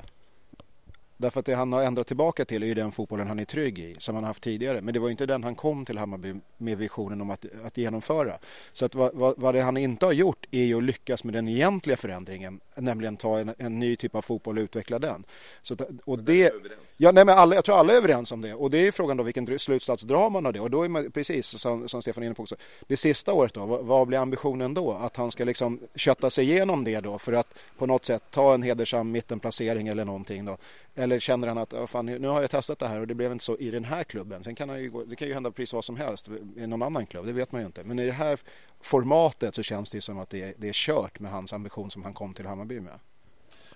Därför 1.18 1.40
att 1.40 1.46
det 1.46 1.54
han 1.54 1.74
har 1.74 1.84
ändrat 1.84 2.08
tillbaka 2.08 2.46
till 2.46 2.64
är 2.64 2.68
ju 2.68 2.74
den 2.74 2.92
fotbollen 2.92 3.28
han 3.28 3.40
är 3.40 3.46
trygg 3.46 3.80
i, 3.80 3.96
som 3.98 4.16
han 4.16 4.24
haft 4.24 4.44
tidigare. 4.44 4.82
Men 4.82 4.94
det 4.94 5.00
var 5.00 5.10
inte 5.10 5.26
den 5.26 5.44
han 5.44 5.56
kom 5.56 5.86
till 5.86 5.98
Hammarby 5.98 6.36
med 6.58 6.78
visionen 6.78 7.22
om 7.22 7.30
att, 7.30 7.46
att 7.66 7.78
genomföra. 7.78 8.38
Så 8.72 8.86
att 8.86 8.96
vad, 8.96 9.12
vad, 9.14 9.34
vad 9.38 9.56
det 9.56 9.62
han 9.62 9.78
inte 9.78 10.06
har 10.06 10.14
gjort 10.14 10.46
är 10.52 10.64
ju 10.64 10.78
att 10.78 10.84
lyckas 10.84 11.24
med 11.24 11.34
den 11.34 11.48
egentliga 11.48 11.98
förändringen, 11.98 12.60
nämligen 12.76 13.18
ta 13.18 13.40
en, 13.40 13.54
en 13.58 13.80
ny 13.80 13.96
typ 13.96 14.16
av 14.16 14.22
fotboll 14.22 14.58
och 14.58 14.62
utveckla 14.62 15.00
den. 15.00 15.24
Så 15.62 15.74
att, 15.74 15.82
och 16.06 16.20
det, 16.20 16.54
ja, 16.98 17.12
nej, 17.12 17.26
men 17.26 17.38
alla, 17.38 17.56
jag 17.56 17.66
tror 17.66 17.78
alla 17.78 17.94
är 17.94 17.98
överens 17.98 18.32
om 18.32 18.42
det. 18.42 18.54
Och 18.54 18.70
det 18.70 18.88
är 18.88 18.92
frågan 18.92 19.18
då 19.18 19.24
vilken 19.24 19.60
slutsats 19.60 20.04
drar 20.04 20.30
man 20.30 20.46
av 20.46 20.54
det. 20.54 20.60
Och 20.60 20.72
då 20.72 20.84
är 20.84 20.90
man 20.90 21.12
precis 21.12 21.48
som, 21.48 21.90
som 21.90 22.02
Stefan 22.02 22.24
är 22.24 22.26
inne 22.26 22.36
på 22.36 22.44
också. 22.44 22.56
Det 22.88 22.98
sista 22.98 23.34
året 23.34 23.54
då, 23.54 23.66
vad, 23.66 23.86
vad 23.86 24.08
blir 24.08 24.18
ambitionen 24.18 24.74
då? 24.74 24.92
Att 24.92 25.16
han 25.16 25.32
ska 25.32 25.46
liksom 25.46 25.80
kötta 25.96 26.30
sig 26.30 26.46
igenom 26.46 26.84
det 26.84 27.00
då 27.00 27.20
för 27.20 27.34
att 27.34 27.54
på 27.78 27.86
något 27.86 28.06
sätt 28.06 28.24
ta 28.32 28.54
en 28.54 28.64
hedersam 28.64 29.12
mittenplacering 29.12 29.88
eller 29.88 30.06
någonting 30.06 30.46
då. 30.46 30.58
Eller 31.00 31.20
känner 31.20 31.48
han 31.48 31.58
att 31.58 31.74
oh, 31.74 31.86
fan, 31.86 32.06
nu 32.06 32.28
har 32.28 32.42
jag 32.42 32.50
testat 32.50 32.80
det 32.80 32.88
här 32.88 33.00
och 33.00 33.08
det 33.08 33.16
blev 33.16 33.32
inte 33.32 33.44
så 33.44 33.58
i 33.58 33.72
den 33.72 33.84
här 33.84 34.04
klubben. 34.04 34.44
Sen 34.44 34.56
kan 34.56 34.70
han 34.70 34.80
ju, 34.80 35.06
det 35.06 35.16
kan 35.16 35.28
ju 35.28 35.34
hända 35.34 35.52
precis 35.52 35.74
vad 35.74 35.86
som 35.86 35.96
helst 35.96 36.30
i 36.58 36.68
någon 36.68 36.82
annan 36.82 37.06
klubb, 37.06 37.26
det 37.26 37.34
vet 37.34 37.52
man 37.52 37.62
ju 37.62 37.68
inte. 37.68 37.84
Men 37.84 38.00
i 38.00 38.06
det 38.06 38.12
här 38.12 38.40
formatet 38.82 39.56
så 39.56 39.64
känns 39.64 39.92
det 39.92 40.02
som 40.02 40.20
att 40.20 40.30
det 40.30 40.42
är, 40.42 40.54
det 40.58 40.70
är 40.70 40.74
kört 40.74 41.20
med 41.20 41.32
hans 41.32 41.54
ambition 41.54 41.92
som 41.92 42.04
han 42.04 42.14
kom 42.14 42.34
till 42.34 42.46
Hammarby 42.46 42.80
med. 42.80 43.00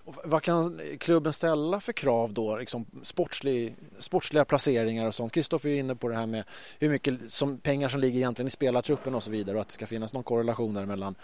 Och 0.05 0.15
vad 0.23 0.43
kan 0.43 0.79
klubben 0.99 1.33
ställa 1.33 1.79
för 1.79 1.93
krav 1.93 2.33
då? 2.33 2.57
Liksom 2.57 2.85
sportslig, 3.03 3.75
sportsliga 3.99 4.45
placeringar 4.45 5.07
och 5.07 5.15
sånt. 5.15 5.31
Kristoffer 5.31 5.69
är 5.69 5.79
inne 5.79 5.95
på 5.95 6.07
det 6.07 6.15
här 6.15 6.25
med 6.25 6.43
hur 6.79 6.89
mycket 6.89 7.31
som, 7.31 7.57
pengar 7.57 7.89
som 7.89 7.99
ligger 7.99 8.17
egentligen 8.17 8.47
i 8.47 8.51
spelartruppen 8.51 9.15
och 9.15 9.23
så 9.23 9.31
vidare 9.31 9.55
och 9.55 9.61
att 9.61 9.67
det 9.67 9.73
ska 9.73 9.87
finnas 9.87 10.13
någon 10.13 10.23
korrelation 10.23 10.73
där 10.73 10.85
mellan, 10.85 11.15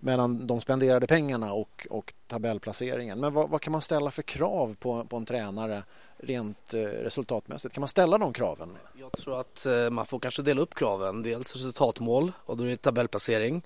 mellan 0.00 0.46
de 0.46 0.60
spenderade 0.60 1.06
pengarna 1.06 1.52
och, 1.52 1.86
och 1.90 2.14
tabellplaceringen. 2.26 3.20
Men 3.20 3.34
vad, 3.34 3.50
vad, 3.50 3.60
kan 3.60 3.72
man 3.72 3.82
ställa 3.82 4.10
för 4.10 4.22
krav 4.22 4.76
på, 4.78 5.04
på 5.04 5.16
en 5.16 5.24
tränare 5.24 5.82
rent 6.18 6.74
eh, 6.74 6.80
resultatmässigt? 6.80 7.74
Kan 7.74 7.80
man 7.80 7.88
ställa 7.88 8.18
de 8.18 8.32
kraven? 8.32 8.76
Jag 8.94 9.12
tror 9.12 9.40
att 9.40 9.66
eh, 9.66 9.90
man 9.90 10.06
får 10.06 10.18
kanske 10.18 10.42
dela 10.42 10.60
upp 10.60 10.74
kraven. 10.74 11.22
Dels 11.22 11.54
resultatmål 11.54 12.32
och 12.44 12.56
då 12.56 12.64
är 12.64 12.68
det 12.68 12.76
tabellplacering 12.76 13.62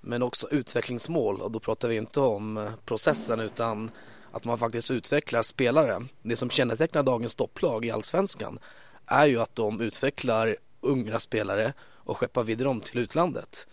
men 0.00 0.22
också 0.22 0.48
utvecklingsmål 0.50 1.40
och 1.40 1.50
då 1.50 1.60
pratar 1.60 1.88
vi 1.88 1.96
inte 1.96 2.20
om 2.20 2.56
eh, 2.56 2.70
processen 2.84 3.40
utan 3.40 3.90
att 4.32 4.44
man 4.44 4.58
faktiskt 4.58 4.90
utvecklar 4.90 5.42
spelare. 5.42 6.06
Det 6.22 6.36
som 6.36 6.50
kännetecknar 6.50 7.02
dagens 7.02 7.34
topplag 7.34 7.84
i 7.84 7.90
allsvenskan 7.90 8.58
är 9.06 9.26
ju 9.26 9.40
att 9.40 9.56
de 9.56 9.80
utvecklar 9.80 10.56
unga 10.80 11.18
spelare 11.18 11.72
och 11.80 12.16
skeppar 12.16 12.44
vidare 12.44 12.68
dem 12.68 12.80
till 12.80 12.98
utlandet. 12.98 13.66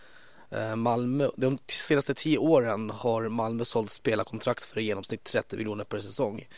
Eh, 0.50 0.76
Malmö, 0.76 1.30
de 1.36 1.58
senaste 1.66 2.14
tio 2.14 2.38
åren 2.38 2.90
har 2.90 3.28
Malmö 3.28 3.64
sålt 3.64 3.90
spelarkontrakt 3.90 4.64
för 4.64 4.80
i 4.80 4.84
genomsnitt 4.84 5.24
30 5.24 5.56
miljoner 5.56 5.84
per 5.84 5.98
säsong. 5.98 6.48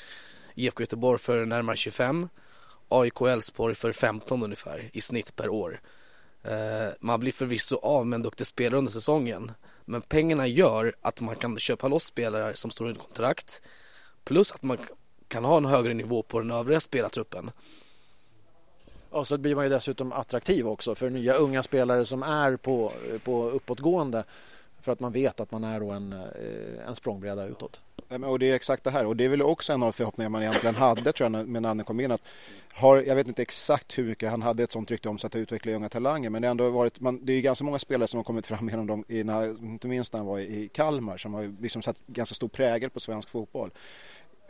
IFK 0.55 0.83
Göteborg 0.83 1.19
för 1.19 1.45
närmare 1.45 1.77
25, 1.77 2.29
AIK 2.89 3.21
Elfsborg 3.21 3.75
för 3.75 3.93
15 3.93 4.43
ungefär 4.43 4.91
i 4.93 5.01
snitt 5.01 5.37
per 5.37 5.49
år. 5.49 5.81
Eh, 6.49 6.89
man 7.01 7.21
blir 7.21 7.33
förvisso 7.33 7.77
av 7.77 8.07
med 8.07 8.17
en 8.17 8.23
duktig 8.23 8.47
spelare 8.47 8.79
under 8.79 8.93
säsongen 8.93 9.53
Men 9.85 10.03
pengarna 10.03 10.47
gör 10.47 10.95
att 11.01 11.21
man 11.21 11.37
kan 11.37 11.59
köpa 11.59 11.89
loss 11.89 12.05
spelare 12.05 12.55
som 12.55 12.71
står 12.71 12.85
under 12.85 13.01
kontrakt 13.01 13.63
plus 14.25 14.53
att 14.53 14.63
man 14.63 14.79
kan 15.29 15.45
ha 15.45 15.57
en 15.57 15.65
högre 15.65 15.95
nivå 15.95 16.23
på 16.23 16.39
den 16.39 16.51
övriga 16.51 16.81
spelartruppen. 16.81 17.51
Och 19.11 19.27
så 19.27 19.39
blir 19.39 19.55
man 19.55 19.65
ju 19.65 19.71
dessutom 19.71 20.13
attraktiv 20.13 20.69
också 20.69 20.95
för 20.95 21.11
nya 21.11 21.35
unga 21.35 21.63
spelare 21.63 22.05
som 22.05 22.23
är 22.23 22.57
på, 22.57 22.93
på 23.25 23.49
uppåtgående 23.51 24.25
för 24.81 24.93
att 24.93 25.01
man 25.01 25.13
vet 25.13 25.41
att 25.41 25.51
man 25.51 25.65
är 25.65 25.81
då 25.81 25.91
en, 25.91 26.13
eh, 26.13 26.89
en 26.89 26.95
språngbräda 26.95 27.47
utåt. 27.47 27.83
Och 28.09 28.39
det 28.39 28.51
är 28.51 28.55
exakt 28.55 28.85
det 28.85 28.91
här 28.91 29.07
och 29.07 29.17
det 29.17 29.25
är 29.25 29.29
väl 29.29 29.43
också 29.43 29.73
en 29.73 29.83
av 29.83 29.93
förhoppningarna 29.93 30.31
man 30.31 30.43
egentligen 30.43 30.75
hade 30.75 31.13
tror 31.13 31.33
jag 31.33 31.49
när 31.49 31.61
Nanne 31.61 31.83
kom 31.83 32.01
in 32.01 32.13
att 32.13 32.29
har, 32.73 33.03
jag 33.03 33.15
vet 33.15 33.29
inte 33.29 33.43
exakt 33.43 33.99
hur 33.99 34.05
mycket 34.05 34.31
han 34.31 34.43
hade 34.43 34.63
ett 34.63 34.73
sånt 34.73 34.91
rykte 34.91 35.09
om 35.09 35.19
sig 35.19 35.27
att 35.27 35.37
utveckla 35.37 35.73
unga 35.73 35.89
talanger 35.89 36.31
men 36.31 36.43
det 36.43 36.49
ändå 36.49 36.71
varit, 36.71 37.01
man, 37.01 37.25
det 37.25 37.33
är 37.33 37.41
ganska 37.41 37.65
många 37.65 37.79
spelare 37.79 38.09
som 38.09 38.19
har 38.19 38.25
kommit 38.25 38.47
fram 38.47 38.69
genom 38.69 38.87
dem, 38.87 39.05
inte 39.63 39.89
minst 39.89 40.13
när 40.13 40.21
han 40.21 40.27
var 40.27 40.39
i 40.39 40.69
Kalmar 40.73 41.17
som 41.17 41.35
har 41.35 41.55
liksom 41.61 41.83
satt 41.83 42.03
ganska 42.07 42.35
stor 42.35 42.49
prägel 42.49 42.91
på 42.91 43.01
svensk 43.01 43.31
fotboll. 43.31 43.71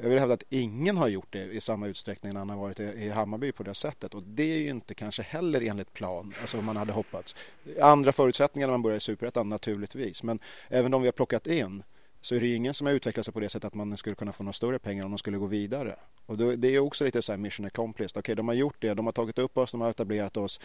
Jag 0.02 0.08
vill 0.08 0.18
hävda 0.18 0.34
att 0.34 0.44
ingen 0.48 0.96
har 0.96 1.08
gjort 1.08 1.32
det 1.32 1.44
i 1.44 1.60
samma 1.60 1.86
utsträckning 1.86 2.32
när 2.32 2.38
han 2.38 2.50
har 2.50 2.56
varit 2.56 2.80
i 2.80 3.10
Hammarby 3.10 3.52
på 3.52 3.62
det 3.62 3.74
sättet 3.74 4.14
och 4.14 4.22
det 4.22 4.52
är 4.52 4.58
ju 4.58 4.68
inte 4.68 4.94
kanske 4.94 5.22
heller 5.22 5.60
enligt 5.60 5.92
plan, 5.92 6.32
alltså 6.40 6.56
vad 6.56 6.64
man 6.64 6.76
hade 6.76 6.92
hoppats. 6.92 7.36
Andra 7.80 8.12
förutsättningar 8.12 8.66
när 8.68 8.72
man 8.72 8.82
börjar 8.82 8.96
i 8.96 9.00
Superettan 9.00 9.48
naturligtvis, 9.48 10.22
men 10.22 10.38
även 10.68 10.90
de 10.90 11.02
vi 11.02 11.08
har 11.08 11.12
plockat 11.12 11.46
in 11.46 11.82
så 12.20 12.34
är 12.34 12.40
det 12.40 12.54
ingen 12.54 12.74
som 12.74 12.86
har 12.86 12.94
utvecklat 12.94 13.24
sig 13.24 13.34
på 13.34 13.40
det 13.40 13.48
sättet 13.48 13.64
att 13.64 13.74
man 13.74 13.96
skulle 13.96 14.16
kunna 14.16 14.32
få 14.32 14.42
några 14.42 14.52
större 14.52 14.78
pengar 14.78 15.04
om 15.04 15.10
de 15.10 15.18
skulle 15.18 15.38
gå 15.38 15.46
vidare. 15.46 15.96
Och 16.26 16.38
då, 16.38 16.52
det 16.52 16.68
är 16.68 16.78
också 16.78 17.04
lite 17.04 17.22
så 17.22 17.32
här 17.32 17.36
mission 17.36 17.66
accomplished. 17.66 18.18
Okej, 18.18 18.34
de 18.36 18.48
har 18.48 18.54
gjort 18.54 18.76
det, 18.78 18.94
de 18.94 19.06
har 19.06 19.12
tagit 19.12 19.38
upp 19.38 19.58
oss, 19.58 19.72
de 19.72 19.80
har 19.80 19.90
etablerat 19.90 20.36
oss. 20.36 20.60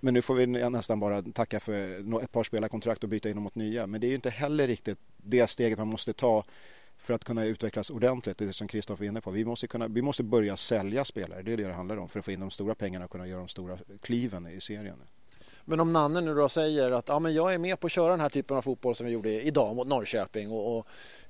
Men 0.00 0.14
nu 0.14 0.22
får 0.22 0.34
vi 0.34 0.46
nästan 0.46 1.00
bara 1.00 1.22
tacka 1.22 1.60
för 1.60 2.22
ett 2.22 2.32
par 2.32 2.44
spelarkontrakt 2.44 3.02
och 3.02 3.08
byta 3.08 3.28
in 3.28 3.36
dem 3.36 3.42
mot 3.42 3.54
nya. 3.54 3.86
Men 3.86 4.00
det 4.00 4.06
är 4.06 4.08
ju 4.08 4.14
inte 4.14 4.30
heller 4.30 4.66
riktigt 4.66 4.98
det 5.16 5.46
steget 5.46 5.78
man 5.78 5.88
måste 5.88 6.12
ta 6.12 6.44
för 6.98 7.14
att 7.14 7.24
kunna 7.24 7.44
utvecklas 7.44 7.90
ordentligt, 7.90 8.38
det 8.38 8.44
är 8.44 8.52
som 8.52 8.68
Kristoffer 8.68 9.04
är 9.04 9.08
inne 9.08 9.20
på. 9.20 9.30
Vi 9.30 9.44
måste, 9.44 9.66
kunna, 9.66 9.88
vi 9.88 10.02
måste 10.02 10.22
börja 10.22 10.56
sälja 10.56 11.04
spelare, 11.04 11.42
det 11.42 11.52
är 11.52 11.56
det 11.56 11.66
det 11.66 11.72
handlar 11.72 11.96
om, 11.96 12.08
för 12.08 12.18
att 12.18 12.24
få 12.24 12.30
in 12.30 12.40
de 12.40 12.50
stora 12.50 12.74
pengarna 12.74 13.04
och 13.04 13.10
kunna 13.10 13.26
göra 13.26 13.38
de 13.38 13.48
stora 13.48 13.78
kliven 14.00 14.46
i 14.46 14.60
serien. 14.60 14.96
Men 15.68 15.80
om 15.80 15.92
Nanne 15.92 16.20
nu 16.20 16.34
då 16.34 16.48
säger 16.48 16.92
att 16.92 17.08
ja, 17.08 17.18
men 17.18 17.34
jag 17.34 17.54
är 17.54 17.58
med 17.58 17.80
på 17.80 17.86
att 17.86 17.92
köra 17.92 18.10
den 18.10 18.20
här 18.20 18.28
typen 18.28 18.56
av 18.56 18.62
fotboll 18.62 18.94
som 18.94 19.06
vi 19.06 19.12
gjorde 19.12 19.30
idag 19.30 19.76
mot 19.76 19.88
Norrköping 19.88 20.50
och, 20.50 20.78
och 20.78 20.86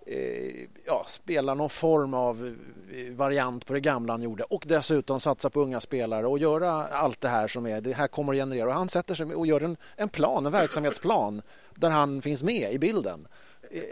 eh, 0.07 0.67
ja, 0.87 1.05
spela 1.09 1.55
någon 1.55 1.71
form 1.71 2.15
av 2.15 2.57
eh, 2.93 3.15
variant 3.15 3.67
på 3.67 3.73
det 3.73 3.81
gamla 3.81 4.13
han 4.13 4.23
gjorde 4.23 4.45
och 4.45 4.65
dessutom 4.67 5.21
satsa 5.21 5.51
på 5.51 5.61
unga 5.61 5.81
spelare 5.81 6.27
och 6.27 6.39
göra 6.39 6.71
allt 6.73 7.21
det 7.21 7.29
här 7.29 7.49
som 7.49 7.67
är, 7.67 7.81
det 7.81 7.93
här 7.93 8.09
kommer 8.09 8.33
att 8.33 8.39
generera 8.39 8.67
och 8.67 8.75
han 8.75 8.89
sätter 8.89 9.15
sig 9.15 9.35
och 9.35 9.47
gör 9.47 9.61
en, 9.61 9.77
en 9.97 10.09
plan, 10.09 10.47
en 10.47 10.53
verksamhetsplan 10.53 11.43
där 11.75 11.91
han 11.91 12.23
finns 12.23 12.43
med 12.43 12.73
i 12.73 12.79
bilden 12.79 13.29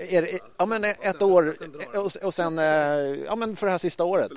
är, 0.09 0.29
ja, 0.59 0.67
men 0.67 0.85
ett 0.85 1.23
år 1.23 1.55
och, 2.23 2.35
sen 2.35 2.59
eh, 2.59 2.65
ja, 3.27 3.37
men 3.37 3.57
för 3.57 3.67
det 3.67 3.71
här 3.71 3.79
sista 3.79 4.05
året. 4.05 4.31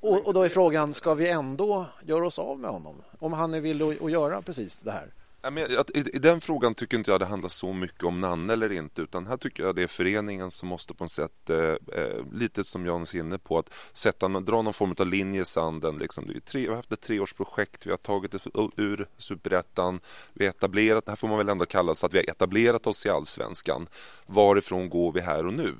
Och, 0.00 0.26
och 0.26 0.34
då 0.34 0.42
är 0.42 0.48
frågan, 0.48 0.94
ska 0.94 1.14
vi 1.14 1.30
ändå 1.30 1.86
göra 2.06 2.26
oss 2.26 2.38
av 2.38 2.58
med 2.58 2.70
honom? 2.70 3.02
Om 3.18 3.32
han 3.32 3.54
är 3.54 3.60
villig 3.60 3.98
att 4.02 4.10
göra 4.10 4.42
precis 4.42 4.78
det 4.78 4.90
här? 4.90 5.12
I 6.14 6.18
den 6.18 6.40
frågan 6.40 6.74
tycker 6.74 6.98
inte 6.98 7.10
jag 7.10 7.20
det 7.20 7.26
handlar 7.26 7.48
så 7.48 7.72
mycket 7.72 8.04
om 8.04 8.20
Nanne 8.20 8.52
eller 8.52 8.72
inte 8.72 9.02
utan 9.02 9.26
här 9.26 9.36
tycker 9.36 9.62
jag 9.62 9.76
det 9.76 9.82
är 9.82 9.86
föreningen 9.86 10.50
som 10.50 10.68
måste 10.68 10.94
på 10.94 11.04
något 11.04 11.10
sätt, 11.10 11.50
eh, 11.50 11.58
eh 11.58 12.24
lite 12.32 12.64
som 12.64 12.86
Jan 12.86 13.02
är 13.02 13.16
inne 13.16 13.38
på, 13.38 13.58
att 13.58 13.74
sätta, 13.92 14.28
dra 14.28 14.62
någon 14.62 14.72
form 14.72 14.94
av 14.98 15.06
linje 15.06 15.40
i 15.40 15.44
sanden. 15.44 15.98
Liksom. 15.98 16.26
Det 16.26 16.36
är 16.36 16.40
tre, 16.40 16.60
vi 16.60 16.68
har 16.68 16.76
haft 16.76 16.92
ett 16.92 17.00
treårsprojekt, 17.00 17.86
vi 17.86 17.90
har 17.90 17.96
tagit 17.96 18.32
det 18.32 18.40
ur 18.76 19.08
superettan, 19.18 20.00
vi 20.32 20.44
har 20.44 20.50
etablerat, 20.50 21.04
det 21.04 21.10
här 21.10 21.16
får 21.16 21.28
man 21.28 21.38
väl 21.38 21.48
ändå 21.48 21.64
kalla 21.64 21.94
så 21.94 22.06
att 22.06 22.14
vi 22.14 22.18
har 22.18 22.30
etablerat 22.30 22.86
oss 22.86 23.06
i 23.06 23.08
allsvenskan. 23.08 23.88
Varifrån 24.26 24.88
går 24.88 25.12
vi 25.12 25.20
här 25.20 25.46
och 25.46 25.54
nu? 25.54 25.74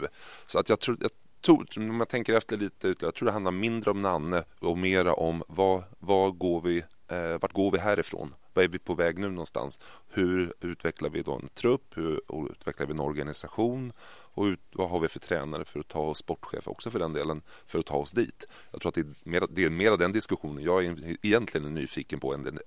Så 0.47 0.59
att 0.59 0.69
jag 0.69 0.81
tror, 0.81 0.97
jag 1.01 1.11
tror, 1.41 1.67
om 1.77 1.99
jag 1.99 2.09
tänker 2.09 2.35
efter 2.35 2.57
lite, 2.57 2.95
jag 3.01 3.15
tror 3.15 3.27
det 3.27 3.33
handlar 3.33 3.53
mindre 3.53 3.91
om 3.91 4.03
Nanne 4.03 4.45
och 4.59 4.79
mera 4.79 5.15
om 5.15 5.43
vad, 5.49 5.83
vad 5.99 6.39
går 6.39 6.61
vi, 6.61 6.83
eh, 7.09 7.41
vart 7.41 7.53
går 7.53 7.71
vi 7.71 7.79
härifrån? 7.79 8.35
Vad 8.59 8.65
är 8.65 8.69
vi 8.69 8.79
på 8.79 8.95
väg 8.95 9.19
nu 9.19 9.29
någonstans? 9.29 9.79
Hur 10.09 10.53
utvecklar 10.61 11.11
vi 11.11 11.23
då 11.23 11.35
en 11.35 11.49
trupp? 11.49 11.97
Hur 11.97 12.21
utvecklar 12.51 12.87
vi 12.87 12.93
en 12.93 13.01
organisation? 13.01 13.93
Och 14.09 14.45
ut, 14.45 14.61
vad 14.73 14.91
har 14.91 15.01
vi 15.01 15.09
för 15.09 15.21
tränare 15.21 15.65
för 15.65 15.81
att 15.81 15.89
ta 15.89 16.01
oss, 16.01 16.19
sportchef 16.19 16.69
också 16.69 16.91
för 16.91 16.99
den 16.99 17.13
delen, 17.13 17.43
för 17.67 17.79
att 17.79 17.87
ta 17.87 17.97
oss 17.97 18.13
dit? 18.13 18.47
Jag 18.71 18.81
tror 18.81 18.89
att 18.89 18.95
det 18.95 19.01
är 19.01 19.15
mer, 19.23 19.47
det 19.51 19.65
är 19.65 19.71
mera 19.71 19.97
den 19.97 20.13
diskussionen 20.13 20.65
jag 20.65 20.85
är 20.85 21.17
egentligen 21.23 21.67
är 21.67 21.71
nyfiken 21.71 22.21
på 22.21 22.35
än 22.35 22.43
det 22.43 22.59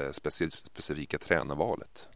eh, 0.00 0.12
specifika 0.12 1.18
tränarvalet. 1.18 2.08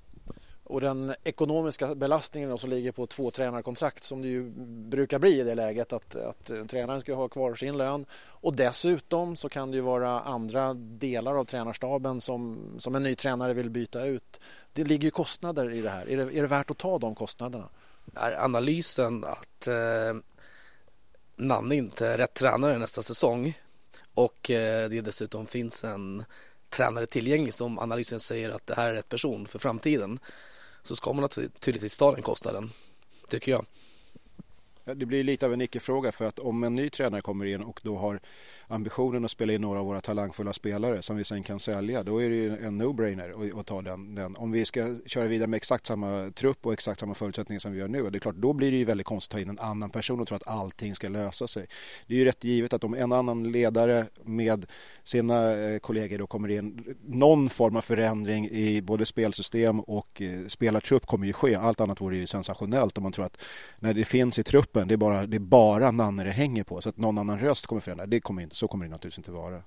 Och 0.74 0.80
den 0.80 1.14
ekonomiska 1.24 1.94
belastningen 1.94 2.58
som 2.58 2.70
ligger 2.70 2.92
på 2.92 3.06
två 3.06 3.30
tränarkontrakt 3.30 4.04
som 4.04 4.22
det 4.22 4.28
ju 4.28 4.50
brukar 4.90 5.18
bli 5.18 5.40
i 5.40 5.44
det 5.44 5.54
läget 5.54 5.92
att, 5.92 6.16
att 6.16 6.50
eh, 6.50 6.64
tränaren 6.64 7.00
ska 7.00 7.14
ha 7.14 7.28
kvar 7.28 7.54
sin 7.54 7.76
lön 7.76 8.06
och 8.14 8.56
dessutom 8.56 9.36
så 9.36 9.48
kan 9.48 9.70
det 9.70 9.76
ju 9.76 9.80
vara 9.80 10.20
andra 10.20 10.74
delar 10.74 11.38
av 11.38 11.44
tränarstaben 11.44 12.20
som, 12.20 12.58
som 12.78 12.94
en 12.94 13.02
ny 13.02 13.14
tränare 13.14 13.54
vill 13.54 13.70
byta 13.70 14.04
ut. 14.04 14.40
Det 14.72 14.84
ligger 14.84 15.04
ju 15.04 15.10
kostnader 15.10 15.70
i 15.70 15.80
det 15.80 15.90
här. 15.90 16.10
Är 16.10 16.16
det, 16.16 16.22
är 16.22 16.42
det 16.42 16.48
värt 16.48 16.70
att 16.70 16.78
ta 16.78 16.98
de 16.98 17.14
kostnaderna? 17.14 17.68
Är 18.14 18.44
analysen 18.44 19.24
att 19.24 19.66
eh, 19.66 20.14
Nanne 21.36 21.74
inte 21.74 22.06
är 22.06 22.18
rätt 22.18 22.34
tränare 22.34 22.78
nästa 22.78 23.02
säsong 23.02 23.58
och 24.14 24.50
eh, 24.50 24.88
det 24.88 25.00
dessutom 25.00 25.46
finns 25.46 25.84
en 25.84 26.24
tränare 26.70 27.06
tillgänglig 27.06 27.54
som 27.54 27.78
analysen 27.78 28.20
säger 28.20 28.50
att 28.50 28.66
det 28.66 28.74
här 28.74 28.88
är 28.88 28.94
rätt 28.94 29.08
person 29.08 29.46
för 29.46 29.58
framtiden 29.58 30.18
så 30.84 30.96
ska 30.96 31.12
man 31.12 31.22
naturligtvis 31.22 31.98
ta 31.98 32.12
den 32.12 32.22
kostnaden, 32.22 32.70
tycker 33.28 33.52
jag. 33.52 33.66
Det 34.84 35.06
blir 35.06 35.24
lite 35.24 35.46
av 35.46 35.52
en 35.52 35.60
icke-fråga 35.60 36.12
för 36.12 36.24
att 36.26 36.38
om 36.38 36.64
en 36.64 36.74
ny 36.74 36.90
tränare 36.90 37.20
kommer 37.20 37.46
in 37.46 37.62
och 37.62 37.80
då 37.82 37.96
har 37.96 38.20
ambitionen 38.66 39.24
att 39.24 39.30
spela 39.30 39.52
in 39.52 39.60
några 39.60 39.80
av 39.80 39.86
våra 39.86 40.00
talangfulla 40.00 40.52
spelare 40.52 41.02
som 41.02 41.16
vi 41.16 41.24
sen 41.24 41.42
kan 41.42 41.60
sälja, 41.60 42.02
då 42.02 42.22
är 42.22 42.30
det 42.30 42.36
ju 42.36 42.58
en 42.58 42.82
no-brainer 42.82 43.60
att 43.60 43.66
ta 43.66 43.82
den, 43.82 44.14
den. 44.14 44.36
Om 44.36 44.52
vi 44.52 44.64
ska 44.64 44.96
köra 45.06 45.26
vidare 45.26 45.46
med 45.48 45.56
exakt 45.56 45.86
samma 45.86 46.30
trupp 46.30 46.66
och 46.66 46.72
exakt 46.72 47.00
samma 47.00 47.14
förutsättningar 47.14 47.60
som 47.60 47.72
vi 47.72 47.78
gör 47.78 47.88
nu, 47.88 48.10
det 48.10 48.18
är 48.18 48.20
klart, 48.20 48.34
då 48.34 48.52
blir 48.52 48.70
det 48.70 48.76
ju 48.76 48.84
väldigt 48.84 49.06
konstigt 49.06 49.34
att 49.34 49.36
ta 49.36 49.40
in 49.40 49.48
en 49.48 49.58
annan 49.58 49.90
person 49.90 50.20
och 50.20 50.28
tro 50.28 50.36
att 50.36 50.48
allting 50.48 50.94
ska 50.94 51.08
lösa 51.08 51.46
sig. 51.46 51.66
Det 52.06 52.14
är 52.14 52.18
ju 52.18 52.24
rätt 52.24 52.44
givet 52.44 52.72
att 52.72 52.84
om 52.84 52.94
en 52.94 53.12
annan 53.12 53.52
ledare 53.52 54.06
med 54.22 54.66
sina 55.02 55.52
eh, 55.52 55.78
kollegor 55.78 56.18
då 56.18 56.26
kommer 56.26 56.50
in, 56.50 56.96
någon 57.06 57.50
form 57.50 57.76
av 57.76 57.80
förändring 57.80 58.48
i 58.50 58.82
både 58.82 59.06
spelsystem 59.06 59.80
och 59.80 60.22
eh, 60.22 60.46
spelartrupp 60.46 61.06
kommer 61.06 61.26
ju 61.26 61.32
ske. 61.32 61.54
Allt 61.54 61.80
annat 61.80 62.00
vore 62.00 62.16
ju 62.16 62.26
sensationellt 62.26 62.98
om 62.98 63.02
man 63.02 63.12
tror 63.12 63.24
att 63.24 63.42
när 63.78 63.94
det 63.94 64.04
finns 64.04 64.38
i 64.38 64.42
truppen, 64.42 64.73
det 64.74 64.94
är 64.94 64.96
bara, 64.96 65.26
det 65.26 65.36
är 65.36 65.40
bara 65.40 65.90
Nanne 65.90 66.24
det 66.24 66.30
hänger 66.30 66.64
på, 66.64 66.80
så 66.80 66.88
att 66.88 66.96
någon 66.96 67.18
annan 67.18 67.40
röst 67.40 67.66
kommer 67.66 67.80
förändra. 67.80 68.06
Det 68.06 68.20
kommer 68.20 68.42
inte 68.42 68.56
så 68.56 68.68
kommer 68.68 68.84
det 68.84 68.90
naturligtvis 68.90 69.18
inte 69.18 69.32
vara. 69.32 69.62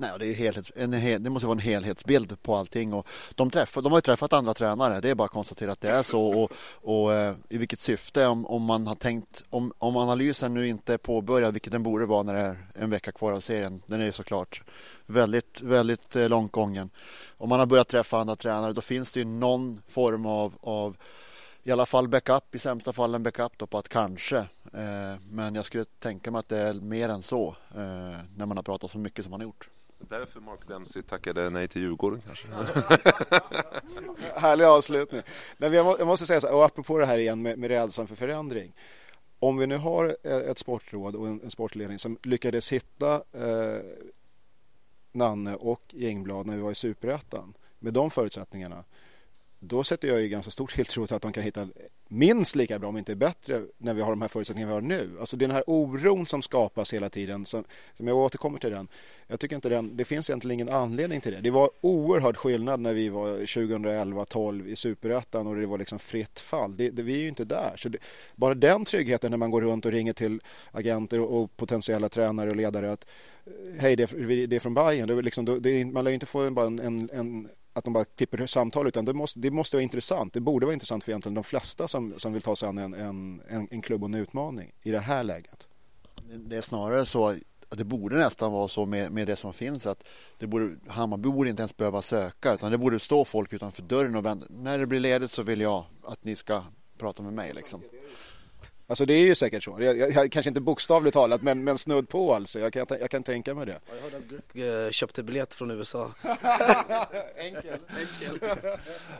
Nej, 0.00 0.10
det, 0.18 0.26
är 0.26 0.34
helhets, 0.34 0.72
en, 0.76 1.22
det 1.22 1.30
måste 1.30 1.46
vara 1.46 1.56
en 1.56 1.64
helhetsbild 1.64 2.42
på 2.42 2.56
allting. 2.56 2.92
Och 2.92 3.06
de, 3.34 3.50
träff, 3.50 3.74
de 3.74 3.84
har 3.84 3.98
ju 3.98 4.00
träffat 4.00 4.32
andra 4.32 4.54
tränare, 4.54 5.00
det 5.00 5.10
är 5.10 5.14
bara 5.14 5.24
att 5.24 5.30
konstatera 5.30 5.72
att 5.72 5.80
det 5.80 5.90
är 5.90 6.02
så. 6.02 6.42
Och, 6.42 6.52
och 6.82 7.14
eh, 7.14 7.34
I 7.48 7.58
vilket 7.58 7.80
syfte, 7.80 8.26
om, 8.26 8.46
om 8.46 8.62
man 8.62 8.86
har 8.86 8.94
tänkt, 8.94 9.44
om, 9.50 9.72
om 9.78 9.96
analysen 9.96 10.54
nu 10.54 10.68
inte 10.68 10.94
är 10.94 10.98
påbörjad, 10.98 11.52
vilket 11.52 11.72
den 11.72 11.82
borde 11.82 12.06
vara 12.06 12.22
när 12.22 12.34
det 12.34 12.40
är 12.40 12.56
en 12.74 12.90
vecka 12.90 13.12
kvar 13.12 13.32
av 13.32 13.40
serien, 13.40 13.82
den 13.86 14.00
är 14.00 14.04
ju 14.04 14.12
såklart 14.12 14.62
väldigt, 15.06 15.62
väldigt 15.62 16.16
eh, 16.16 16.28
långt 16.28 16.52
gången. 16.52 16.90
Om 17.38 17.48
man 17.48 17.58
har 17.58 17.66
börjat 17.66 17.88
träffa 17.88 18.18
andra 18.18 18.36
tränare, 18.36 18.72
då 18.72 18.80
finns 18.80 19.12
det 19.12 19.20
ju 19.20 19.26
någon 19.26 19.82
form 19.88 20.26
av, 20.26 20.54
av 20.60 20.96
i 21.62 21.72
alla 21.72 21.86
fall 21.86 22.08
backup, 22.08 22.54
i 22.54 22.58
sämsta 22.58 22.92
fall 22.92 23.14
en 23.14 23.22
backup 23.22 23.52
då 23.58 23.66
på 23.66 23.78
att 23.78 23.88
kanske. 23.88 24.36
Eh, 24.72 25.16
men 25.30 25.54
jag 25.54 25.64
skulle 25.64 25.84
tänka 25.84 26.30
mig 26.30 26.38
att 26.38 26.48
det 26.48 26.58
är 26.58 26.74
mer 26.74 27.08
än 27.08 27.22
så 27.22 27.56
eh, 27.70 28.18
när 28.36 28.46
man 28.46 28.56
har 28.56 28.62
pratat 28.62 28.90
så 28.90 28.98
mycket 28.98 29.24
som 29.24 29.30
man 29.30 29.40
har 29.40 29.44
gjort. 29.44 29.70
Därför 29.98 30.40
Mark 30.40 30.68
Dempsey 30.68 31.02
tackade 31.02 31.50
nej 31.50 31.68
till 31.68 31.82
Djurgården 31.82 32.22
kanske. 32.26 32.48
Härlig 34.40 34.64
avslutning. 34.64 35.22
Men 35.58 35.72
jag 35.72 36.06
måste 36.06 36.26
säga 36.26 36.40
så 36.40 36.46
här, 36.46 36.54
och 36.54 36.64
apropå 36.64 36.98
det 36.98 37.06
här 37.06 37.18
igen 37.18 37.42
med, 37.42 37.58
med 37.58 37.70
rädslan 37.70 38.06
för 38.06 38.16
förändring. 38.16 38.72
Om 39.38 39.56
vi 39.56 39.66
nu 39.66 39.76
har 39.76 40.16
ett 40.24 40.58
sportråd 40.58 41.16
och 41.16 41.26
en, 41.26 41.40
en 41.42 41.50
sportledning 41.50 41.98
som 41.98 42.18
lyckades 42.22 42.72
hitta 42.72 43.14
eh, 43.14 43.82
Nanne 45.12 45.54
och 45.54 45.82
Gängblad 45.88 46.46
när 46.46 46.56
vi 46.56 46.62
var 46.62 46.70
i 46.70 46.74
Superettan 46.74 47.54
med 47.78 47.92
de 47.92 48.10
förutsättningarna 48.10 48.84
då 49.60 49.84
sätter 49.84 50.08
jag 50.08 50.20
ju 50.20 50.28
ganska 50.28 50.50
stor 50.50 50.66
tilltro 50.66 51.06
till 51.06 51.16
att 51.16 51.22
de 51.22 51.32
kan 51.32 51.42
hitta 51.42 51.68
minst 52.08 52.56
lika 52.56 52.78
bra, 52.78 52.88
om 52.88 52.96
inte 52.96 53.16
bättre, 53.16 53.62
när 53.78 53.94
vi 53.94 54.02
har 54.02 54.10
de 54.10 54.22
här 54.22 54.28
förutsättningarna 54.28 54.72
vi 54.72 54.74
har 54.74 54.80
nu. 54.80 55.16
Alltså 55.20 55.36
den 55.36 55.50
här 55.50 55.64
oron 55.66 56.26
som 56.26 56.42
skapas 56.42 56.94
hela 56.94 57.08
tiden, 57.08 57.46
som, 57.46 57.64
som 57.94 58.08
jag 58.08 58.16
återkommer 58.16 58.58
till 58.58 58.70
den. 58.70 58.88
Jag 59.26 59.40
tycker 59.40 59.56
inte 59.56 59.68
den, 59.68 59.96
det 59.96 60.04
finns 60.04 60.30
egentligen 60.30 60.54
ingen 60.54 60.74
anledning 60.74 61.20
till 61.20 61.32
det. 61.32 61.40
Det 61.40 61.50
var 61.50 61.70
oerhörd 61.80 62.36
skillnad 62.36 62.80
när 62.80 62.94
vi 62.94 63.08
var 63.08 63.38
2011-12 63.38 64.66
i 64.66 64.76
Superettan 64.76 65.46
och 65.46 65.56
det 65.56 65.66
var 65.66 65.78
liksom 65.78 65.98
fritt 65.98 66.40
fall. 66.40 66.76
Det, 66.76 66.90
det, 66.90 67.02
vi 67.02 67.14
är 67.14 67.22
ju 67.22 67.28
inte 67.28 67.44
där. 67.44 67.72
Så 67.76 67.88
det, 67.88 67.98
bara 68.34 68.54
den 68.54 68.84
tryggheten 68.84 69.30
när 69.30 69.38
man 69.38 69.50
går 69.50 69.62
runt 69.62 69.86
och 69.86 69.92
ringer 69.92 70.12
till 70.12 70.40
agenter 70.70 71.20
och, 71.20 71.42
och 71.42 71.56
potentiella 71.56 72.08
tränare 72.08 72.50
och 72.50 72.56
ledare 72.56 72.92
att 72.92 73.06
eh, 73.46 73.80
hej, 73.80 73.96
det 73.96 74.02
är, 74.02 74.46
det 74.46 74.56
är 74.56 74.60
från 74.60 74.74
Bayern. 74.74 75.08
Det 75.08 75.14
är 75.14 75.22
liksom, 75.22 75.44
det 75.62 75.70
är, 75.70 75.84
man 75.84 76.04
lär 76.04 76.10
ju 76.10 76.14
inte 76.14 76.26
få 76.26 76.50
bara 76.50 76.66
en, 76.66 76.78
en, 76.78 77.10
en 77.12 77.48
att 77.72 77.84
de 77.84 77.92
bara 77.92 78.04
klipper 78.04 78.46
samtal 78.46 78.86
utan 78.86 79.04
det 79.04 79.12
måste, 79.12 79.38
det 79.40 79.50
måste 79.50 79.76
vara 79.76 79.82
intressant. 79.82 80.32
Det 80.32 80.40
borde 80.40 80.66
vara 80.66 80.74
intressant 80.74 81.04
för 81.04 81.12
egentligen 81.12 81.34
de 81.34 81.44
flesta 81.44 81.88
som, 81.88 82.18
som 82.18 82.32
vill 82.32 82.42
ta 82.42 82.56
sig 82.56 82.68
an 82.68 82.78
en, 82.78 82.94
en, 82.94 83.42
en, 83.48 83.68
en 83.70 83.82
klubb 83.82 84.02
och 84.02 84.08
en 84.08 84.14
utmaning 84.14 84.72
i 84.82 84.90
det 84.90 85.00
här 85.00 85.24
läget. 85.24 85.68
Det 86.36 86.56
är 86.56 86.60
snarare 86.60 87.06
så 87.06 87.34
det 87.68 87.84
borde 87.84 88.16
nästan 88.16 88.52
vara 88.52 88.68
så 88.68 88.86
med, 88.86 89.12
med 89.12 89.26
det 89.26 89.36
som 89.36 89.52
finns 89.52 89.86
att 89.86 90.08
det 90.38 90.46
borde, 90.46 90.76
Hammarby 90.88 91.28
borde 91.28 91.50
inte 91.50 91.62
ens 91.62 91.76
behöva 91.76 92.02
söka 92.02 92.54
utan 92.54 92.72
det 92.72 92.78
borde 92.78 92.98
stå 92.98 93.24
folk 93.24 93.52
utanför 93.52 93.82
dörren 93.82 94.16
och 94.16 94.24
vända. 94.24 94.46
När 94.50 94.78
det 94.78 94.86
blir 94.86 95.00
ledigt 95.00 95.30
så 95.30 95.42
vill 95.42 95.60
jag 95.60 95.84
att 96.02 96.24
ni 96.24 96.36
ska 96.36 96.62
prata 96.98 97.22
med 97.22 97.32
mig 97.32 97.52
liksom. 97.54 97.82
Alltså 98.90 99.06
det 99.06 99.14
är 99.14 99.26
ju 99.26 99.34
säkert 99.34 99.64
så. 99.64 99.76
Jag, 99.80 99.96
jag, 99.96 100.10
jag, 100.10 100.32
kanske 100.32 100.48
inte 100.48 100.60
bokstavligt 100.60 101.14
talat 101.14 101.42
men, 101.42 101.64
men 101.64 101.78
snudd 101.78 102.08
på 102.08 102.34
alltså. 102.34 102.58
Jag 102.58 102.72
kan, 102.72 102.86
jag 102.88 103.10
kan 103.10 103.22
tänka 103.22 103.54
mig 103.54 103.66
det. 103.66 103.80
Jag 103.94 104.02
hörde 104.02 104.16
att 104.16 104.52
Greg 104.52 104.84
eh, 104.84 104.90
köpte 104.90 105.22
biljett 105.22 105.54
från 105.54 105.70
USA. 105.70 106.12
enkel, 107.36 107.78
enkel. 107.98 108.38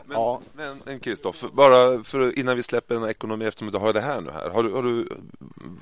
Men, 0.05 0.17
ja. 0.17 0.41
men 0.85 0.99
Kristoffer, 0.99 1.49
bara 1.53 2.03
för, 2.03 2.39
innan 2.39 2.55
vi 2.55 2.63
släpper 2.63 2.95
en 2.95 3.09
ekonomi 3.09 3.45
eftersom 3.45 3.71
du 3.71 3.77
har 3.77 3.93
det 3.93 4.01
här 4.01 4.21
nu 4.21 4.31
här. 4.31 4.49
Har 4.49 4.63
du, 4.63 4.71
har 4.71 4.83
du, 4.83 5.09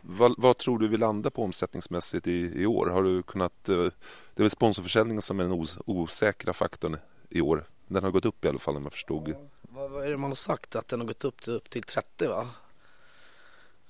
vad, 0.02 0.36
vad, 0.38 0.58
tror 0.58 0.80
du 0.80 0.88
vi 0.88 0.98
landar 0.98 1.30
på 1.30 1.44
omsättningsmässigt 1.44 2.28
i, 2.28 2.62
i 2.62 2.66
år? 2.66 2.88
Har 2.88 3.04
du 3.04 3.24
kunnat, 3.24 3.70
eh, 3.70 3.76
det 3.76 4.42
är 4.42 4.44
väl 4.44 4.50
sponsorförsäljningen 4.50 5.22
som 5.22 5.40
är 5.40 5.44
den 5.44 5.54
os, 5.54 5.78
osäkra 5.86 6.54
faktorn 6.54 6.98
i 7.30 7.42
år. 7.42 7.66
Den 7.88 8.04
har 8.04 8.12
gått 8.12 8.26
upp 8.26 8.46
i 8.46 8.48
alla 8.48 8.60
fall 8.60 8.76
om 8.76 8.84
jag 8.84 8.94
förstod. 8.94 9.36
Vad, 9.62 9.92
vad 9.92 10.06
är 10.06 10.10
det 10.10 10.18
man 10.18 10.30
har 10.30 10.36
sagt? 10.36 10.76
Att 10.76 10.88
den 10.88 11.00
har 11.00 11.08
gått 11.08 11.26
upp 11.26 11.42
till, 11.42 11.54
upp 11.54 11.70
till 11.70 11.84
30 11.84 12.28
va? 12.28 12.48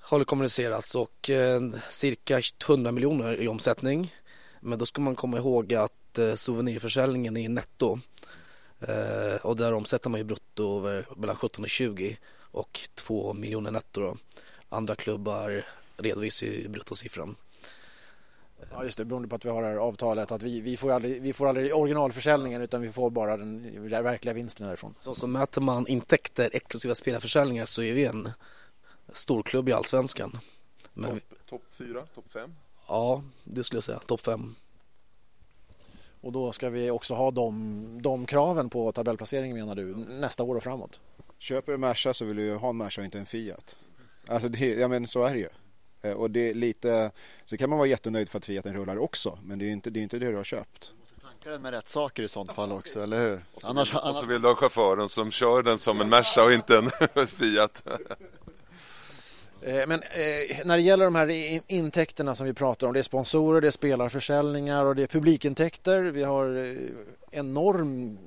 Har 0.00 0.24
kommunicerats 0.24 0.94
och 0.94 1.30
eh, 1.30 1.60
cirka 1.90 2.40
100 2.68 2.92
miljoner 2.92 3.40
i 3.42 3.48
omsättning. 3.48 4.14
Men 4.60 4.78
då 4.78 4.86
ska 4.86 5.00
man 5.00 5.16
komma 5.16 5.36
ihåg 5.36 5.74
att 5.74 6.18
eh, 6.18 6.34
souvenirförsäljningen 6.34 7.36
är 7.36 7.48
netto. 7.48 7.98
Eh, 8.80 9.34
och 9.42 9.56
där 9.56 9.72
omsätter 9.72 10.10
man 10.10 10.20
ju 10.20 10.24
brutto 10.24 10.80
mellan 11.16 11.36
17 11.36 11.64
och 11.64 11.70
20 11.70 12.18
och 12.40 12.80
2 12.94 13.32
miljoner 13.32 13.70
netto 13.70 14.00
då. 14.00 14.16
Andra 14.68 14.96
klubbar 14.96 15.64
redovisar 15.96 16.46
ju 16.46 16.68
bruttosiffran. 16.68 17.36
Ja 18.70 18.84
just 18.84 18.98
det, 18.98 19.04
beroende 19.04 19.28
på 19.28 19.36
att 19.36 19.44
vi 19.44 19.48
har 19.48 19.62
det 19.62 19.68
här 19.68 19.76
avtalet 19.76 20.32
att 20.32 20.42
vi, 20.42 20.60
vi, 20.60 20.76
får 20.76 20.92
aldrig, 20.92 21.22
vi 21.22 21.32
får 21.32 21.48
aldrig 21.48 21.74
originalförsäljningen 21.74 22.62
utan 22.62 22.82
vi 22.82 22.92
får 22.92 23.10
bara 23.10 23.36
den 23.36 23.88
verkliga 23.88 24.34
vinsten 24.34 24.66
därifrån. 24.66 24.94
Så, 24.98 25.14
så 25.14 25.26
mäter 25.26 25.60
man 25.60 25.86
intäkter 25.86 26.50
exklusiva 26.52 26.94
spelarförsäljningar 26.94 27.66
så 27.66 27.82
är 27.82 27.92
vi 27.92 28.04
en 28.04 28.30
storklubb 29.12 29.68
i 29.68 29.72
allsvenskan. 29.72 30.38
Men... 30.92 31.20
Topp 31.48 31.62
4, 31.68 32.06
topp 32.14 32.30
5? 32.30 32.54
Ja, 32.88 33.22
det 33.44 33.64
skulle 33.64 33.76
jag 33.76 33.84
säga. 33.84 33.98
Topp 33.98 34.20
5. 34.20 34.54
Och 36.20 36.32
då 36.32 36.52
ska 36.52 36.70
vi 36.70 36.90
också 36.90 37.14
ha 37.14 37.30
de, 37.30 38.02
de 38.02 38.26
kraven 38.26 38.70
på 38.70 38.92
tabellplacering 38.92 39.54
menar 39.54 39.74
du 39.74 39.96
nästa 39.96 40.42
år 40.42 40.56
och 40.56 40.62
framåt? 40.62 41.00
Köper 41.38 41.72
du 41.72 41.78
Merca 41.78 42.14
så 42.14 42.24
vill 42.24 42.36
du 42.36 42.42
ju 42.42 42.54
ha 42.54 42.68
en 42.68 42.76
Merca 42.76 43.00
och 43.00 43.04
inte 43.04 43.18
en 43.18 43.26
Fiat. 43.26 43.76
Alltså 44.28 44.48
det, 44.48 44.66
ja 44.66 44.88
men 44.88 45.06
så 45.06 45.24
är 45.24 45.34
det 45.34 45.40
ju. 45.40 45.48
Eh, 46.02 46.12
och 46.12 46.30
det 46.30 46.50
är 46.50 46.54
lite, 46.54 47.10
så 47.44 47.56
kan 47.56 47.70
man 47.70 47.78
vara 47.78 47.88
jättenöjd 47.88 48.28
för 48.28 48.38
att 48.38 48.44
Fiaten 48.44 48.74
rullar 48.74 48.98
också 48.98 49.38
men 49.42 49.58
det 49.58 49.64
är 49.64 49.70
inte 49.70 49.90
det, 49.90 50.00
är 50.00 50.02
inte 50.02 50.18
det 50.18 50.30
du 50.30 50.36
har 50.36 50.44
köpt. 50.44 50.92
Tanka 51.22 51.50
den 51.50 51.62
med 51.62 51.70
rätt 51.72 51.88
saker 51.88 52.22
i 52.22 52.28
sånt 52.28 52.52
fall 52.52 52.72
också, 52.72 53.02
eller 53.02 53.28
hur? 53.28 53.44
Och 53.54 53.62
så, 53.62 53.68
annars, 53.68 53.92
vill, 53.92 53.98
annars... 53.98 54.16
och 54.16 54.22
så 54.22 54.26
vill 54.26 54.42
du 54.42 54.48
ha 54.48 54.54
chauffören 54.54 55.08
som 55.08 55.30
kör 55.30 55.62
den 55.62 55.78
som 55.78 56.00
en 56.00 56.08
Merca 56.08 56.44
och 56.44 56.52
inte 56.52 56.76
en 56.76 57.26
Fiat. 57.26 57.86
Eh, 59.62 59.86
men 59.86 60.00
eh, 60.02 60.64
när 60.66 60.76
det 60.76 60.82
gäller 60.82 61.04
de 61.04 61.14
här 61.14 61.60
intäkterna 61.72 62.34
som 62.34 62.46
vi 62.46 62.54
pratar 62.54 62.86
om, 62.86 62.92
det 62.92 62.98
är 62.98 63.02
sponsorer, 63.02 63.60
det 63.60 63.66
är 63.66 63.70
spelarförsäljningar 63.70 64.84
och 64.84 64.96
det 64.96 65.02
är 65.02 65.06
publikintäkter. 65.06 66.02
Vi 66.02 66.22
har 66.22 66.56
eh, 66.56 66.74
enorm 67.30 68.18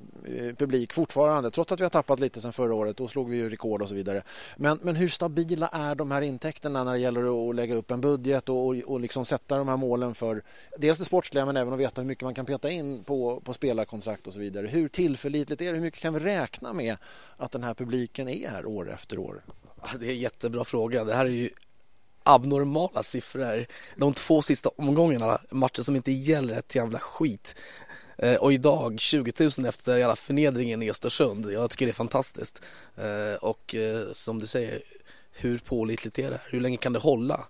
publik 0.56 0.92
fortfarande, 0.92 1.50
trots 1.50 1.72
att 1.72 1.80
vi 1.80 1.84
har 1.84 1.90
tappat 1.90 2.20
lite 2.20 2.40
sen 2.40 2.52
förra 2.52 2.74
året. 2.74 2.96
Då 2.96 3.08
slog 3.08 3.30
vi 3.30 3.36
ju 3.36 3.50
rekord 3.50 3.82
och 3.82 3.88
så 3.88 3.94
vidare. 3.94 4.22
Men, 4.56 4.78
men 4.82 4.96
hur 4.96 5.08
stabila 5.08 5.68
är 5.68 5.94
de 5.94 6.10
här 6.10 6.22
intäkterna 6.22 6.84
när 6.84 6.92
det 6.92 6.98
gäller 6.98 7.48
att 7.50 7.56
lägga 7.56 7.74
upp 7.74 7.90
en 7.90 8.00
budget 8.00 8.48
och, 8.48 8.66
och, 8.66 8.76
och 8.76 9.00
liksom 9.00 9.24
sätta 9.24 9.56
de 9.56 9.68
här 9.68 9.76
målen 9.76 10.14
för 10.14 10.42
dels 10.78 10.98
det 10.98 11.04
sportsliga 11.04 11.46
men 11.46 11.56
även 11.56 11.72
att 11.72 11.80
veta 11.80 12.00
hur 12.00 12.08
mycket 12.08 12.24
man 12.24 12.34
kan 12.34 12.46
peta 12.46 12.70
in 12.70 13.04
på, 13.04 13.40
på 13.44 13.52
spelarkontrakt 13.52 14.26
och 14.26 14.32
så 14.32 14.38
vidare. 14.38 14.66
Hur 14.66 14.88
tillförlitligt 14.88 15.60
är 15.60 15.66
det? 15.66 15.72
Hur 15.72 15.80
mycket 15.80 16.00
kan 16.00 16.14
vi 16.14 16.20
räkna 16.20 16.72
med 16.72 16.96
att 17.36 17.50
den 17.50 17.62
här 17.62 17.74
publiken 17.74 18.28
är 18.28 18.48
här 18.48 18.66
år 18.66 18.92
efter 18.92 19.18
år? 19.18 19.42
Det 19.98 20.06
är 20.06 20.10
en 20.10 20.18
jättebra 20.18 20.64
fråga. 20.64 21.04
Det 21.04 21.14
här 21.14 21.24
är 21.24 21.30
ju 21.30 21.50
abnormala 22.22 23.02
siffror. 23.02 23.66
De 23.96 24.14
två 24.14 24.42
sista 24.42 24.70
omgångarna, 24.76 25.40
matcher 25.50 25.82
som 25.82 25.96
inte 25.96 26.12
gäller 26.12 26.54
ett 26.54 26.74
jävla 26.74 26.98
skit. 26.98 27.56
Eh, 28.18 28.34
och 28.34 28.52
idag 28.52 29.00
20 29.00 29.32
000 29.58 29.66
efter 29.66 29.98
hela 29.98 30.16
förnedringen 30.16 30.82
i 30.82 30.90
Östersund. 30.90 31.52
Jag 31.52 31.70
tycker 31.70 31.86
det 31.86 31.90
är 31.90 31.94
fantastiskt. 31.94 32.62
Eh, 32.96 33.34
och 33.34 33.74
eh, 33.74 34.12
som 34.12 34.40
du 34.40 34.46
säger, 34.46 34.82
hur 35.32 35.58
pålitligt 35.58 36.18
är 36.18 36.30
det? 36.30 36.40
Hur 36.44 36.60
länge 36.60 36.76
kan 36.76 36.92
det 36.92 36.98
hålla? 36.98 37.46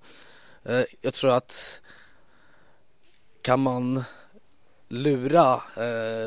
Jag 1.00 1.14
tror 1.14 1.30
att 1.30 1.80
kan 3.42 3.60
man 3.60 4.04
lura 4.88 5.62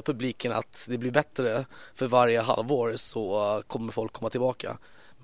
publiken 0.05 0.51
att 0.51 0.85
det 0.89 0.97
blir 0.97 1.11
bättre 1.11 1.65
för 1.95 2.07
varje 2.07 2.41
halvår 2.41 2.95
så 2.95 3.63
kommer 3.67 3.91
folk 3.91 4.13
komma 4.13 4.29
tillbaka 4.29 4.77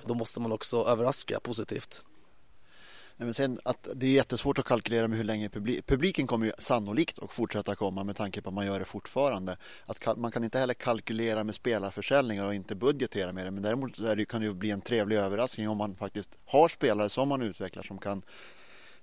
då 0.05 0.13
måste 0.13 0.39
man 0.39 0.51
också 0.51 0.85
överraska 0.85 1.39
positivt. 1.39 2.05
Nej, 3.17 3.25
men 3.25 3.33
sen 3.33 3.59
att 3.65 3.87
det 3.95 4.05
är 4.05 4.11
jättesvårt 4.11 4.59
att 4.59 4.65
kalkylera 4.65 5.07
med 5.07 5.17
hur 5.17 5.25
länge 5.25 5.49
publik, 5.49 5.85
publiken 5.85 6.27
kommer 6.27 6.45
ju 6.45 6.51
sannolikt 6.57 7.19
att 7.19 7.33
fortsätta 7.33 7.75
komma 7.75 8.03
med 8.03 8.15
tanke 8.15 8.41
på 8.41 8.49
att 8.49 8.53
man 8.53 8.65
gör 8.65 8.79
det 8.79 8.85
fortfarande. 8.85 9.57
Att 9.85 10.17
man 10.17 10.31
kan 10.31 10.43
inte 10.43 10.59
heller 10.59 10.73
kalkylera 10.73 11.43
med 11.43 11.55
spelarförsäljningar 11.55 12.45
och 12.45 12.55
inte 12.55 12.75
budgetera 12.75 13.31
med 13.31 13.45
det. 13.45 13.51
Men 13.51 13.63
däremot 13.63 13.97
det, 13.97 14.25
kan 14.25 14.41
det 14.41 14.47
ju 14.47 14.53
bli 14.53 14.71
en 14.71 14.81
trevlig 14.81 15.17
överraskning 15.17 15.69
om 15.69 15.77
man 15.77 15.95
faktiskt 15.95 16.35
har 16.45 16.67
spelare 16.67 17.09
som 17.09 17.29
man 17.29 17.41
utvecklar 17.41 17.83
som 17.83 17.97
kan 17.97 18.23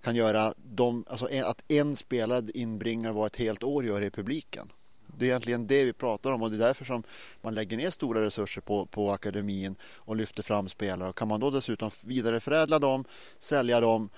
kan 0.03 0.17
göra 0.17 0.55
de, 0.57 1.05
alltså 1.09 1.29
att 1.45 1.73
en 1.73 1.97
spelare 1.97 2.51
inbringar 2.55 3.13
vad 3.13 3.27
ett 3.27 3.37
helt 3.37 3.63
år 3.63 3.85
gör 3.85 4.03
i 4.03 4.11
publiken. 4.11 4.73
Det 5.21 5.27
är 5.27 5.29
egentligen 5.29 5.67
det 5.67 5.85
vi 5.85 5.93
pratar 5.93 6.31
om 6.31 6.43
och 6.43 6.51
det 6.51 6.57
är 6.57 6.67
därför 6.67 6.85
som 6.85 7.03
man 7.41 7.55
lägger 7.55 7.77
ner 7.77 7.91
stora 7.91 8.21
resurser 8.21 8.61
på, 8.61 8.87
på 8.87 9.11
akademin 9.11 9.77
och 9.83 10.17
lyfter 10.17 10.43
fram 10.43 10.69
spelare. 10.69 11.09
Och 11.09 11.17
kan 11.17 11.29
man 11.29 11.41
då 11.41 11.51
dessutom 11.51 11.91
vidareförädla 12.01 12.79
dem, 12.79 13.05
sälja 13.39 13.81
dem, 13.81 14.09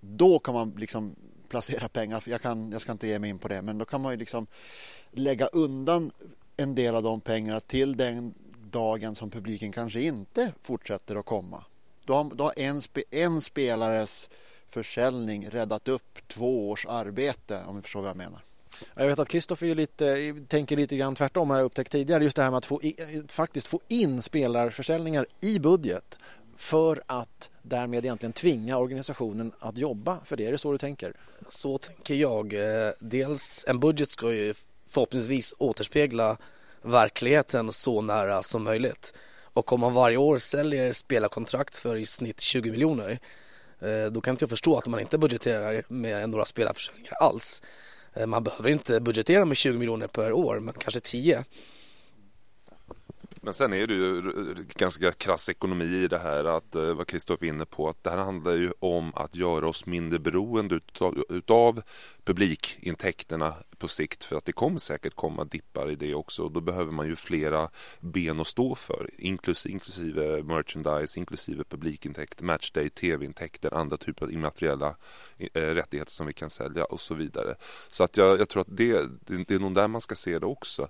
då 0.00 0.38
kan 0.38 0.54
man 0.54 0.70
liksom 0.70 1.16
placera 1.48 1.88
pengar. 1.88 2.22
Jag, 2.26 2.42
kan, 2.42 2.72
jag 2.72 2.80
ska 2.80 2.92
inte 2.92 3.06
ge 3.06 3.18
mig 3.18 3.30
in 3.30 3.38
på 3.38 3.48
det, 3.48 3.62
men 3.62 3.78
då 3.78 3.84
kan 3.84 4.00
man 4.00 4.12
ju 4.12 4.18
liksom 4.18 4.46
lägga 5.10 5.46
undan 5.46 6.10
en 6.56 6.74
del 6.74 6.94
av 6.94 7.02
de 7.02 7.20
pengarna 7.20 7.60
till 7.60 7.96
den 7.96 8.34
dagen 8.70 9.14
som 9.14 9.30
publiken 9.30 9.72
kanske 9.72 10.00
inte 10.00 10.52
fortsätter 10.62 11.16
att 11.16 11.26
komma. 11.26 11.64
Då 12.04 12.14
har, 12.14 12.24
då 12.34 12.44
har 12.44 12.52
en, 12.56 12.80
spe, 12.80 13.02
en 13.10 13.40
spelares 13.40 14.30
försäljning 14.68 15.50
räddat 15.50 15.88
upp 15.88 16.18
två 16.26 16.70
års 16.70 16.86
arbete 16.86 17.62
om 17.66 17.76
ni 17.76 17.82
förstår 17.82 18.00
vad 18.00 18.10
jag 18.10 18.16
menar. 18.16 18.47
Jag 18.94 19.06
vet 19.06 19.18
att 19.18 19.28
Kristoffer 19.28 19.74
lite, 19.74 20.34
tänker 20.48 20.76
lite 20.76 20.96
grann 20.96 21.14
tvärtom 21.14 21.50
har 21.50 21.56
jag 21.56 21.64
upptäckt 21.64 21.92
tidigare. 21.92 22.24
Just 22.24 22.36
det 22.36 22.42
här 22.42 22.50
med 22.50 22.58
att 22.58 22.66
få 22.66 22.80
faktiskt 23.28 23.66
få 23.66 23.80
in 23.88 24.22
spelarförsäljningar 24.22 25.26
i 25.40 25.58
budget 25.58 26.18
för 26.56 27.02
att 27.06 27.50
därmed 27.62 28.04
egentligen 28.04 28.32
tvinga 28.32 28.78
organisationen 28.78 29.52
att 29.58 29.78
jobba. 29.78 30.18
För 30.24 30.36
det 30.36 30.46
är 30.46 30.52
det 30.52 30.58
så 30.58 30.72
du 30.72 30.78
tänker? 30.78 31.12
Så 31.48 31.78
tänker 31.78 32.14
jag. 32.14 32.54
Eh, 32.54 32.92
dels 33.00 33.64
en 33.68 33.80
budget 33.80 34.10
ska 34.10 34.32
ju 34.32 34.54
förhoppningsvis 34.88 35.54
återspegla 35.58 36.36
verkligheten 36.82 37.72
så 37.72 38.00
nära 38.00 38.42
som 38.42 38.64
möjligt. 38.64 39.14
Och 39.42 39.72
om 39.72 39.80
man 39.80 39.94
varje 39.94 40.16
år 40.16 40.38
säljer 40.38 40.92
spelarkontrakt 40.92 41.76
för 41.76 41.96
i 41.96 42.06
snitt 42.06 42.40
20 42.40 42.70
miljoner 42.70 43.18
eh, 43.80 44.04
då 44.12 44.20
kan 44.20 44.32
inte 44.32 44.42
jag 44.42 44.50
förstå 44.50 44.76
att 44.76 44.86
man 44.86 45.00
inte 45.00 45.18
budgeterar 45.18 45.82
med 45.88 46.30
några 46.30 46.44
spelarförsäljningar 46.44 47.12
alls. 47.20 47.62
Eh, 48.14 48.26
man 48.26 48.44
behöver 48.44 48.70
inte 48.70 49.00
budgetera 49.00 49.44
med 49.44 49.56
20 49.56 49.78
miljoner 49.78 50.06
per 50.06 50.32
år, 50.32 50.60
men 50.60 50.74
kanske 50.74 51.00
10. 51.00 51.44
Men 53.48 53.54
sen 53.54 53.72
är 53.72 53.86
det 53.86 53.94
ju 53.94 54.22
ganska 54.74 55.12
krass 55.12 55.48
ekonomi 55.48 55.84
i 55.84 56.08
det 56.08 56.18
här 56.18 56.44
att 56.44 56.74
eh, 56.74 56.94
vad 56.94 57.06
Kristoffer 57.06 57.46
är 57.46 57.48
inne 57.48 57.64
på 57.64 57.88
att 57.88 58.04
det 58.04 58.10
här 58.10 58.16
handlar 58.16 58.52
ju 58.52 58.72
om 58.80 59.14
att 59.14 59.34
göra 59.34 59.68
oss 59.68 59.86
mindre 59.86 60.18
beroende 60.18 60.74
utav, 60.74 61.24
utav 61.28 61.82
publikintäkterna 62.24 63.54
på 63.78 63.88
sikt 63.88 64.24
för 64.24 64.36
att 64.36 64.44
det 64.44 64.52
kommer 64.52 64.78
säkert 64.78 65.14
komma 65.14 65.44
dippar 65.44 65.90
i 65.90 65.94
det 65.94 66.14
också 66.14 66.42
och 66.42 66.52
då 66.52 66.60
behöver 66.60 66.92
man 66.92 67.06
ju 67.06 67.16
flera 67.16 67.68
ben 68.00 68.40
att 68.40 68.46
stå 68.46 68.74
för 68.74 69.10
inklusive, 69.18 69.72
inklusive 69.72 70.42
merchandise, 70.42 71.18
inklusive 71.18 71.64
publikintäkter, 71.64 72.44
matchday, 72.44 72.88
tv-intäkter, 72.88 73.74
andra 73.74 73.96
typer 73.96 74.26
av 74.26 74.32
immateriella 74.32 74.96
eh, 75.38 75.62
rättigheter 75.62 76.12
som 76.12 76.26
vi 76.26 76.32
kan 76.32 76.50
sälja 76.50 76.84
och 76.84 77.00
så 77.00 77.14
vidare. 77.14 77.54
Så 77.88 78.04
att 78.04 78.16
jag, 78.16 78.40
jag 78.40 78.48
tror 78.48 78.60
att 78.60 78.76
det, 78.76 79.06
det 79.26 79.50
är 79.50 79.58
nog 79.58 79.74
där 79.74 79.88
man 79.88 80.00
ska 80.00 80.14
se 80.14 80.38
det 80.38 80.46
också. 80.46 80.88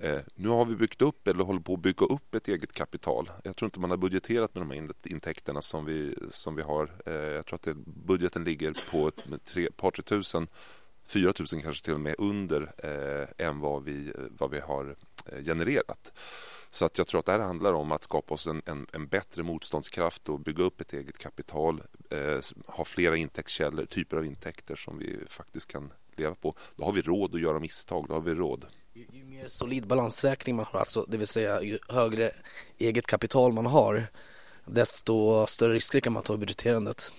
Eh, 0.00 0.20
nu 0.34 0.48
har 0.48 0.64
vi 0.64 0.76
byggt 0.76 1.02
upp 1.02 1.28
eller 1.28 1.44
håller 1.44 1.60
på 1.60 1.74
att 1.74 1.80
bygga 1.80 2.06
upp 2.06 2.34
ett 2.34 2.48
eget 2.48 2.72
kapital. 2.72 3.30
Jag 3.44 3.56
tror 3.56 3.66
inte 3.66 3.80
man 3.80 3.90
har 3.90 3.96
budgeterat 3.96 4.54
med 4.54 4.62
de 4.62 4.70
här 4.70 4.88
intäkterna 5.04 5.62
som 5.62 5.84
vi, 5.84 6.14
som 6.30 6.54
vi 6.54 6.62
har. 6.62 6.90
Eh, 7.06 7.14
jag 7.14 7.46
tror 7.46 7.56
att 7.56 7.62
det, 7.62 7.74
budgeten 7.84 8.44
ligger 8.44 8.76
på 8.90 9.08
ett 9.08 9.44
tre, 9.44 9.70
par, 9.76 9.90
tre 9.90 10.02
tusen, 10.02 10.48
fyra 11.06 11.32
tusen 11.32 11.62
kanske 11.62 11.84
till 11.84 11.94
och 11.94 12.00
med 12.00 12.14
under 12.18 12.72
eh, 12.78 13.46
än 13.46 13.60
vad 13.60 13.84
vi, 13.84 14.12
vad 14.38 14.50
vi 14.50 14.60
har 14.60 14.96
eh, 15.26 15.44
genererat. 15.44 16.12
Så 16.70 16.84
att 16.84 16.98
jag 16.98 17.06
tror 17.06 17.18
att 17.18 17.26
det 17.26 17.32
här 17.32 17.38
handlar 17.38 17.72
om 17.72 17.92
att 17.92 18.04
skapa 18.04 18.34
oss 18.34 18.46
en, 18.46 18.62
en, 18.66 18.86
en 18.92 19.06
bättre 19.06 19.42
motståndskraft 19.42 20.28
och 20.28 20.40
bygga 20.40 20.64
upp 20.64 20.80
ett 20.80 20.92
eget 20.92 21.18
kapital, 21.18 21.82
eh, 22.10 22.40
ha 22.66 22.84
flera 22.84 23.16
intäktskällor, 23.16 23.84
typer 23.84 24.16
av 24.16 24.26
intäkter 24.26 24.76
som 24.76 24.98
vi 24.98 25.18
faktiskt 25.28 25.72
kan 25.72 25.92
leva 26.16 26.34
på. 26.34 26.54
Då 26.76 26.84
har 26.84 26.92
vi 26.92 27.02
råd 27.02 27.34
att 27.34 27.40
göra 27.40 27.58
misstag, 27.58 28.04
då 28.08 28.14
har 28.14 28.20
vi 28.20 28.34
råd. 28.34 28.66
Ju, 29.00 29.18
ju 29.18 29.24
mer 29.24 29.48
solid 29.48 29.86
balansräkning 29.86 30.56
man 30.56 30.66
har, 30.68 30.80
alltså, 30.80 31.06
det 31.08 31.16
vill 31.16 31.26
säga 31.26 31.62
ju 31.62 31.78
högre 31.88 32.30
eget 32.78 33.06
kapital 33.06 33.52
man 33.52 33.66
har, 33.66 34.06
desto 34.64 35.46
större 35.46 35.74
risker 35.74 36.00
kan 36.00 36.12
man 36.12 36.22
ta 36.22 36.34
i 36.34 36.36
budgeterandet. 36.36 37.12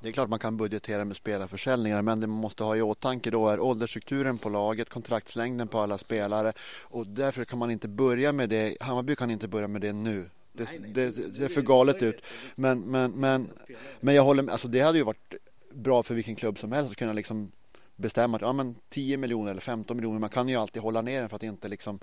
Det 0.00 0.08
är 0.08 0.12
klart 0.12 0.28
man 0.28 0.38
kan 0.38 0.56
budgetera 0.56 1.04
med 1.04 1.16
spelarförsäljningar 1.16 2.02
men 2.02 2.20
det 2.20 2.26
man 2.26 2.40
måste 2.40 2.64
ha 2.64 2.76
i 2.76 2.82
åtanke 2.82 3.30
då 3.30 3.48
är 3.48 3.60
åldersstrukturen 3.60 4.38
på 4.38 4.48
laget, 4.48 4.88
kontraktslängden 4.88 5.68
på 5.68 5.78
alla 5.78 5.98
spelare 5.98 6.52
och 6.82 7.06
därför 7.06 7.44
kan 7.44 7.58
man 7.58 7.70
inte 7.70 7.88
börja 7.88 8.32
med 8.32 8.48
det. 8.48 8.76
Hammarby 8.80 9.16
kan 9.16 9.30
inte 9.30 9.48
börja 9.48 9.68
med 9.68 9.80
det 9.80 9.92
nu. 9.92 10.30
Det, 10.52 10.68
det, 10.94 11.10
det 11.10 11.12
ser 11.12 11.48
för 11.48 11.62
galet 11.62 12.02
ut. 12.02 12.22
Men, 12.54 12.80
men, 12.80 13.10
men, 13.10 13.50
men 14.00 14.14
jag 14.14 14.22
håller 14.22 14.42
med, 14.42 14.52
alltså 14.52 14.68
det 14.68 14.80
hade 14.80 14.98
ju 14.98 15.04
varit 15.04 15.34
bra 15.70 16.02
för 16.02 16.14
vilken 16.14 16.36
klubb 16.36 16.58
som 16.58 16.72
helst 16.72 16.90
att 16.90 16.96
kunna 16.96 17.12
liksom 17.12 17.52
bestämma 17.96 18.36
att 18.36 18.42
ja, 18.42 18.52
men 18.52 18.74
10 18.88 19.16
miljoner 19.16 19.50
eller 19.50 19.60
15 19.60 19.96
miljoner, 19.96 20.18
man 20.18 20.30
kan 20.30 20.48
ju 20.48 20.56
alltid 20.56 20.82
hålla 20.82 21.02
ner 21.02 21.20
den 21.20 21.28
för 21.28 21.36
att 21.36 21.42
inte 21.42 21.68
liksom 21.68 22.00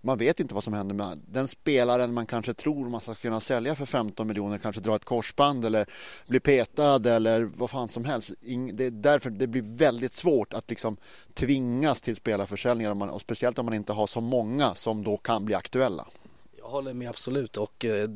man 0.00 0.18
vet 0.18 0.40
inte 0.40 0.54
vad 0.54 0.64
som 0.64 0.72
händer 0.72 0.94
med 0.94 1.20
den 1.26 1.48
spelaren 1.48 2.14
man 2.14 2.26
kanske 2.26 2.54
tror 2.54 2.88
man 2.88 3.00
ska 3.00 3.14
kunna 3.14 3.40
sälja 3.40 3.74
för 3.74 3.86
15 3.86 4.26
miljoner 4.26 4.58
kanske 4.58 4.80
dra 4.80 4.96
ett 4.96 5.04
korsband 5.04 5.64
eller 5.64 5.86
bli 6.26 6.40
petad 6.40 7.06
eller 7.06 7.42
vad 7.42 7.70
fan 7.70 7.88
som 7.88 8.04
helst. 8.04 8.32
Det 8.72 8.84
är 8.84 8.90
därför 8.90 9.30
det 9.30 9.46
blir 9.46 9.62
väldigt 9.62 10.14
svårt 10.14 10.52
att 10.52 10.70
liksom 10.70 10.96
tvingas 11.34 12.02
till 12.02 12.16
spelarförsäljningar 12.16 13.10
och 13.10 13.20
speciellt 13.20 13.58
om 13.58 13.64
man 13.64 13.74
inte 13.74 13.92
har 13.92 14.06
så 14.06 14.20
många 14.20 14.74
som 14.74 15.04
då 15.04 15.16
kan 15.16 15.44
bli 15.44 15.54
aktuella. 15.54 16.06
Jag 16.58 16.68
håller 16.68 16.94
med 16.94 17.08
absolut 17.08 17.56
och 17.56 17.84
eh, 17.84 18.10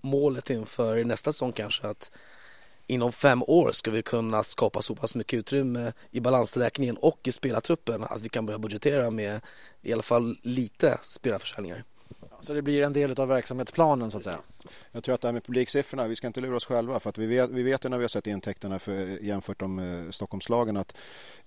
målet 0.00 0.50
inför 0.50 1.04
nästa 1.04 1.32
säsong 1.32 1.52
kanske 1.52 1.88
att 1.88 2.10
inom 2.86 3.12
fem 3.12 3.42
år 3.42 3.72
ska 3.72 3.90
vi 3.90 4.02
kunna 4.02 4.42
skapa 4.42 4.82
så 4.82 4.94
pass 4.94 5.14
mycket 5.14 5.38
utrymme 5.38 5.92
i 6.10 6.20
balansräkningen 6.20 6.96
och 6.96 7.20
i 7.24 7.32
spelartruppen 7.32 8.04
att 8.04 8.22
vi 8.22 8.28
kan 8.28 8.46
börja 8.46 8.58
budgetera 8.58 9.10
med 9.10 9.40
i 9.82 9.92
alla 9.92 10.02
fall 10.02 10.36
lite 10.42 10.98
spelarförsäljningar. 11.02 11.84
Så 12.44 12.54
det 12.54 12.62
blir 12.62 12.82
en 12.82 12.92
del 12.92 13.20
av 13.20 13.28
verksamhetsplanen 13.28 14.10
så 14.10 14.18
att 14.18 14.24
säga? 14.24 14.38
Jag 14.92 15.04
tror 15.04 15.14
att 15.14 15.20
det 15.20 15.28
här 15.28 15.32
med 15.32 15.44
publiksiffrorna, 15.44 16.06
vi 16.06 16.16
ska 16.16 16.26
inte 16.26 16.40
lura 16.40 16.56
oss 16.56 16.64
själva 16.64 17.00
för 17.00 17.10
att 17.10 17.18
vi 17.18 17.26
vet, 17.26 17.50
vi 17.50 17.62
vet 17.62 17.84
ju 17.84 17.88
när 17.88 17.98
vi 17.98 18.04
har 18.04 18.08
sett 18.08 18.26
intäkterna 18.26 18.78
för, 18.78 19.24
jämfört 19.24 19.60
med 19.60 20.04
eh, 20.04 20.10
Stockholmslagen 20.10 20.76
att 20.76 20.96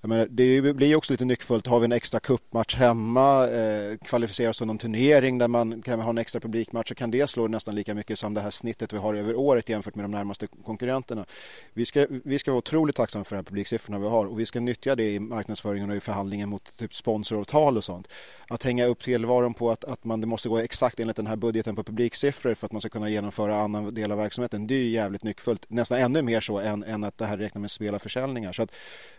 menar, 0.01 0.27
det 0.29 0.75
blir 0.75 0.95
också 0.95 1.13
lite 1.13 1.25
nyckfullt. 1.25 1.67
Har 1.67 1.79
vi 1.79 1.85
en 1.85 1.91
extra 1.91 2.19
kuppmatch 2.19 2.75
hemma, 2.75 3.47
eh, 3.47 3.97
kvalificerar 3.97 4.49
oss 4.49 4.57
till 4.57 4.67
någon 4.67 4.77
turnering 4.77 5.37
där 5.37 5.47
man 5.47 5.81
kan 5.81 6.01
ha 6.01 6.09
en 6.09 6.17
extra 6.17 6.39
publikmatch 6.39 6.89
så 6.89 6.95
kan 6.95 7.11
det 7.11 7.29
slå 7.29 7.47
nästan 7.47 7.75
lika 7.75 7.93
mycket 7.93 8.19
som 8.19 8.33
det 8.33 8.41
här 8.41 8.49
snittet 8.49 8.93
vi 8.93 8.97
har 8.97 9.13
över 9.15 9.35
året 9.35 9.69
jämfört 9.69 9.95
med 9.95 10.05
de 10.05 10.11
närmaste 10.11 10.47
konkurrenterna. 10.65 11.25
Vi 11.73 11.85
ska, 11.85 12.07
vi 12.09 12.39
ska 12.39 12.51
vara 12.51 12.57
otroligt 12.57 12.95
tacksamma 12.95 13.25
för 13.25 13.35
de 13.35 13.37
här 13.37 13.43
publiksiffrorna 13.43 13.99
vi 13.99 14.07
har 14.07 14.25
och 14.25 14.39
vi 14.39 14.45
ska 14.45 14.59
nyttja 14.59 14.95
det 14.95 15.11
i 15.11 15.19
marknadsföringen 15.19 15.89
och 15.89 15.95
i 15.95 15.99
förhandlingen 15.99 16.49
mot 16.49 16.77
typ 16.77 16.95
sponsoravtal 16.95 17.77
och 17.77 17.83
sånt. 17.83 18.07
Att 18.49 18.63
hänga 18.63 18.85
upp 18.85 19.03
tillvaron 19.03 19.53
på 19.53 19.71
att, 19.71 19.83
att 19.83 20.03
man, 20.03 20.21
det 20.21 20.27
måste 20.27 20.49
gå 20.49 20.57
exakt 20.57 20.86
exakt 20.87 20.99
enligt 20.99 21.15
den 21.15 21.27
här 21.27 21.35
budgeten 21.35 21.75
på 21.75 21.83
publiksiffror 21.83 22.53
för 22.53 22.65
att 22.65 22.71
man 22.71 22.81
ska 22.81 22.89
kunna 22.89 23.09
genomföra 23.09 23.59
annan 23.59 23.93
del 23.93 24.11
av 24.11 24.17
verksamheten. 24.17 24.67
Det 24.67 24.75
är 24.75 24.89
jävligt 24.89 25.23
nyckfullt. 25.23 25.65
Nästan 25.69 25.97
ännu 25.97 26.21
mer 26.21 26.41
så 26.41 26.59
än, 26.59 26.83
än 26.83 27.03
att 27.03 27.17
det 27.17 27.25
här 27.25 27.37
räknar 27.37 27.61
med 27.61 27.71
spelarförsäljningar. 27.71 28.53
Så 28.53 28.63
att 28.63 28.71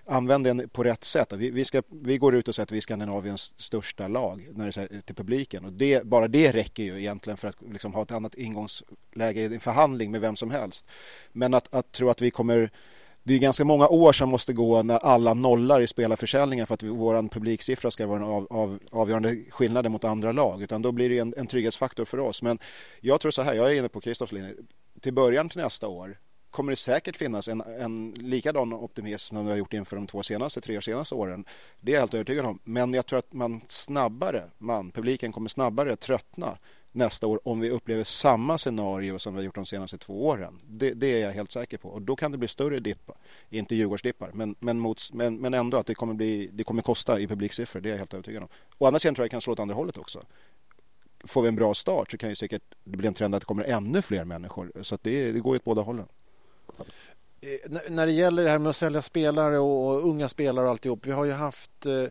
använd 0.07 0.45
den 0.45 0.69
på 0.69 0.85
rätt 0.85 1.05
sätt. 1.05 1.33
Vi, 1.33 1.51
vi, 1.51 1.65
ska, 1.65 1.83
vi 1.91 2.19
går 2.19 2.35
ut 2.35 2.49
och 2.49 2.55
säger 2.55 2.65
att 2.65 2.73
vi 2.73 2.77
är 2.77 2.81
Skandinaviens 2.81 3.55
största 3.57 4.09
lag 4.09 4.47
när 4.53 4.65
det 4.65 4.77
är 4.77 5.01
till 5.01 5.15
publiken. 5.15 5.65
Och 5.65 5.73
det, 5.73 6.05
bara 6.05 6.29
det 6.29 6.53
räcker 6.53 6.83
ju 6.83 6.99
egentligen 6.99 7.37
för 7.37 7.49
att 7.49 7.57
liksom 7.73 7.95
ha 7.95 8.03
ett 8.03 8.13
annat 8.13 8.35
ingångsläge 8.35 9.41
i 9.41 9.45
en 9.45 9.61
förhandling 9.61 10.11
med 10.11 10.21
vem 10.21 10.37
som 10.37 10.51
helst. 10.51 10.87
Men 11.33 11.55
att, 11.55 11.75
att 11.75 11.93
tro 11.93 12.11
att 12.11 12.23
vi 12.23 12.31
kommer 12.31 12.71
det 13.29 13.35
är 13.35 13.39
ganska 13.39 13.65
många 13.65 13.89
år 13.89 14.13
som 14.13 14.29
måste 14.29 14.53
gå 14.53 14.83
när 14.83 14.99
alla 14.99 15.35
nollar 15.35 15.81
i 15.81 15.87
spelarförsäljningen 15.87 16.67
för 16.67 16.75
att 16.75 16.83
vår 16.83 17.29
publiksiffra 17.29 17.91
ska 17.91 18.07
vara 18.07 18.19
en 18.19 18.25
av, 18.25 18.47
av, 18.51 18.79
avgörande 18.91 19.37
skillnad 19.51 19.91
mot 19.91 20.05
andra 20.05 20.33
lag. 20.33 20.63
Utan 20.63 20.83
då 20.83 20.93
blir 20.93 21.09
det 21.09 21.19
en, 21.19 21.35
en 21.37 21.47
trygghetsfaktor 21.47 22.05
för 22.05 22.19
oss. 22.19 22.43
Men 22.43 22.59
jag 23.01 23.21
tror 23.21 23.31
så 23.31 23.43
här, 23.43 23.55
jag 23.55 23.73
är 23.73 23.79
inne 23.79 23.89
på 23.89 24.01
Kristoffs 24.01 24.33
linje. 24.33 24.55
Till 25.01 25.15
början 25.15 25.49
till 25.49 25.61
nästa 25.61 25.89
år 25.89 26.19
kommer 26.51 26.73
det 26.73 26.77
säkert 26.77 27.17
finnas 27.17 27.49
en, 27.49 27.61
en 27.61 28.11
likadan 28.11 28.73
optimism 28.73 29.37
som 29.37 29.45
vi 29.45 29.51
har 29.51 29.59
gjort 29.59 29.73
inför 29.73 29.97
de 29.97 30.07
två 30.07 30.23
senaste, 30.23 30.61
tre 30.61 30.83
senaste 30.83 31.15
åren. 31.15 31.45
Det 31.81 31.93
är 31.93 31.95
jag 31.95 32.03
helt 32.03 32.15
övertygad 32.15 32.47
om. 32.47 32.59
Men 32.65 32.95
jag 32.95 33.07
tror 33.07 33.19
att 33.19 33.33
man 33.33 33.61
snabbare, 33.69 34.45
man, 34.59 34.91
publiken 34.91 35.33
kommer 35.33 35.49
snabbare 35.49 35.97
tröttna 35.97 36.59
nästa 36.93 37.27
år 37.27 37.41
om 37.45 37.61
vi 37.61 37.71
upplever 37.71 38.05
samma 38.05 38.59
scenario 38.59 39.19
som 39.19 39.35
vi 39.35 39.41
har 39.41 39.45
gjort 39.45 39.55
de 39.55 39.67
senaste 39.67 39.99
två 39.99 40.27
åren. 40.27 40.61
Det, 40.67 40.91
det, 40.91 41.07
är 41.07 41.27
jag 41.27 41.33
helt 41.33 41.51
säker 41.51 41.79
på. 41.79 41.89
Och 41.89 42.03
då 42.03 42.17
kan 42.17 42.33
det 42.33 42.39
bli 42.39 42.49
större 42.49 42.81
dippar. 42.81 43.17
Inte 43.51 43.75
Djurgårdsdippar, 43.75 44.31
men, 44.35 44.55
men, 44.59 44.79
mot, 44.79 45.13
men, 45.13 45.37
men 45.37 45.55
ändå 45.55 45.77
att 45.77 45.87
det 45.87 45.95
kommer, 45.95 46.15
bli, 46.15 46.51
det 46.53 46.65
kommer 46.65 46.83
kosta 46.83 47.21
i 47.21 47.27
publiksiffror. 47.27 47.81
Det 47.81 47.89
är 47.89 47.91
jag 47.91 47.99
helt 47.99 48.15
övertygad 48.15 48.43
om. 48.43 48.49
Å 48.79 48.87
andra 48.87 48.99
sidan 48.99 49.15
tror 49.15 49.25
jag 49.25 49.31
det 49.31 49.35
kan 49.35 49.41
slå 49.41 49.53
åt 49.53 49.59
andra 49.59 49.75
hållet 49.75 49.99
också. 49.99 50.23
Får 51.25 51.43
vi 51.43 51.49
en 51.49 51.57
bra 51.57 51.75
start 51.75 52.11
så 52.11 52.19
kan 52.19 52.29
ju 52.29 52.35
säkert 52.35 52.63
det 52.85 52.97
bli 52.97 53.09
en 53.09 53.15
trend 53.15 53.35
att 53.35 53.41
det 53.41 53.47
kommer 53.47 53.65
ännu 53.65 54.03
fler 54.03 54.25
människor. 54.25 54.73
Så 54.83 54.99
det, 55.03 55.33
det 55.33 55.41
går 55.41 55.55
ju 55.55 55.57
åt 55.57 55.65
båda 55.65 55.83
hållen. 55.83 56.07
Eh, 57.41 57.89
när 57.89 58.07
det 58.07 58.13
gäller 58.13 58.45
det 58.45 58.51
här 58.51 58.59
med 58.59 58.71
att 58.71 58.77
sälja 58.77 59.03
spelare 59.03 59.59
och 59.59 60.09
unga 60.09 60.29
spelare 60.29 60.65
och 60.65 60.71
alltihop. 60.71 61.07
Vi 61.07 61.13
har 61.13 61.25
ju 61.25 61.33
haft 61.33 61.87
eh, 61.87 62.05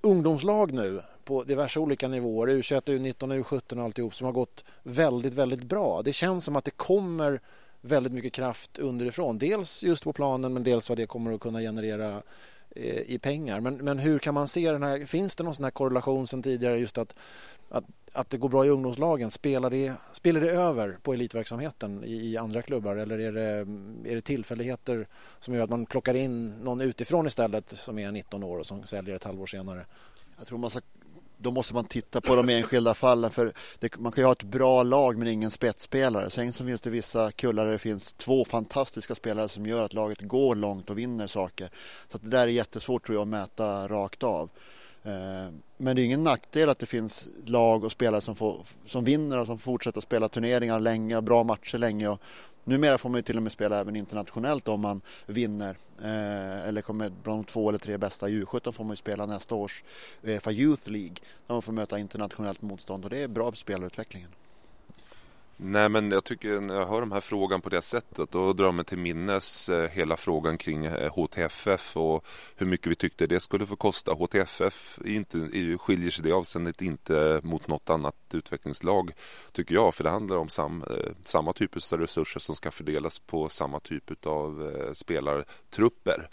ungdomslag 0.00 0.72
nu 0.72 1.02
på 1.24 1.44
diverse 1.44 1.80
olika 1.80 2.08
nivåer, 2.08 2.48
U21, 2.48 2.80
U19, 2.80 3.42
U17 3.42 3.78
och 3.78 3.84
alltihop 3.84 4.14
som 4.14 4.24
har 4.24 4.32
gått 4.32 4.64
väldigt, 4.82 5.34
väldigt 5.34 5.62
bra. 5.62 6.02
Det 6.02 6.12
känns 6.12 6.44
som 6.44 6.56
att 6.56 6.64
det 6.64 6.70
kommer 6.70 7.40
väldigt 7.84 8.12
mycket 8.12 8.32
kraft 8.32 8.78
underifrån. 8.78 9.38
Dels 9.38 9.82
just 9.82 10.04
på 10.04 10.12
planen 10.12 10.52
men 10.54 10.62
dels 10.62 10.88
vad 10.88 10.98
det 10.98 11.06
kommer 11.06 11.32
att 11.32 11.40
kunna 11.40 11.60
generera 11.60 12.22
eh, 12.70 13.00
i 13.00 13.18
pengar. 13.22 13.60
Men, 13.60 13.76
men 13.76 13.98
hur 13.98 14.18
kan 14.18 14.34
man 14.34 14.48
se 14.48 14.72
den 14.72 14.82
här, 14.82 15.06
finns 15.06 15.36
det 15.36 15.44
någon 15.44 15.54
sån 15.54 15.64
här 15.64 15.70
korrelation 15.70 16.26
sen 16.26 16.42
tidigare 16.42 16.78
just 16.78 16.98
att, 16.98 17.14
att, 17.68 17.84
att 18.12 18.30
det 18.30 18.38
går 18.38 18.48
bra 18.48 18.66
i 18.66 18.68
ungdomslagen? 18.68 19.30
Spelar 19.30 19.70
det, 19.70 19.92
spelar 20.12 20.40
det 20.40 20.50
över 20.50 20.98
på 21.02 21.12
elitverksamheten 21.12 22.04
i, 22.04 22.32
i 22.32 22.36
andra 22.36 22.62
klubbar 22.62 22.96
eller 22.96 23.18
är 23.18 23.32
det, 23.32 23.66
är 24.10 24.14
det 24.14 24.20
tillfälligheter 24.20 25.08
som 25.40 25.54
gör 25.54 25.62
att 25.62 25.70
man 25.70 25.86
plockar 25.86 26.14
in 26.14 26.48
någon 26.50 26.80
utifrån 26.80 27.26
istället 27.26 27.70
som 27.70 27.98
är 27.98 28.12
19 28.12 28.42
år 28.42 28.58
och 28.58 28.66
som 28.66 28.86
säljer 28.86 29.14
ett 29.14 29.24
halvår 29.24 29.46
senare? 29.46 29.86
Jag 30.38 30.46
tror 30.46 30.58
man 30.58 30.70
ska 30.70 30.80
då 31.44 31.50
måste 31.50 31.74
man 31.74 31.84
titta 31.84 32.20
på 32.20 32.36
de 32.36 32.48
enskilda 32.48 32.94
fallen. 32.94 33.30
För 33.30 33.52
det, 33.78 33.98
man 33.98 34.12
kan 34.12 34.22
ju 34.22 34.26
ha 34.26 34.32
ett 34.32 34.42
bra 34.42 34.82
lag 34.82 35.18
men 35.18 35.28
ingen 35.28 35.50
spetsspelare. 35.50 36.30
Sen 36.30 36.52
så 36.52 36.66
finns 36.66 36.80
det 36.80 36.90
vissa 36.90 37.32
kullar 37.32 37.64
där 37.64 37.72
det 37.72 37.78
finns 37.78 38.12
två 38.12 38.44
fantastiska 38.44 39.14
spelare 39.14 39.48
som 39.48 39.66
gör 39.66 39.84
att 39.84 39.94
laget 39.94 40.20
går 40.20 40.54
långt 40.54 40.90
och 40.90 40.98
vinner 40.98 41.26
saker. 41.26 41.70
Så 42.08 42.18
det 42.18 42.28
där 42.28 42.42
är 42.42 42.46
jättesvårt 42.46 43.06
tror 43.06 43.16
jag 43.16 43.22
att 43.22 43.28
mäta 43.28 43.88
rakt 43.88 44.22
av. 44.22 44.50
Eh, 45.02 45.52
men 45.76 45.96
det 45.96 46.02
är 46.02 46.04
ingen 46.04 46.24
nackdel 46.24 46.68
att 46.68 46.78
det 46.78 46.86
finns 46.86 47.26
lag 47.44 47.84
och 47.84 47.92
spelare 47.92 48.20
som, 48.20 48.36
får, 48.36 48.62
som 48.86 49.04
vinner 49.04 49.38
och 49.38 49.46
som 49.46 49.58
fortsätter 49.58 50.00
spela 50.00 50.28
turneringar 50.28 50.80
länge 50.80 51.16
och 51.16 51.22
bra 51.22 51.42
matcher 51.42 51.78
länge. 51.78 52.08
Och 52.08 52.20
Numera 52.64 52.98
får 52.98 53.08
man 53.08 53.18
ju 53.18 53.22
till 53.22 53.36
och 53.36 53.42
med 53.42 53.52
spela 53.52 53.80
även 53.80 53.96
internationellt 53.96 54.68
om 54.68 54.80
man 54.80 55.00
vinner 55.26 55.76
eh, 56.02 56.68
eller 56.68 56.80
kommer 56.80 57.10
bland 57.22 57.38
de 57.38 57.44
två 57.44 57.68
eller 57.68 57.78
tre 57.78 57.98
bästa 57.98 58.28
i 58.28 58.42
U17 58.42 58.72
får 58.72 58.84
man 58.84 58.92
ju 58.92 58.96
spela 58.96 59.26
nästa 59.26 59.54
års 59.54 59.84
Uefa 60.22 60.52
Youth 60.52 60.90
League 60.90 61.16
där 61.46 61.54
man 61.54 61.62
får 61.62 61.72
möta 61.72 61.98
internationellt 61.98 62.62
motstånd 62.62 63.04
och 63.04 63.10
det 63.10 63.18
är 63.18 63.28
bra 63.28 63.50
för 63.50 63.58
spelarutvecklingen. 63.58 64.30
Nej 65.56 65.88
men 65.88 66.10
jag 66.10 66.24
tycker 66.24 66.60
när 66.60 66.74
jag 66.74 66.86
hör 66.86 67.00
de 67.00 67.12
här 67.12 67.20
frågan 67.20 67.60
på 67.60 67.68
det 67.68 67.82
sättet 67.82 68.30
då 68.30 68.52
drar 68.52 68.64
jag 68.64 68.74
mig 68.74 68.84
till 68.84 68.98
minnes 68.98 69.68
eh, 69.68 69.90
hela 69.90 70.16
frågan 70.16 70.58
kring 70.58 70.84
eh, 70.84 71.14
HTFF 71.14 71.96
och 71.96 72.26
hur 72.56 72.66
mycket 72.66 72.86
vi 72.86 72.94
tyckte 72.94 73.26
det 73.26 73.40
skulle 73.40 73.66
få 73.66 73.76
kosta. 73.76 74.12
HTFF 74.12 74.98
inte, 75.04 75.38
skiljer 75.78 76.10
sig 76.10 76.24
i 76.24 76.28
det 76.28 76.34
avseendet 76.34 76.82
inte 76.82 77.40
mot 77.42 77.68
något 77.68 77.90
annat 77.90 78.16
utvecklingslag 78.32 79.12
tycker 79.52 79.74
jag 79.74 79.94
för 79.94 80.04
det 80.04 80.10
handlar 80.10 80.36
om 80.36 80.48
sam, 80.48 80.84
eh, 80.90 81.12
samma 81.24 81.52
typ 81.52 81.92
av 81.92 81.98
resurser 81.98 82.40
som 82.40 82.54
ska 82.54 82.70
fördelas 82.70 83.18
på 83.18 83.48
samma 83.48 83.80
typ 83.80 84.26
av 84.26 84.72
spelartrupper. 84.92 86.28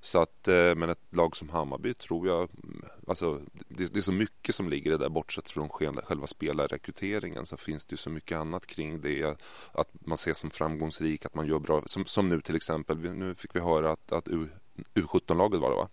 Så 0.00 0.22
att, 0.22 0.48
eh, 0.48 0.74
men 0.74 0.90
ett 0.90 1.00
lag 1.10 1.36
som 1.36 1.48
Hammarby 1.48 1.94
tror 1.94 2.28
jag, 2.28 2.48
alltså 3.06 3.40
det, 3.68 3.92
det 3.92 4.00
är 4.00 4.02
så 4.02 4.12
mycket 4.12 4.54
som 4.54 4.68
ligger 4.68 4.90
i 4.90 4.96
det 4.96 5.04
där 5.04 5.08
bortsett 5.08 5.50
från 5.50 5.68
själva 5.68 6.26
spelarrekryteringen 6.26 7.46
så 7.46 7.56
finns 7.56 7.86
det 7.86 7.92
ju 7.92 7.96
så 7.96 8.10
mycket 8.10 8.38
annat 8.38 8.66
kring 8.66 9.00
det. 9.00 9.36
Att 9.72 9.88
man 9.92 10.14
ses 10.14 10.38
som 10.38 10.50
framgångsrik, 10.50 11.26
att 11.26 11.34
man 11.34 11.46
gör 11.46 11.58
bra, 11.58 11.82
som, 11.86 12.04
som 12.04 12.28
nu 12.28 12.40
till 12.40 12.56
exempel, 12.56 12.98
nu 12.98 13.34
fick 13.34 13.56
vi 13.56 13.60
höra 13.60 13.92
att, 13.92 14.12
att 14.12 14.28
U, 14.28 14.48
U17-laget 14.94 15.60
var 15.60 15.70
det 15.70 15.76
va? 15.76 15.88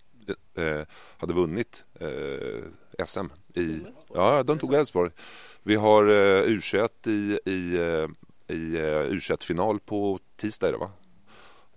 Eh, 0.53 0.85
hade 1.17 1.33
vunnit 1.33 1.85
eh, 1.99 3.05
SM 3.05 3.25
i, 3.53 3.81
ja 4.13 4.43
de 4.43 4.59
tog 4.59 4.73
Elfsborg. 4.73 5.11
Vi 5.63 5.75
har 5.75 6.07
eh, 6.07 6.43
U21 6.43 7.09
i, 7.09 7.39
i, 7.45 7.75
eh, 7.75 8.09
i 8.55 8.77
U21-final 9.09 9.79
på 9.79 10.19
tisdag 10.35 10.67
är 10.67 10.71
det 10.71 10.77
va? 10.77 10.91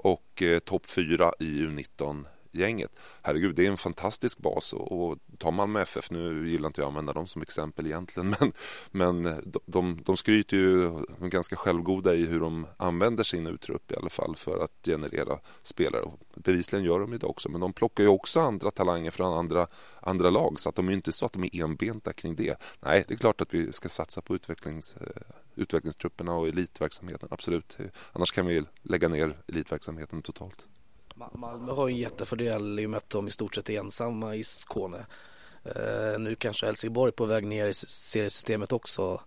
Och 0.01 0.43
eh, 0.43 0.59
topp 0.59 0.87
4 0.87 1.33
i 1.39 1.45
U19 1.45 2.25
gänget. 2.53 2.91
Herregud, 3.23 3.55
det 3.55 3.67
är 3.67 3.71
en 3.71 3.77
fantastisk 3.77 4.39
bas 4.39 4.73
och, 4.73 4.93
och 4.93 5.19
tar 5.39 5.51
Malmö 5.51 5.81
FF, 5.83 6.11
nu 6.11 6.51
gillar 6.51 6.67
inte 6.67 6.81
jag 6.81 6.87
att 6.87 6.91
använda 6.91 7.13
dem 7.13 7.27
som 7.27 7.43
exempel 7.43 7.87
egentligen, 7.87 8.35
men, 8.41 8.53
men 8.91 9.27
eh, 9.27 9.39
de, 9.45 9.61
de, 9.67 10.03
de 10.05 10.17
skryter 10.17 10.57
ju 10.57 10.81
de 11.19 11.25
är 11.25 11.29
ganska 11.29 11.57
självgoda 11.57 12.15
i 12.15 12.27
hur 12.27 12.41
de 12.41 12.67
använder 12.77 13.25
sin 13.25 13.47
utrupp 13.47 13.93
i 13.93 13.97
alla 13.97 14.09
fall 14.09 14.37
för 14.37 14.65
att 14.65 14.85
generera 14.85 15.39
spelare. 15.63 16.05
Bevisligen 16.35 16.85
gör 16.85 17.01
de 17.01 17.19
det 17.19 17.27
också, 17.27 17.49
men 17.49 17.61
de 17.61 17.73
plockar 17.73 18.05
ju 18.05 18.09
också 18.11 18.41
andra 18.41 18.71
talanger 18.71 19.11
från 19.11 19.39
andra, 19.39 19.67
andra 20.01 20.31
lag 20.31 20.61
så 20.61 20.69
att 20.69 20.75
de 20.75 20.89
är 20.89 20.93
inte 20.93 21.13
så 21.13 21.27
att 21.27 21.33
de 21.33 21.45
är 21.45 21.63
enbenta 21.63 22.13
kring 22.13 22.37
det. 22.37 22.57
Nej, 22.81 23.05
det 23.09 23.15
är 23.15 23.19
klart 23.19 23.41
att 23.41 23.55
vi 23.55 23.73
ska 23.73 23.89
satsa 23.89 24.23
på 24.23 24.35
utvecklings, 24.35 24.95
eh, 24.97 25.23
utvecklingstrupperna 25.61 26.35
och 26.35 26.49
elitverksamheten, 26.49 27.29
absolut. 27.31 27.79
Annars 28.13 28.33
kan 28.33 28.47
vi 28.47 28.65
lägga 28.83 29.09
ner 29.09 29.37
elitverksamheten 29.49 30.23
totalt. 30.23 30.69
Malmö 31.35 31.73
har 31.73 31.89
en 31.89 31.97
jättefördel 31.97 32.81
i 32.81 32.87
och 32.87 32.91
med 32.91 32.99
att 32.99 33.11
de 33.11 33.29
i 33.29 33.31
stort 33.31 33.55
sett 33.55 33.71
är 33.71 33.79
ensamma 33.79 34.35
i 34.35 34.45
Skåne. 34.45 35.07
Eh, 35.65 36.19
nu 36.19 36.35
kanske 36.39 36.67
Helsingborg 36.67 37.13
på 37.13 37.25
väg 37.25 37.47
ner 37.47 37.67
i 37.67 37.75
seriesystemet 37.75 38.73
också 38.73 39.21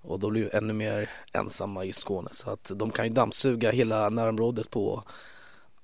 och 0.00 0.20
då 0.20 0.30
blir 0.30 0.42
ju 0.42 0.48
ännu 0.48 0.72
mer 0.72 1.10
ensamma 1.32 1.84
i 1.84 1.92
Skåne 1.92 2.28
så 2.32 2.50
att 2.50 2.72
de 2.74 2.90
kan 2.90 3.06
ju 3.06 3.12
dammsuga 3.12 3.70
hela 3.70 4.08
närområdet 4.08 4.70
på 4.70 5.04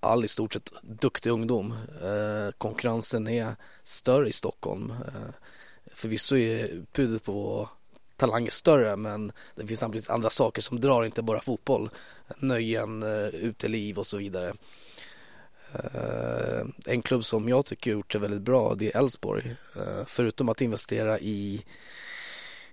all 0.00 0.24
i 0.24 0.28
stort 0.28 0.52
sett 0.52 0.72
duktig 0.82 1.30
ungdom. 1.30 1.72
Eh, 2.02 2.52
konkurrensen 2.58 3.28
är 3.28 3.56
större 3.82 4.28
i 4.28 4.32
Stockholm. 4.32 4.90
Eh, 4.90 5.34
förvisso 5.92 6.36
är 6.36 6.82
budet 6.92 7.22
på 7.24 7.68
talang 8.24 8.50
större 8.50 8.96
men 8.96 9.32
det 9.54 9.66
finns 9.66 9.80
samtidigt 9.80 10.10
andra 10.10 10.30
saker 10.30 10.62
som 10.62 10.80
drar, 10.80 11.04
inte 11.04 11.22
bara 11.22 11.40
fotboll. 11.40 11.90
Nöjen, 12.38 13.02
eh, 13.02 13.28
uteliv 13.28 13.98
och 13.98 14.06
så 14.06 14.16
vidare. 14.16 14.54
Eh, 15.74 16.66
en 16.86 17.02
klubb 17.02 17.24
som 17.24 17.48
jag 17.48 17.66
tycker 17.66 17.90
gjort 17.90 18.12
det 18.12 18.18
väldigt 18.18 18.42
bra 18.42 18.74
det 18.74 18.94
är 18.94 18.98
Elfsborg. 18.98 19.56
Eh, 19.76 20.04
förutom 20.06 20.48
att 20.48 20.60
investera 20.60 21.18
i, 21.18 21.64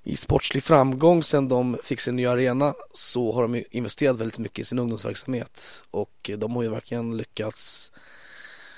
i 0.04 0.16
sportslig 0.16 0.64
framgång 0.64 1.24
sen 1.24 1.48
de 1.48 1.78
fick 1.84 2.00
sin 2.00 2.16
nya 2.16 2.32
arena 2.32 2.74
så 2.94 3.32
har 3.32 3.42
de 3.42 3.64
investerat 3.72 4.20
väldigt 4.20 4.38
mycket 4.38 4.60
i 4.60 4.64
sin 4.64 4.80
ungdomsverksamhet 4.80 5.84
och 5.92 6.32
de 6.38 6.56
har 6.56 6.64
ju 6.64 6.70
verkligen 6.70 7.18
lyckats 7.18 7.92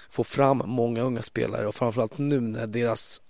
få 0.09 0.23
fram 0.23 0.61
många 0.65 1.01
unga 1.01 1.21
spelare 1.21 1.67
och 1.67 1.75
framförallt 1.75 2.17
nu 2.17 2.41
när 2.41 2.67
deras 2.67 3.21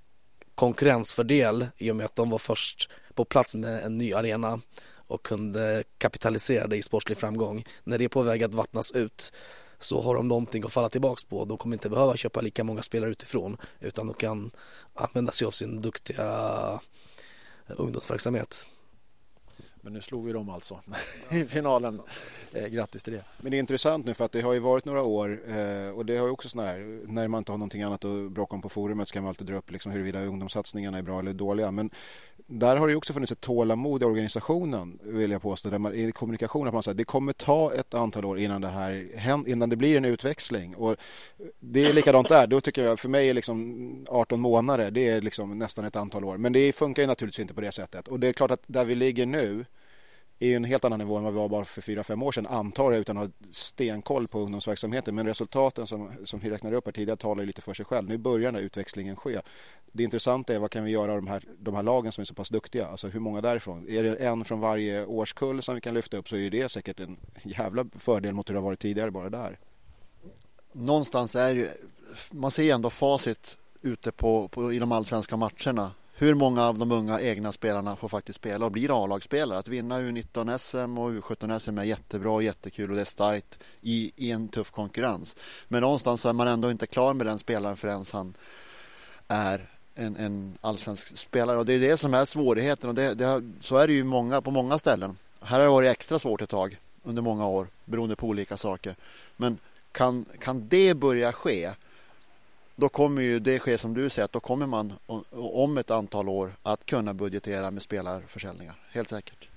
konkurrensfördel 0.55 1.67
i 1.77 1.91
och 1.91 1.95
med 1.95 2.05
att 2.05 2.15
de 2.15 2.29
var 2.29 2.37
först 2.37 2.89
på 3.13 3.25
plats 3.25 3.55
med 3.55 3.83
en 3.83 3.97
ny 3.97 4.13
arena 4.13 4.61
och 5.07 5.23
kunde 5.23 5.83
kapitalisera 5.97 6.67
det 6.67 6.77
i 6.77 6.81
sportslig 6.81 7.17
framgång. 7.17 7.65
När 7.83 7.97
det 7.97 8.03
är 8.03 8.09
på 8.09 8.21
väg 8.21 8.43
att 8.43 8.53
vattnas 8.53 8.91
ut 8.91 9.33
så 9.79 10.01
har 10.01 10.15
de 10.15 10.27
någonting 10.27 10.63
att 10.63 10.73
falla 10.73 10.89
tillbaks 10.89 11.23
på. 11.23 11.45
De 11.45 11.57
kommer 11.57 11.75
inte 11.75 11.89
behöva 11.89 12.15
köpa 12.15 12.41
lika 12.41 12.63
många 12.63 12.81
spelare 12.81 13.11
utifrån 13.11 13.57
utan 13.79 14.07
de 14.07 14.13
kan 14.13 14.51
använda 14.93 15.31
sig 15.31 15.47
av 15.47 15.51
sin 15.51 15.81
duktiga 15.81 16.81
ungdomsverksamhet. 17.67 18.67
Men 19.83 19.93
nu 19.93 20.01
slog 20.01 20.25
vi 20.25 20.33
dem 20.33 20.49
alltså 20.49 20.79
i 21.31 21.45
finalen. 21.45 22.01
Eh, 22.53 22.67
grattis 22.67 23.03
till 23.03 23.13
det. 23.13 23.23
Men 23.37 23.51
det 23.51 23.57
är 23.57 23.59
intressant 23.59 24.05
nu 24.05 24.13
för 24.13 24.25
att 24.25 24.31
det 24.31 24.41
har 24.41 24.53
ju 24.53 24.59
varit 24.59 24.85
några 24.85 25.01
år 25.01 25.41
eh, 25.47 25.89
och 25.89 26.05
det 26.05 26.17
har 26.17 26.25
ju 26.25 26.31
också 26.31 26.49
sådana 26.49 26.69
här, 26.69 27.01
när 27.07 27.27
man 27.27 27.37
inte 27.37 27.51
har 27.51 27.57
någonting 27.57 27.83
annat 27.83 28.05
att 28.05 28.31
bråka 28.31 28.55
om 28.55 28.61
på 28.61 28.69
forumet 28.69 29.07
så 29.07 29.13
kan 29.13 29.23
man 29.23 29.29
alltid 29.29 29.47
dra 29.47 29.55
upp 29.55 29.71
liksom 29.71 29.91
huruvida 29.91 30.25
ungdomssatsningarna 30.25 30.97
är 30.97 31.01
bra 31.01 31.19
eller 31.19 31.33
dåliga. 31.33 31.71
Men 31.71 31.89
där 32.59 32.75
har 32.75 32.87
det 32.87 32.95
också 32.95 33.13
funnits 33.13 33.31
ett 33.31 33.41
tålamod 33.41 34.01
i 34.01 34.05
organisationen 34.05 34.99
vill 35.03 35.31
jag 35.31 35.41
påstå. 35.41 35.69
Där 35.69 35.79
man, 35.79 35.93
I 35.93 36.11
kommunikationen 36.11 36.67
att 36.67 36.73
man 36.73 36.83
säger 36.83 36.95
det 36.95 37.03
kommer 37.03 37.33
ta 37.33 37.73
ett 37.73 37.93
antal 37.93 38.25
år 38.25 38.39
innan 38.39 38.61
det 38.61 38.67
här 38.67 39.47
innan 39.47 39.69
det 39.69 39.75
blir 39.75 39.97
en 39.97 40.05
utväxling. 40.05 40.75
Och 40.75 40.95
det 41.59 41.85
är 41.85 41.93
likadant 41.93 42.29
där. 42.29 42.47
Då 42.47 42.61
tycker 42.61 42.83
jag, 42.83 42.99
för 42.99 43.09
mig 43.09 43.29
är 43.29 43.33
liksom 43.33 44.05
18 44.09 44.39
månader 44.41 44.91
det 44.91 45.09
är 45.09 45.21
liksom 45.21 45.59
nästan 45.59 45.85
ett 45.85 45.95
antal 45.95 46.25
år. 46.25 46.37
Men 46.37 46.53
det 46.53 46.75
funkar 46.75 47.03
ju 47.03 47.07
naturligtvis 47.07 47.41
inte 47.41 47.53
på 47.53 47.61
det 47.61 47.71
sättet. 47.71 48.07
Och 48.07 48.19
det 48.19 48.27
är 48.27 48.33
klart 48.33 48.51
att 48.51 48.63
där 48.67 48.85
vi 48.85 48.95
ligger 48.95 49.25
nu 49.25 49.65
är 50.39 50.47
ju 50.47 50.55
en 50.55 50.63
helt 50.63 50.85
annan 50.85 50.99
nivå 50.99 51.17
än 51.17 51.23
vad 51.23 51.33
vi 51.33 51.39
var 51.39 51.49
bara 51.49 51.65
för 51.65 51.81
fyra 51.81 52.03
fem 52.03 52.23
år 52.23 52.31
sedan 52.31 52.47
antar 52.47 52.91
jag 52.91 53.01
utan 53.01 53.17
att 53.17 53.23
ha 53.23 53.31
stenkoll 53.51 54.27
på 54.27 54.39
ungdomsverksamheten. 54.39 55.15
Men 55.15 55.25
resultaten 55.25 55.87
som, 55.87 56.11
som 56.25 56.39
vi 56.39 56.49
räknade 56.49 56.75
upp 56.75 56.85
här 56.85 56.91
tidigare 56.91 57.17
talar 57.17 57.45
lite 57.45 57.61
för 57.61 57.73
sig 57.73 57.85
själv. 57.85 58.09
Nu 58.09 58.17
börjar 58.17 58.45
den 58.45 58.55
här 58.55 58.61
utväxlingen 58.61 59.15
ske. 59.15 59.39
Det 59.91 60.03
intressanta 60.03 60.53
är 60.53 60.59
vad 60.59 60.71
kan 60.71 60.83
vi 60.83 60.91
göra 60.91 61.11
av 61.11 61.17
de 61.17 61.27
här, 61.27 61.43
de 61.59 61.75
här 61.75 61.83
lagen 61.83 62.11
som 62.11 62.21
är 62.21 62.25
så 62.25 62.33
pass 62.33 62.49
duktiga? 62.49 62.87
Alltså 62.87 63.07
hur 63.07 63.19
många 63.19 63.41
därifrån? 63.41 63.89
Är 63.89 64.03
det 64.03 64.15
en 64.15 64.45
från 64.45 64.59
varje 64.59 65.05
årskull 65.05 65.61
som 65.61 65.75
vi 65.75 65.81
kan 65.81 65.93
lyfta 65.93 66.17
upp 66.17 66.29
så 66.29 66.37
är 66.37 66.49
det 66.49 66.69
säkert 66.71 66.99
en 66.99 67.17
jävla 67.43 67.85
fördel 67.99 68.33
mot 68.33 68.49
hur 68.49 68.53
det 68.53 68.59
har 68.59 68.65
varit 68.65 68.79
tidigare 68.79 69.11
bara 69.11 69.29
där. 69.29 69.59
Någonstans 70.71 71.35
är 71.35 71.55
ju, 71.55 71.69
man 72.31 72.51
ser 72.51 72.73
ändå 72.73 72.89
facit 72.89 73.57
ute 73.81 74.11
på, 74.11 74.47
på, 74.47 74.73
i 74.73 74.79
de 74.79 74.91
allsvenska 74.91 75.37
matcherna 75.37 75.91
hur 76.15 76.33
många 76.33 76.63
av 76.63 76.77
de 76.77 76.91
unga 76.91 77.21
egna 77.21 77.51
spelarna 77.51 77.95
får 77.95 78.09
faktiskt 78.09 78.39
spela 78.39 78.65
och 78.65 78.71
blir 78.71 79.03
A-lagsspelare. 79.03 79.59
Att 79.59 79.67
vinna 79.67 79.99
U19-SM 79.99 80.99
och 80.99 81.11
U17-SM 81.11 81.79
är 81.79 81.83
jättebra 81.83 82.31
och 82.31 82.43
jättekul 82.43 82.89
och 82.89 82.95
det 82.95 83.01
är 83.01 83.05
starkt 83.05 83.59
i, 83.81 84.11
i 84.15 84.31
en 84.31 84.47
tuff 84.47 84.71
konkurrens. 84.71 85.35
Men 85.67 85.81
någonstans 85.81 86.25
är 86.25 86.33
man 86.33 86.47
ändå 86.47 86.71
inte 86.71 86.87
klar 86.87 87.13
med 87.13 87.25
den 87.25 87.39
spelaren 87.39 87.77
förrän 87.77 88.05
han 88.13 88.33
är 89.27 89.69
en, 89.95 90.15
en 90.15 90.57
allsvensk 90.61 91.17
spelare 91.17 91.57
och 91.57 91.65
det 91.65 91.73
är 91.73 91.79
det 91.79 91.97
som 91.97 92.13
är 92.13 92.25
svårigheten 92.25 92.89
och 92.89 92.95
det, 92.95 93.13
det, 93.13 93.51
så 93.61 93.77
är 93.77 93.87
det 93.87 93.93
ju 93.93 94.03
många, 94.03 94.41
på 94.41 94.51
många 94.51 94.79
ställen. 94.79 95.17
Här 95.41 95.57
har 95.57 95.65
det 95.65 95.71
varit 95.71 95.91
extra 95.91 96.19
svårt 96.19 96.41
ett 96.41 96.49
tag 96.49 96.79
under 97.03 97.21
många 97.21 97.47
år 97.47 97.67
beroende 97.85 98.15
på 98.15 98.27
olika 98.27 98.57
saker. 98.57 98.95
Men 99.37 99.57
kan, 99.91 100.25
kan 100.39 100.67
det 100.67 100.93
börja 100.93 101.31
ske 101.31 101.71
då 102.75 102.89
kommer 102.89 103.21
ju 103.21 103.39
det 103.39 103.59
ske 103.59 103.77
som 103.77 103.93
du 103.93 104.09
säger 104.09 104.25
att 104.25 104.31
då 104.31 104.39
kommer 104.39 104.65
man 104.65 104.93
om 105.31 105.77
ett 105.77 105.91
antal 105.91 106.29
år 106.29 106.55
att 106.63 106.85
kunna 106.85 107.13
budgetera 107.13 107.71
med 107.71 107.81
spelarförsäljningar. 107.81 108.75
Helt 108.91 109.09
säkert. 109.09 109.49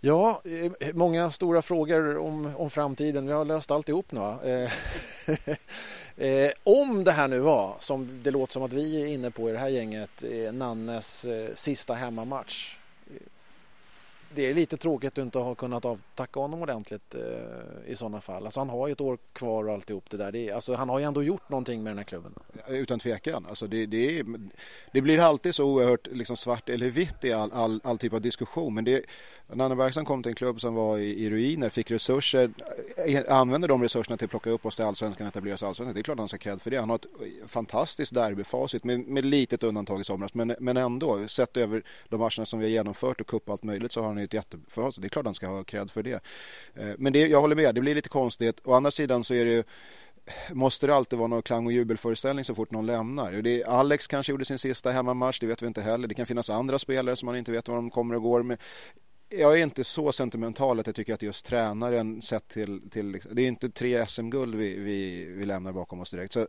Ja, 0.00 0.42
eh, 0.44 0.94
många 0.94 1.30
stora 1.30 1.62
frågor 1.62 2.18
om, 2.18 2.52
om 2.56 2.70
framtiden. 2.70 3.26
Vi 3.26 3.32
har 3.32 3.44
löst 3.44 3.70
alltihop 3.70 4.12
nu. 4.12 4.20
va? 4.20 4.38
Eh, 4.44 4.72
eh, 6.26 6.50
om 6.62 7.04
det 7.04 7.12
här 7.12 7.28
nu 7.28 7.38
var, 7.38 7.76
som 7.78 8.22
det 8.22 8.30
låter 8.30 8.52
som 8.52 8.62
att 8.62 8.72
vi 8.72 9.02
är 9.02 9.06
inne 9.06 9.30
på 9.30 9.48
i 9.48 9.52
det 9.52 9.58
här 9.58 9.68
gänget, 9.68 10.24
Nannes 10.52 11.26
sista 11.54 11.94
hemmamatch 11.94 12.77
det 14.34 14.46
är 14.46 14.54
lite 14.54 14.76
tråkigt 14.76 15.12
att 15.12 15.24
inte 15.24 15.38
ha 15.38 15.54
kunnat 15.54 15.84
avtacka 15.84 16.40
honom 16.40 16.62
ordentligt 16.62 17.14
eh, 17.14 17.92
i 17.92 17.94
sådana 17.94 18.20
fall. 18.20 18.44
Alltså 18.44 18.60
han 18.60 18.68
har 18.68 18.86
ju 18.86 18.92
ett 18.92 19.00
år 19.00 19.18
kvar 19.32 19.64
och 19.64 19.72
alltihop 19.72 20.10
det 20.10 20.16
där. 20.16 20.32
Det 20.32 20.48
är, 20.48 20.54
alltså 20.54 20.74
han 20.74 20.88
har 20.88 20.98
ju 20.98 21.04
ändå 21.04 21.22
gjort 21.22 21.48
någonting 21.48 21.82
med 21.82 21.90
den 21.90 21.98
här 21.98 22.04
klubben. 22.04 22.34
Utan 22.68 22.98
tvekan. 22.98 23.46
Alltså 23.48 23.66
det, 23.66 23.86
det, 23.86 24.18
är, 24.18 24.26
det 24.92 25.00
blir 25.00 25.18
alltid 25.18 25.54
så 25.54 25.64
oerhört 25.64 26.06
liksom 26.06 26.36
svart 26.36 26.68
eller 26.68 26.90
vitt 26.90 27.24
i 27.24 27.32
all, 27.32 27.52
all, 27.52 27.80
all 27.84 27.98
typ 27.98 28.12
av 28.12 28.20
diskussion. 28.20 28.74
Men 28.74 28.84
det, 28.84 29.04
Nanne 29.52 29.76
Bergström 29.76 30.04
kom 30.04 30.22
till 30.22 30.30
en 30.30 30.36
klubb 30.36 30.60
som 30.60 30.74
var 30.74 30.98
i, 30.98 31.24
i 31.24 31.30
ruiner, 31.30 31.68
fick 31.68 31.90
resurser, 31.90 32.50
eh, 33.06 33.22
använde 33.28 33.68
de 33.68 33.82
resurserna 33.82 34.16
till 34.16 34.24
att 34.24 34.30
plocka 34.30 34.50
upp 34.50 34.66
oss 34.66 34.76
till 34.76 34.84
allsvenskan 34.84 35.26
och 35.26 35.32
etablera 35.32 35.56
sig 35.56 35.68
allsvenskan. 35.68 35.94
Det 35.94 36.00
är 36.00 36.02
klart 36.02 36.18
han 36.18 36.28
ska 36.28 36.38
cred 36.38 36.62
för 36.62 36.70
det. 36.70 36.80
Han 36.80 36.90
har 36.90 36.96
ett 36.96 37.06
eh, 37.20 37.46
fantastiskt 37.46 38.14
derbyfacit 38.14 38.84
med, 38.84 39.00
med 39.00 39.24
litet 39.24 39.62
undantag 39.62 40.00
i 40.00 40.04
somras. 40.04 40.34
Men, 40.34 40.54
men 40.58 40.76
ändå, 40.76 41.28
sett 41.28 41.56
över 41.56 41.82
de 42.08 42.20
matcherna 42.20 42.46
som 42.46 42.58
vi 42.58 42.66
har 42.66 42.70
genomfört 42.70 43.20
och 43.20 43.26
cup 43.26 43.50
allt 43.50 43.62
möjligt 43.62 43.92
så 43.92 44.00
har 44.00 44.08
han 44.08 44.18
ett 44.28 44.34
jätteförhållande. 44.34 45.00
Det 45.00 45.06
är 45.06 45.08
klart 45.08 45.24
han 45.24 45.34
ska 45.34 45.46
ha 45.46 45.64
cred 45.64 45.90
för 45.90 46.02
det. 46.02 46.20
Eh, 46.74 46.94
men 46.98 47.12
det, 47.12 47.26
jag 47.26 47.40
håller 47.40 47.56
med, 47.56 47.74
det 47.74 47.80
blir 47.80 47.94
lite 47.94 48.08
konstigt. 48.08 48.60
Å 48.64 48.74
andra 48.74 48.90
sidan 48.90 49.24
så 49.24 49.34
är 49.34 49.44
det 49.44 49.50
ju 49.50 49.64
måste 50.52 50.86
det 50.86 50.94
alltid 50.94 51.18
vara 51.18 51.28
någon 51.28 51.42
klang 51.42 51.66
och 51.66 51.72
jubelföreställning 51.72 52.44
så 52.44 52.54
fort 52.54 52.70
någon 52.70 52.86
lämnar. 52.86 53.32
Det 53.32 53.64
Alex 53.64 54.06
kanske 54.06 54.32
gjorde 54.32 54.44
sin 54.44 54.58
sista 54.58 54.90
hemmamatch, 54.90 55.40
det 55.40 55.46
vet 55.46 55.62
vi 55.62 55.66
inte 55.66 55.82
heller. 55.82 56.08
Det 56.08 56.14
kan 56.14 56.26
finnas 56.26 56.50
andra 56.50 56.78
spelare 56.78 57.16
som 57.16 57.26
man 57.26 57.36
inte 57.36 57.52
vet 57.52 57.68
var 57.68 57.76
de 57.76 57.90
kommer 57.90 58.14
och 58.14 58.22
går 58.22 58.42
med 58.42 58.58
jag 59.30 59.58
är 59.58 59.62
inte 59.62 59.84
så 59.84 60.12
sentimental 60.12 60.80
att 60.80 60.86
jag 60.86 60.96
tycker 60.96 61.14
att 61.14 61.22
just 61.22 61.46
tränaren 61.46 62.22
sett 62.22 62.48
till, 62.48 62.90
till 62.90 63.10
liksom, 63.10 63.34
det 63.34 63.42
är 63.42 63.48
inte 63.48 63.70
tre 63.70 64.06
SM-guld 64.06 64.54
vi, 64.54 64.78
vi, 64.78 65.24
vi 65.24 65.46
lämnar 65.46 65.72
bakom 65.72 66.00
oss 66.00 66.10
direkt. 66.10 66.32
Så, 66.32 66.46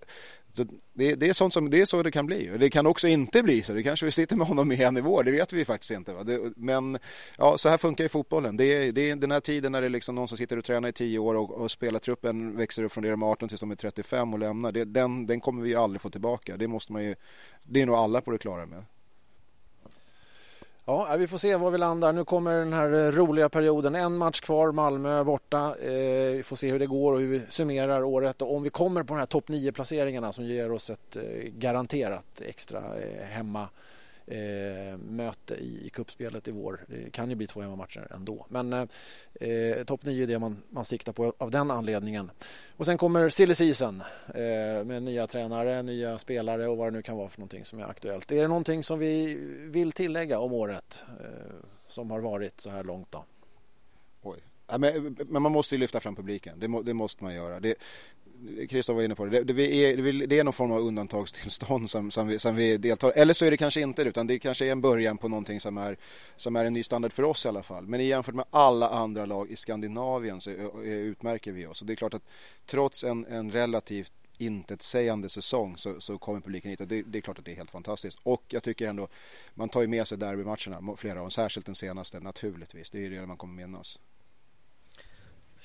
så 0.53 0.63
det, 0.93 1.15
det, 1.15 1.29
är 1.29 1.33
sånt 1.33 1.53
som, 1.53 1.69
det 1.69 1.81
är 1.81 1.85
så 1.85 2.03
det 2.03 2.11
kan 2.11 2.25
bli. 2.25 2.57
Det 2.59 2.69
kan 2.69 2.87
också 2.87 3.07
inte 3.07 3.43
bli 3.43 3.61
så. 3.61 3.73
Det 3.73 3.83
kanske 3.83 4.05
vi 4.05 4.11
sitter 4.11 4.35
med 4.35 4.47
honom 4.47 4.71
i 4.71 4.83
en 4.83 4.93
nivå, 4.93 5.21
det 5.21 5.31
vet 5.31 5.53
vi 5.53 5.65
faktiskt 5.65 5.91
inte. 5.91 6.13
Va? 6.13 6.23
Det, 6.23 6.39
men 6.55 6.97
ja, 7.37 7.57
så 7.57 7.69
här 7.69 7.77
funkar 7.77 8.03
ju 8.03 8.09
fotbollen. 8.09 8.57
Det 8.57 8.65
är, 8.65 8.91
det 8.91 9.09
är 9.09 9.15
den 9.15 9.31
här 9.31 9.39
tiden 9.39 9.71
när 9.71 9.81
det 9.81 9.87
är 9.87 9.91
liksom 9.91 10.15
någon 10.15 10.27
som 10.27 10.37
sitter 10.37 10.57
och 10.57 10.65
tränar 10.65 10.89
i 10.89 10.93
tio 10.93 11.19
år 11.19 11.35
och, 11.35 11.51
och 11.51 11.71
spelartruppen 11.71 12.57
växer 12.57 12.83
upp 12.83 12.91
från 12.91 13.03
det 13.03 13.09
de 13.09 13.21
är 13.21 13.27
18 13.27 13.49
tills 13.49 13.61
de 13.61 13.71
är 13.71 13.75
35 13.75 14.33
och 14.33 14.39
lämnar. 14.39 14.71
Det, 14.71 14.85
den, 14.85 15.25
den 15.25 15.39
kommer 15.39 15.61
vi 15.61 15.75
aldrig 15.75 16.01
få 16.01 16.09
tillbaka. 16.09 16.57
Det 16.57 16.67
måste 16.67 16.91
man 16.91 17.03
ju, 17.03 17.15
det 17.63 17.81
är 17.81 17.85
nog 17.85 17.95
alla 17.95 18.21
på 18.21 18.31
det 18.31 18.37
klara 18.37 18.65
med. 18.65 18.83
Ja, 20.89 21.15
vi 21.17 21.27
får 21.27 21.37
se 21.37 21.55
var 21.55 21.71
vi 21.71 21.77
landar. 21.77 22.13
Nu 22.13 22.25
kommer 22.25 22.53
den 22.53 22.73
här 22.73 22.93
eh, 22.93 23.11
roliga 23.11 23.49
perioden. 23.49 23.95
En 23.95 24.17
match 24.17 24.39
kvar, 24.39 24.71
Malmö 24.71 25.23
borta. 25.23 25.75
Eh, 25.81 26.35
vi 26.35 26.41
får 26.45 26.55
se 26.55 26.71
hur 26.71 26.79
det 26.79 26.85
går 26.85 27.13
och 27.13 27.19
hur 27.19 27.27
vi 27.27 27.41
summerar 27.49 28.03
året 28.03 28.41
och 28.41 28.55
om 28.55 28.63
vi 28.63 28.69
kommer 28.69 29.03
på 29.03 29.13
de 29.13 29.19
här 29.19 29.25
topp 29.25 29.47
9 29.47 29.71
placeringarna 29.71 30.31
som 30.31 30.45
ger 30.45 30.71
oss 30.71 30.89
ett 30.89 31.15
eh, 31.15 31.21
garanterat 31.57 32.41
extra 32.41 32.79
eh, 32.79 33.25
hemma 33.29 33.67
eh, 34.29 34.97
möte 34.97 35.55
i, 35.55 35.85
i 35.85 35.89
kuppspelet 35.89 36.47
i 36.47 36.51
vår. 36.51 36.85
Det 36.87 37.11
kan 37.11 37.29
ju 37.29 37.35
bli 37.35 37.47
två 37.47 37.61
hemmamatcher 37.61 38.07
ändå. 38.15 38.45
Men 38.49 38.73
eh, 38.73 38.87
topp 39.85 40.03
9 40.03 40.23
är 40.23 40.27
det 40.27 40.39
man, 40.39 40.63
man 40.69 40.85
siktar 40.85 41.13
på 41.13 41.33
av 41.37 41.51
den 41.51 41.71
anledningen. 41.71 42.31
Och 42.75 42.85
sen 42.85 42.97
kommer 42.97 43.29
silly 43.29 43.55
season 43.55 44.03
eh, 44.27 44.85
med 44.85 45.03
nya 45.03 45.27
tränare, 45.27 45.81
nya 45.81 46.17
spelare 46.17 46.67
och 46.67 46.77
vad 46.77 46.87
det 46.87 46.97
nu 46.97 47.01
kan 47.01 47.17
vara 47.17 47.29
för 47.29 47.39
någonting 47.39 47.65
som 47.65 47.79
är 47.79 47.83
aktuellt. 47.83 48.31
Är 48.31 48.41
det 48.41 48.47
någonting 48.47 48.83
som 48.83 48.99
vi 48.99 49.35
vill 49.61 49.91
tillägga 49.91 50.39
om 50.39 50.53
året 50.53 51.03
eh, 51.19 51.55
som 51.87 52.11
har 52.11 52.19
varit 52.19 52.61
så 52.61 52.69
här 52.69 52.83
långt 52.83 53.11
då? 53.11 53.25
Oj. 54.21 54.39
Men, 54.77 55.17
man 55.29 55.51
måste 55.51 55.75
ju 55.75 55.79
lyfta 55.79 55.99
fram 55.99 56.15
publiken, 56.15 56.59
det, 56.59 56.83
det 56.83 56.93
måste 56.93 57.23
man 57.23 57.35
göra. 57.35 57.59
Det, 57.59 57.75
Christoph 58.69 58.95
var 58.95 59.03
inne 59.03 59.15
på 59.15 59.25
det. 59.25 59.43
Det, 59.43 59.53
det, 59.53 59.85
är, 59.85 60.27
det 60.27 60.39
är 60.39 60.43
någon 60.43 60.53
form 60.53 60.71
av 60.71 60.79
undantagstillstånd 60.79 61.89
som, 61.89 62.11
som, 62.11 62.27
vi, 62.27 62.39
som 62.39 62.55
vi 62.55 62.77
deltar 62.77 63.11
Eller 63.15 63.33
så 63.33 63.45
är 63.45 63.51
det 63.51 63.57
kanske 63.57 63.81
inte 63.81 64.03
det, 64.03 64.09
utan 64.09 64.27
det 64.27 64.39
kanske 64.39 64.65
är 64.65 64.71
en 64.71 64.81
början 64.81 65.17
på 65.17 65.27
någonting 65.27 65.59
som 65.59 65.77
är, 65.77 65.97
som 66.35 66.55
är 66.55 66.65
en 66.65 66.73
ny 66.73 66.83
standard 66.83 67.13
för 67.13 67.23
oss 67.23 67.45
i 67.45 67.47
alla 67.47 67.63
fall. 67.63 67.87
Men 67.87 68.05
jämfört 68.05 68.35
med 68.35 68.45
alla 68.49 68.89
andra 68.89 69.25
lag 69.25 69.51
i 69.51 69.55
Skandinavien 69.55 70.41
så 70.41 70.49
utmärker 70.83 71.51
vi 71.51 71.65
oss. 71.65 71.81
Och 71.81 71.87
det 71.87 71.93
är 71.93 71.95
klart 71.95 72.13
att 72.13 72.23
trots 72.65 73.03
en, 73.03 73.25
en 73.25 73.51
relativt 73.51 74.11
intetsägande 74.39 75.29
säsong 75.29 75.77
så, 75.77 76.01
så 76.01 76.17
kommer 76.17 76.39
publiken 76.39 76.71
hit 76.71 76.81
och 76.81 76.87
det, 76.87 77.01
det, 77.01 77.17
är 77.19 77.21
klart 77.21 77.39
att 77.39 77.45
det 77.45 77.51
är 77.51 77.55
helt 77.55 77.71
fantastiskt. 77.71 78.19
Och 78.23 78.43
jag 78.47 78.63
tycker 78.63 78.87
ändå 78.87 79.07
man 79.53 79.69
tar 79.69 79.81
ju 79.81 79.87
med 79.87 80.07
sig 80.07 80.17
derbymatcherna, 80.17 80.95
flera 80.97 81.13
av 81.13 81.23
dem, 81.23 81.31
särskilt 81.31 81.65
den 81.65 81.75
senaste 81.75 82.19
naturligtvis. 82.19 82.89
Det 82.89 82.97
är 82.97 83.01
ju 83.01 83.09
det 83.09 83.25
man 83.25 83.37
kommer 83.37 83.53
minnas. 83.53 83.99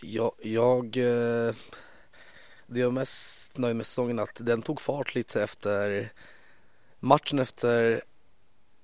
Jag, 0.01 0.33
jag 0.43 0.97
eh, 0.97 1.55
det 2.67 2.81
jag 2.81 2.87
är 2.87 2.91
mest 2.91 3.59
nöjd 3.59 3.77
med 3.77 3.87
säsongen 3.87 4.19
att 4.19 4.35
den 4.35 4.62
tog 4.62 4.81
fart 4.81 5.15
lite 5.15 5.43
efter 5.43 6.12
matchen 7.01 7.39
efter 7.39 8.03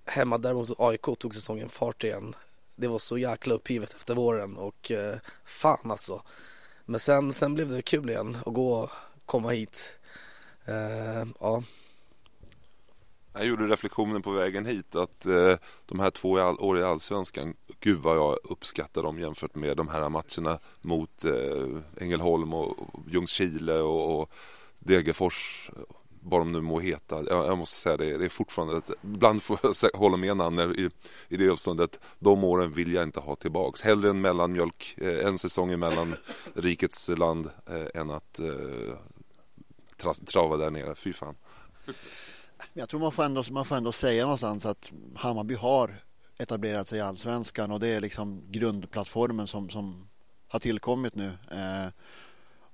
hemma 0.04 0.38
där 0.38 0.54
mot 0.54 0.80
AIK 0.80 1.02
tog 1.18 1.34
säsongen 1.34 1.68
fart 1.68 2.04
igen. 2.04 2.34
Det 2.76 2.88
var 2.88 2.98
så 2.98 3.18
jäkla 3.18 3.54
uppgivet 3.54 3.94
efter 3.94 4.14
våren 4.14 4.56
och 4.56 4.90
eh, 4.90 5.18
fan 5.44 5.90
alltså. 5.90 6.22
Men 6.84 7.00
sen, 7.00 7.32
sen 7.32 7.54
blev 7.54 7.68
det 7.68 7.82
kul 7.82 8.10
igen 8.10 8.38
att 8.46 8.54
gå 8.54 8.74
och 8.74 8.90
komma 9.26 9.50
hit. 9.50 9.98
Eh, 10.64 11.24
ja. 11.40 11.62
Jag 13.32 13.46
gjorde 13.46 13.66
reflektionen 13.66 14.22
på 14.22 14.30
vägen 14.30 14.66
hit 14.66 14.94
att 14.94 15.26
eh, 15.26 15.56
de 15.86 16.00
här 16.00 16.10
två 16.10 16.30
år 16.58 16.78
i 16.78 16.82
Allsvenskan, 16.82 17.54
gud 17.80 17.98
vad 17.98 18.16
jag 18.16 18.38
uppskattar 18.44 19.02
dem 19.02 19.18
jämfört 19.18 19.54
med 19.54 19.76
de 19.76 19.88
här 19.88 20.08
matcherna 20.08 20.58
mot 20.80 21.24
eh, 21.24 22.02
Ängelholm 22.04 22.54
och, 22.54 22.78
och 22.78 23.02
Ljungskile 23.08 23.80
och, 23.80 24.20
och 24.20 24.32
Degerfors 24.78 25.70
vad 26.22 26.40
de 26.40 26.52
nu 26.52 26.60
må 26.60 26.80
heta. 26.80 27.16
Jag, 27.16 27.46
jag 27.46 27.58
måste 27.58 27.76
säga 27.76 27.96
det, 27.96 28.18
det 28.18 28.24
är 28.24 28.28
fortfarande 28.28 28.76
ett, 28.76 28.90
ibland 29.04 29.42
får 29.42 29.58
jag 29.62 29.98
hålla 29.98 30.16
med 30.16 30.36
Nanne 30.36 30.64
i, 30.64 30.90
i 31.28 31.36
det 31.36 31.50
avståndet. 31.50 32.00
De 32.18 32.44
åren 32.44 32.72
vill 32.72 32.92
jag 32.92 33.02
inte 33.02 33.20
ha 33.20 33.36
tillbaks. 33.36 33.82
Hellre 33.82 34.10
en 34.10 34.20
mellanmjölk, 34.20 34.94
eh, 34.96 35.26
en 35.26 35.38
säsong 35.38 35.72
emellan 35.72 36.08
mellan 36.08 36.18
rikets 36.54 37.08
land 37.08 37.50
eh, 37.66 38.00
än 38.00 38.10
att 38.10 38.40
eh, 38.40 38.94
tra, 39.96 40.14
trava 40.14 40.56
där 40.56 40.70
nere. 40.70 40.94
Fy 40.94 41.12
fan. 41.12 41.34
Jag 42.72 42.88
tror 42.88 43.00
man 43.00 43.12
får, 43.12 43.24
ändå, 43.24 43.44
man 43.50 43.64
får 43.64 43.76
ändå 43.76 43.92
säga 43.92 44.22
någonstans 44.22 44.66
att 44.66 44.92
Hammarby 45.16 45.54
har 45.54 45.94
etablerat 46.38 46.88
sig 46.88 46.98
i 46.98 47.02
allsvenskan 47.02 47.70
och 47.70 47.80
det 47.80 47.88
är 47.88 48.00
liksom 48.00 48.42
grundplattformen 48.48 49.46
som, 49.46 49.70
som 49.70 50.08
har 50.48 50.58
tillkommit 50.60 51.14
nu. 51.14 51.32
Eh, 51.50 51.88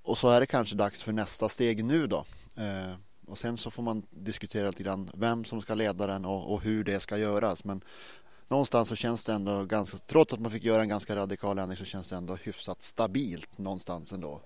och 0.02 0.18
så 0.18 0.30
är 0.30 0.40
det 0.40 0.46
kanske 0.46 0.76
dags 0.76 1.02
för 1.02 1.12
nästa 1.12 1.48
steg 1.48 1.84
nu 1.84 2.06
då. 2.06 2.24
Eh, 2.56 2.94
och 3.26 3.38
sen 3.38 3.58
så 3.58 3.70
får 3.70 3.82
man 3.82 4.02
diskutera 4.10 4.66
lite 4.66 4.82
grann 4.82 5.10
vem 5.14 5.44
som 5.44 5.62
ska 5.62 5.74
leda 5.74 6.06
den 6.06 6.24
och, 6.24 6.52
och, 6.52 6.62
hur 6.62 6.84
det 6.84 7.00
ska 7.00 7.18
göras. 7.18 7.64
Men 7.64 7.80
någonstans 8.48 8.88
så 8.88 8.96
känns 8.96 9.24
det 9.24 9.32
ändå 9.32 9.64
ganska, 9.64 9.98
trots 9.98 10.32
att 10.32 10.40
man 10.40 10.50
fick 10.50 10.64
göra 10.64 10.82
en 10.82 10.88
ganska 10.88 11.16
radikal 11.16 11.58
ändring 11.58 11.76
så 11.76 11.84
känns 11.84 12.08
det 12.08 12.16
ändå 12.16 12.34
hyfsat 12.34 12.82
stabilt 12.82 13.58
någonstans 13.58 14.12
ändå. 14.12 14.40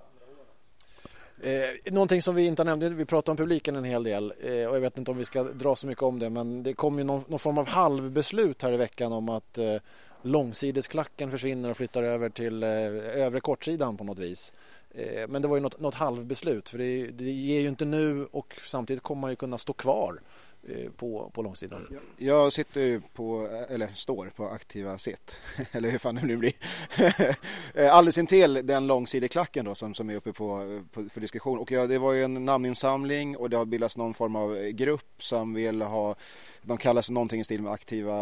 Eh, 1.42 1.92
någonting 1.92 2.22
som 2.22 2.34
vi 2.34 2.46
inte 2.46 2.62
har 2.62 2.64
nämnt, 2.64 2.84
vi 2.84 3.04
pratade 3.04 3.30
om 3.30 3.36
publiken 3.36 3.76
en 3.76 3.84
hel 3.84 4.02
del 4.02 4.32
eh, 4.40 4.66
och 4.68 4.76
jag 4.76 4.80
vet 4.80 4.98
inte 4.98 5.10
om 5.10 5.16
vi 5.16 5.24
ska 5.24 5.42
dra 5.42 5.76
så 5.76 5.86
mycket 5.86 6.02
om 6.02 6.18
det 6.18 6.30
men 6.30 6.62
det 6.62 6.74
kom 6.74 6.98
ju 6.98 7.04
någon, 7.04 7.24
någon 7.28 7.38
form 7.38 7.58
av 7.58 7.68
halvbeslut 7.68 8.62
här 8.62 8.72
i 8.72 8.76
veckan 8.76 9.12
om 9.12 9.28
att 9.28 9.58
eh, 9.58 9.76
långsidesklacken 10.22 11.30
försvinner 11.30 11.70
och 11.70 11.76
flyttar 11.76 12.02
över 12.02 12.30
till 12.30 12.62
eh, 12.62 12.70
övre 13.24 13.40
kortsidan 13.40 13.96
på 13.96 14.04
något 14.04 14.18
vis. 14.18 14.52
Eh, 14.94 15.28
men 15.28 15.42
det 15.42 15.48
var 15.48 15.56
ju 15.56 15.62
något, 15.62 15.80
något 15.80 15.94
halvbeslut 15.94 16.68
för 16.68 16.78
det, 16.78 17.06
det 17.06 17.24
ger 17.24 17.60
ju 17.60 17.68
inte 17.68 17.84
nu 17.84 18.26
och 18.32 18.54
samtidigt 18.60 19.02
kommer 19.02 19.20
man 19.20 19.30
ju 19.30 19.36
kunna 19.36 19.58
stå 19.58 19.72
kvar 19.72 20.18
Eh, 20.68 20.90
på, 20.90 21.30
på 21.34 21.42
långsidan. 21.42 21.98
Jag 22.16 22.52
sitter 22.52 23.02
på, 23.14 23.48
eh, 23.52 23.74
eller 23.74 23.88
står 23.94 24.26
på 24.36 24.48
aktiva 24.48 24.98
sitt, 24.98 25.36
eller 25.72 25.90
hur 25.90 25.98
fan 25.98 26.14
det 26.14 26.26
nu 26.26 26.36
blir. 26.36 26.52
Eh, 27.74 27.94
alldeles 27.94 28.18
intill 28.18 28.66
den 28.66 28.86
långsideklacken 28.86 29.64
då 29.64 29.74
som, 29.74 29.94
som 29.94 30.10
är 30.10 30.16
uppe 30.16 30.32
på, 30.32 30.80
på, 30.92 31.08
för 31.08 31.20
diskussion. 31.20 31.58
Och 31.58 31.70
ja, 31.72 31.86
det 31.86 31.98
var 31.98 32.12
ju 32.12 32.24
en 32.24 32.44
namninsamling 32.44 33.36
och 33.36 33.50
det 33.50 33.56
har 33.56 33.64
bildats 33.64 33.96
någon 33.96 34.14
form 34.14 34.36
av 34.36 34.70
grupp 34.70 35.14
som 35.18 35.54
vill 35.54 35.82
ha, 35.82 36.14
de 36.62 36.78
kallar 36.78 37.02
sig 37.02 37.14
någonting 37.14 37.40
i 37.40 37.44
stil 37.44 37.62
med 37.62 37.72
aktiva, 37.72 38.16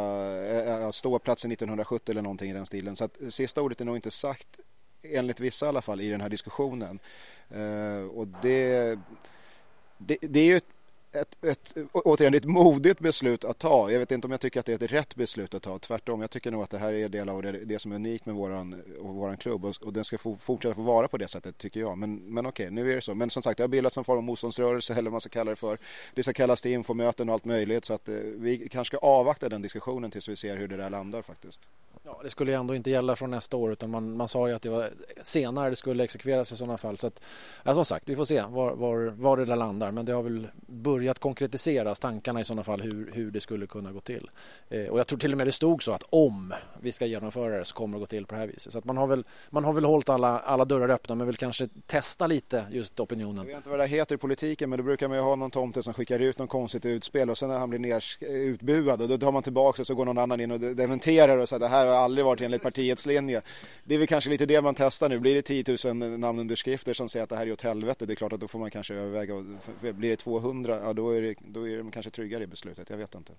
äh, 0.84 0.90
ståplatsen 0.90 1.52
1970 1.52 2.10
eller 2.10 2.22
någonting 2.22 2.50
i 2.50 2.54
den 2.54 2.66
stilen. 2.66 2.96
Så 2.96 3.04
att 3.04 3.16
sista 3.30 3.62
ordet 3.62 3.80
är 3.80 3.84
nog 3.84 3.96
inte 3.96 4.10
sagt, 4.10 4.48
enligt 5.02 5.40
vissa 5.40 5.66
i 5.66 5.68
alla 5.68 5.82
fall, 5.82 6.00
i 6.00 6.08
den 6.08 6.20
här 6.20 6.28
diskussionen. 6.28 6.98
Uh, 7.56 8.06
och 8.06 8.28
det, 8.42 8.98
det, 9.98 10.18
det 10.20 10.40
är 10.40 10.44
ju 10.44 10.56
ett 10.56 10.77
ett, 11.20 11.44
ett, 11.44 11.74
återigen 11.92 12.34
ett 12.34 12.44
modigt 12.44 13.00
beslut 13.00 13.44
att 13.44 13.58
ta. 13.58 13.90
Jag 13.90 13.98
vet 13.98 14.10
inte 14.10 14.26
om 14.26 14.30
jag 14.30 14.40
tycker 14.40 14.60
att 14.60 14.66
det 14.66 14.72
är 14.72 14.84
ett 14.84 14.92
rätt 14.92 15.14
beslut 15.14 15.54
att 15.54 15.62
ta. 15.62 15.78
Tvärtom, 15.78 16.20
jag 16.20 16.30
tycker 16.30 16.50
nog 16.50 16.62
att 16.62 16.70
det 16.70 16.78
här 16.78 16.92
är 16.92 17.08
del 17.08 17.28
av 17.28 17.42
det, 17.42 17.52
det 17.52 17.78
som 17.78 17.92
är 17.92 17.96
unikt 17.96 18.26
med 18.26 18.34
våran, 18.34 18.82
våran 19.00 19.36
klubb 19.36 19.64
och, 19.64 19.74
och 19.82 19.92
den 19.92 20.04
ska 20.04 20.18
få, 20.18 20.36
fortsätta 20.36 20.74
få 20.74 20.82
vara 20.82 21.08
på 21.08 21.18
det 21.18 21.28
sättet 21.28 21.58
tycker 21.58 21.80
jag. 21.80 21.98
Men, 21.98 22.16
men 22.16 22.46
okej, 22.46 22.70
nu 22.70 22.92
är 22.92 22.96
det 22.96 23.02
så. 23.02 23.14
Men 23.14 23.30
som 23.30 23.42
sagt, 23.42 23.56
det 23.56 23.62
har 23.62 23.68
bildats 23.68 23.98
en 23.98 24.04
form 24.04 24.18
av 24.18 24.24
motståndsrörelse 24.24 24.92
eller 24.92 25.02
vad 25.02 25.12
man 25.12 25.20
ska 25.20 25.30
kalla 25.30 25.50
det 25.50 25.56
för. 25.56 25.78
Det 26.14 26.22
ska 26.22 26.32
kallas 26.32 26.62
till 26.62 26.72
infomöten 26.72 27.28
och 27.28 27.32
allt 27.32 27.44
möjligt 27.44 27.84
så 27.84 27.94
att 27.94 28.08
eh, 28.08 28.14
vi 28.14 28.68
kanske 28.68 28.96
ska 28.96 29.06
avvakta 29.06 29.48
den 29.48 29.62
diskussionen 29.62 30.10
tills 30.10 30.28
vi 30.28 30.36
ser 30.36 30.56
hur 30.56 30.68
det 30.68 30.76
där 30.76 30.90
landar 30.90 31.22
faktiskt. 31.22 31.68
Ja, 32.04 32.20
det 32.22 32.30
skulle 32.30 32.50
ju 32.50 32.56
ändå 32.56 32.74
inte 32.74 32.90
gälla 32.90 33.16
från 33.16 33.30
nästa 33.30 33.56
år 33.56 33.72
utan 33.72 33.90
man, 33.90 34.16
man 34.16 34.28
sa 34.28 34.48
ju 34.48 34.54
att 34.54 34.62
det 34.62 34.70
var 34.70 34.90
senare 35.22 35.70
det 35.70 35.76
skulle 35.76 36.04
exekveras 36.04 36.52
i 36.52 36.56
sådana 36.56 36.78
fall. 36.78 36.98
Så 36.98 37.06
att, 37.06 37.20
ja, 37.64 37.74
som 37.74 37.84
sagt, 37.84 38.08
vi 38.08 38.16
får 38.16 38.24
se 38.24 38.42
var, 38.48 38.74
var, 38.76 39.14
var 39.16 39.36
det 39.36 39.44
där 39.44 39.56
landar 39.56 39.90
men 39.90 40.04
det 40.04 40.12
har 40.12 40.22
väl 40.22 40.48
börjat 40.66 41.07
konkretiseras 41.14 42.00
tankarna 42.00 42.40
i 42.40 42.44
sådana 42.44 42.64
fall 42.64 42.80
hur, 42.80 43.10
hur 43.14 43.30
det 43.30 43.40
skulle 43.40 43.66
kunna 43.66 43.92
gå 43.92 44.00
till. 44.00 44.30
Eh, 44.68 44.86
och 44.86 44.98
jag 44.98 45.06
tror 45.06 45.18
till 45.18 45.32
och 45.32 45.38
med 45.38 45.46
det 45.46 45.52
stod 45.52 45.82
så 45.82 45.92
att 45.92 46.02
om 46.10 46.54
vi 46.80 46.92
ska 46.92 47.06
genomföra 47.06 47.58
det 47.58 47.64
så 47.64 47.74
kommer 47.74 47.96
det 47.96 48.00
gå 48.00 48.06
till 48.06 48.26
på 48.26 48.34
det 48.34 48.40
här 48.40 48.46
viset. 48.46 48.72
Så 48.72 48.78
att 48.78 48.84
man 48.84 48.96
har 48.96 49.06
väl, 49.06 49.24
man 49.50 49.64
har 49.64 49.72
väl 49.72 49.84
hållit 49.84 50.08
alla, 50.08 50.38
alla 50.38 50.64
dörrar 50.64 50.88
öppna 50.88 51.14
men 51.14 51.26
vill 51.26 51.36
kanske 51.36 51.68
testa 51.86 52.26
lite 52.26 52.64
just 52.70 53.00
opinionen. 53.00 53.36
Jag 53.36 53.44
vet 53.44 53.56
inte 53.56 53.70
vad 53.70 53.78
det 53.78 53.86
heter 53.86 54.14
i 54.14 54.18
politiken 54.18 54.70
men 54.70 54.76
då 54.76 54.82
brukar 54.82 55.08
man 55.08 55.16
ju 55.16 55.22
ha 55.22 55.36
någon 55.36 55.50
tomte 55.50 55.82
som 55.82 55.94
skickar 55.94 56.20
ut 56.20 56.38
något 56.38 56.50
konstigt 56.50 56.86
utspel 56.86 57.30
och 57.30 57.38
sen 57.38 57.48
när 57.48 57.58
han 57.58 57.70
blir 57.70 57.78
ner, 57.78 58.04
eh, 58.20 58.28
utbuad 58.28 59.02
och 59.02 59.08
då 59.08 59.18
tar 59.18 59.32
man 59.32 59.42
tillbaka 59.42 59.82
och 59.82 59.86
så 59.86 59.94
går 59.94 60.04
någon 60.04 60.18
annan 60.18 60.40
in 60.40 60.50
och 60.50 60.60
dementerar 60.60 61.38
och 61.38 61.48
säger 61.48 61.60
det 61.60 61.68
här 61.68 61.86
har 61.86 61.94
aldrig 61.94 62.24
varit 62.24 62.40
enligt 62.40 62.62
partiets 62.62 63.06
linje. 63.06 63.42
Det 63.84 63.94
är 63.94 63.98
väl 63.98 64.06
kanske 64.06 64.30
lite 64.30 64.46
det 64.46 64.60
man 64.60 64.74
testar 64.74 65.08
nu. 65.08 65.18
Blir 65.18 65.34
det 65.34 65.42
10 65.42 65.94
000 65.94 66.18
namnunderskrifter 66.18 66.94
som 66.94 67.08
säger 67.08 67.24
att 67.24 67.30
det 67.30 67.36
här 67.36 67.46
är 67.46 67.52
åt 67.52 67.62
helvete, 67.62 68.06
det 68.06 68.12
är 68.12 68.14
klart 68.14 68.32
att 68.32 68.40
då 68.40 68.48
får 68.48 68.58
man 68.58 68.70
kanske 68.70 68.94
överväga. 68.94 69.34
Blir 69.80 70.10
det 70.10 70.16
200, 70.16 70.80
ja 70.88 70.92
då 70.92 71.10
är, 71.10 71.22
det, 71.22 71.34
då 71.40 71.68
är 71.68 71.78
de 71.78 71.90
kanske 71.90 72.10
tryggare 72.10 72.44
i 72.44 72.46
beslutet. 72.46 72.90
Jag 72.90 72.96
vet 72.96 73.14
inte. 73.14 73.32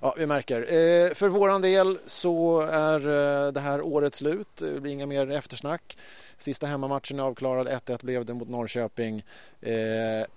Ja, 0.00 0.14
vi 0.18 0.26
märker. 0.26 0.60
Eh, 0.60 1.14
för 1.14 1.28
våran 1.28 1.62
del 1.62 1.98
så 2.06 2.60
är 2.60 3.00
eh, 3.46 3.52
det 3.52 3.60
här 3.60 3.82
året 3.82 4.14
slut. 4.14 4.56
Det 4.56 4.80
blir 4.80 4.92
inga 4.92 5.06
mer 5.06 5.30
eftersnack. 5.30 5.98
Sista 6.38 6.66
hemmamatchen 6.66 7.18
är 7.18 7.22
avklarad. 7.22 7.68
1-1 7.68 8.04
blev 8.04 8.24
det 8.24 8.34
mot 8.34 8.48
Norrköping. 8.48 9.24
Eh, 9.60 9.72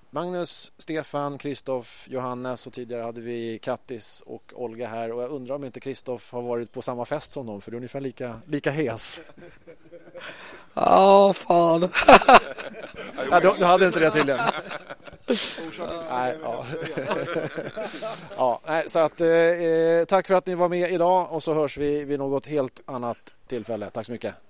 Magnus, 0.10 0.72
Stefan, 0.78 1.38
Kristoff, 1.38 2.08
Johannes 2.10 2.68
och 2.68 2.74
tidigare 2.74 3.02
hade 3.02 3.22
vi 3.22 3.60
Kattis 3.60 4.24
och 4.26 4.54
Olga 4.56 4.88
här 4.88 5.12
och 5.12 5.24
jag 5.24 5.32
undrar 5.32 5.56
om 5.56 5.64
inte 5.64 5.80
Kristoff 5.80 6.32
har 6.32 6.41
varit 6.41 6.72
på 6.72 6.82
samma 6.82 7.06
fest 7.06 7.32
som 7.32 7.46
dem 7.46 7.62
för 7.62 7.72
du 7.72 7.78
är 7.78 7.80
ungefär 7.80 8.02
lika, 8.02 8.39
lika 8.48 8.72
hes. 8.72 9.22
Ja, 10.74 11.28
oh, 11.28 11.34
fan. 11.34 11.82
ja, 13.32 13.39
du, 13.39 13.52
du 13.58 13.66
hade 13.66 13.88
inte 13.88 14.00
det 14.00 14.12
tydligen. 14.12 14.41
nej, 16.09 16.38
ja. 16.43 16.65
ja, 18.38 18.61
nej, 18.67 18.84
så 18.89 18.99
att, 18.99 19.21
eh, 19.21 19.28
tack 20.07 20.28
för 20.28 20.34
att 20.34 20.45
ni 20.45 20.55
var 20.55 20.69
med 20.69 20.91
idag 20.91 21.28
och 21.32 21.43
så 21.43 21.53
hörs 21.53 21.78
vi 21.78 22.05
vid 22.05 22.19
något 22.19 22.47
helt 22.47 22.82
annat 22.86 23.34
tillfälle. 23.47 23.89
Tack 23.89 24.05
så 24.05 24.11
mycket. 24.11 24.45